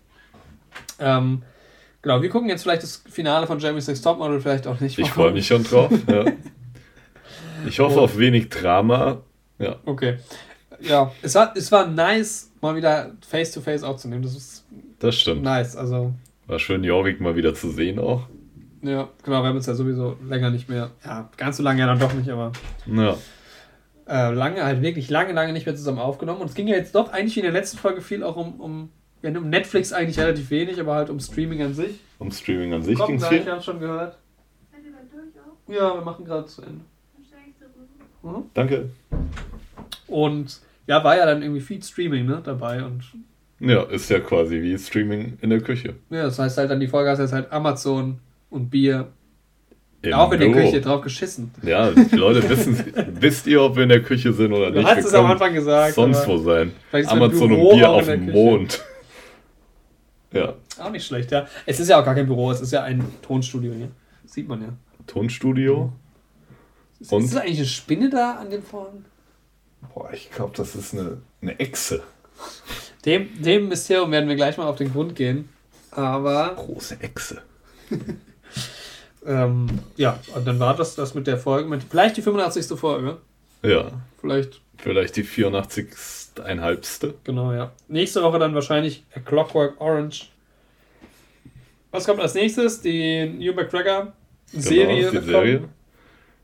[1.00, 1.44] Ähm,
[2.02, 4.97] genau, wir gucken jetzt vielleicht das Finale von Jeremy Sex Topmodel, vielleicht auch nicht.
[4.99, 5.91] Ich freue mich schon drauf.
[6.08, 6.26] Ja.
[7.68, 8.04] Ich hoffe Oh.
[8.04, 9.22] auf wenig Drama.
[9.60, 10.18] Ja, Okay.
[10.84, 14.24] Ja, es war, es war nice, mal wieder face-to-face aufzunehmen.
[14.24, 14.66] Das ist
[14.97, 15.43] das stimmt.
[15.43, 15.76] nice.
[15.76, 16.12] Also,
[16.47, 18.28] War schön, Jorik mal wieder zu sehen auch.
[18.82, 21.86] ja, genau, wir haben uns ja sowieso länger nicht mehr, ja, ganz so lange ja
[21.86, 22.52] dann doch nicht, aber
[22.88, 23.16] Ja,
[24.08, 26.41] äh, lange, halt wirklich lange, lange nicht mehr zusammen aufgenommen.
[26.41, 28.89] Und es ging ja jetzt doch eigentlich in der letzten Folge viel auch um, um,
[29.24, 32.00] ja, um Netflix eigentlich relativ wenig, aber halt um Streaming an sich.
[32.20, 33.46] um Streaming an sich ging es viel.
[33.46, 34.18] wir haben schon gehört.
[35.68, 36.82] Ja, wir machen gerade zu Ende.
[37.22, 37.30] Ich
[38.22, 38.46] zurück.
[38.54, 38.90] Danke.
[40.08, 42.84] Und ja, war ja dann irgendwie viel Streaming ne, dabei.
[42.84, 43.04] Und
[43.60, 45.96] Ja, ist ja quasi wie Streaming in der Küche.
[46.10, 48.20] ja, das heißt halt dann die Folge heißt jetzt halt Amazon
[48.50, 49.08] und Bier.
[50.04, 50.60] Im auch in der Büro.
[50.62, 51.52] Küche drauf geschissen.
[51.62, 52.84] Ja, die Leute wissen,
[53.20, 54.88] wisst ihr, ob wir in der Küche sind oder Du nicht?
[54.88, 55.94] hast Wir es am Anfang gesagt.
[55.94, 56.72] sonst wo sein.
[56.92, 58.34] ist Amazon und Bier auf dem der.
[58.36, 58.84] Mond.
[60.32, 61.48] Ja, Auch nicht schlecht, ja.
[61.66, 63.92] Es ist ja auch gar kein Büro, es ist ja ein Tonstudio hier.
[64.26, 64.70] Sieht man ja.
[65.08, 65.92] Tonstudio.
[67.00, 67.26] Ist, Und?
[67.26, 69.06] ist das eigentlich eine Spinne da an dem vorn?
[69.94, 72.04] Boah, ich glaube, das ist eine, eine Echse.
[73.06, 75.50] Dem, dem Mysterium werden wir gleich mal auf den Grund gehen.
[75.90, 77.42] Aber Große Echse.
[79.26, 79.68] ähm,
[79.98, 81.68] ja, und dann war das das mit der Folge.
[81.68, 82.80] Mit, vielleicht die 85.
[82.80, 83.18] Folge.
[83.64, 85.88] Ja, Vielleicht, vielleicht die 84.
[86.40, 87.16] einhalbste.
[87.24, 87.72] genau, ja.
[87.88, 90.28] Nächste Woche dann wahrscheinlich A Clockwork Orange.
[91.92, 92.82] Was kommt als nächstes?
[92.82, 94.14] Die Hugh McGregor
[94.48, 95.10] Serie.
[95.10, 95.62] Genau, die Serie.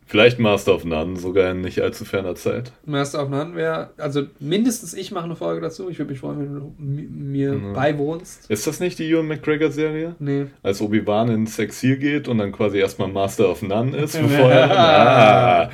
[0.09, 2.71] Vielleicht Master of None, sogar in nicht allzu ferner Zeit.
[2.85, 5.89] Master of None wäre, also mindestens ich mache eine Folge dazu.
[5.89, 7.73] Ich würde mich freuen, wenn du mi- mir Mhm.
[7.73, 8.49] beiwohnst.
[8.49, 10.15] Ist das nicht die Ewan McGregor-Serie?
[10.19, 10.45] Nee.
[10.63, 14.79] Als Obi-Wan ins Exil geht und dann quasi erstmal Master of None ist, bevor er.
[14.79, 15.69] Ah,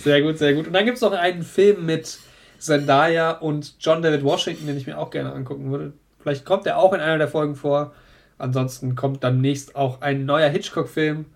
[0.00, 0.68] Sehr gut, sehr gut.
[0.68, 2.18] Und dann gibt es noch einen Film mit
[2.62, 5.92] Zendaya und John David Washington, den ich mir auch gerne angucken würde.
[6.20, 7.92] Vielleicht kommt er auch in einer der Folgen vor.
[8.38, 11.26] Ansonsten kommt dann nächst auch ein neuer Hitchcock-Film.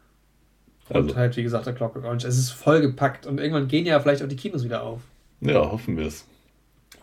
[0.88, 1.16] Und Also.
[1.16, 2.26] halt, wie gesagt, der Clockwork Orange.
[2.28, 5.00] Es ist vollgepackt und irgendwann gehen ja vielleicht auch die Kinos wieder auf.
[5.40, 6.24] ja, hoffen wir es.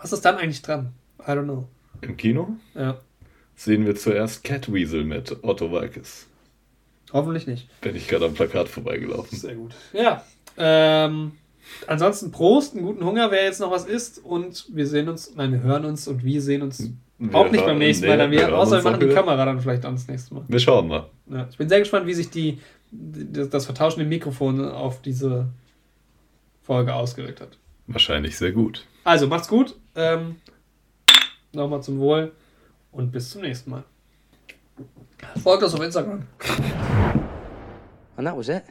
[0.01, 0.93] Was ist dann eigentlich dran?
[1.21, 1.67] I don't know.
[2.01, 2.97] Im Kino Ja,
[3.55, 6.27] sehen wir zuerst Catweasel mit Otto Walkes.
[7.13, 7.67] hoffentlich nicht.
[7.81, 9.37] Bin ich gerade am Plakat vorbeigelaufen.
[9.37, 9.73] Sehr gut.
[9.93, 10.23] Ja.
[10.57, 11.33] Ähm,
[11.87, 14.23] ansonsten Prost, einen guten Hunger, wer jetzt noch was isst.
[14.23, 17.65] Und wir sehen uns, nein, wir hören uns und wir sehen uns wir auch nicht
[17.65, 18.17] beim nächsten Mal.
[18.17, 19.13] Dann wir, wir außer wir machen die.
[19.13, 20.43] Kamera dann vielleicht ans nächste Mal.
[20.47, 21.09] Wir schauen mal.
[21.27, 22.59] Ja, ich bin sehr gespannt, wie sich die,
[22.91, 25.47] die das Vertauschen der Mikrofone auf diese
[26.63, 27.57] Folge ausgewirkt hat.
[27.87, 28.85] Wahrscheinlich sehr gut.
[29.03, 29.75] Also macht's gut.
[29.95, 30.37] Ähm,
[31.53, 32.31] Nochmal zum Wohl
[32.91, 33.83] und bis zum nächsten Mal.
[35.43, 36.23] Folgt uns auf Instagram.
[38.17, 38.63] And that was it.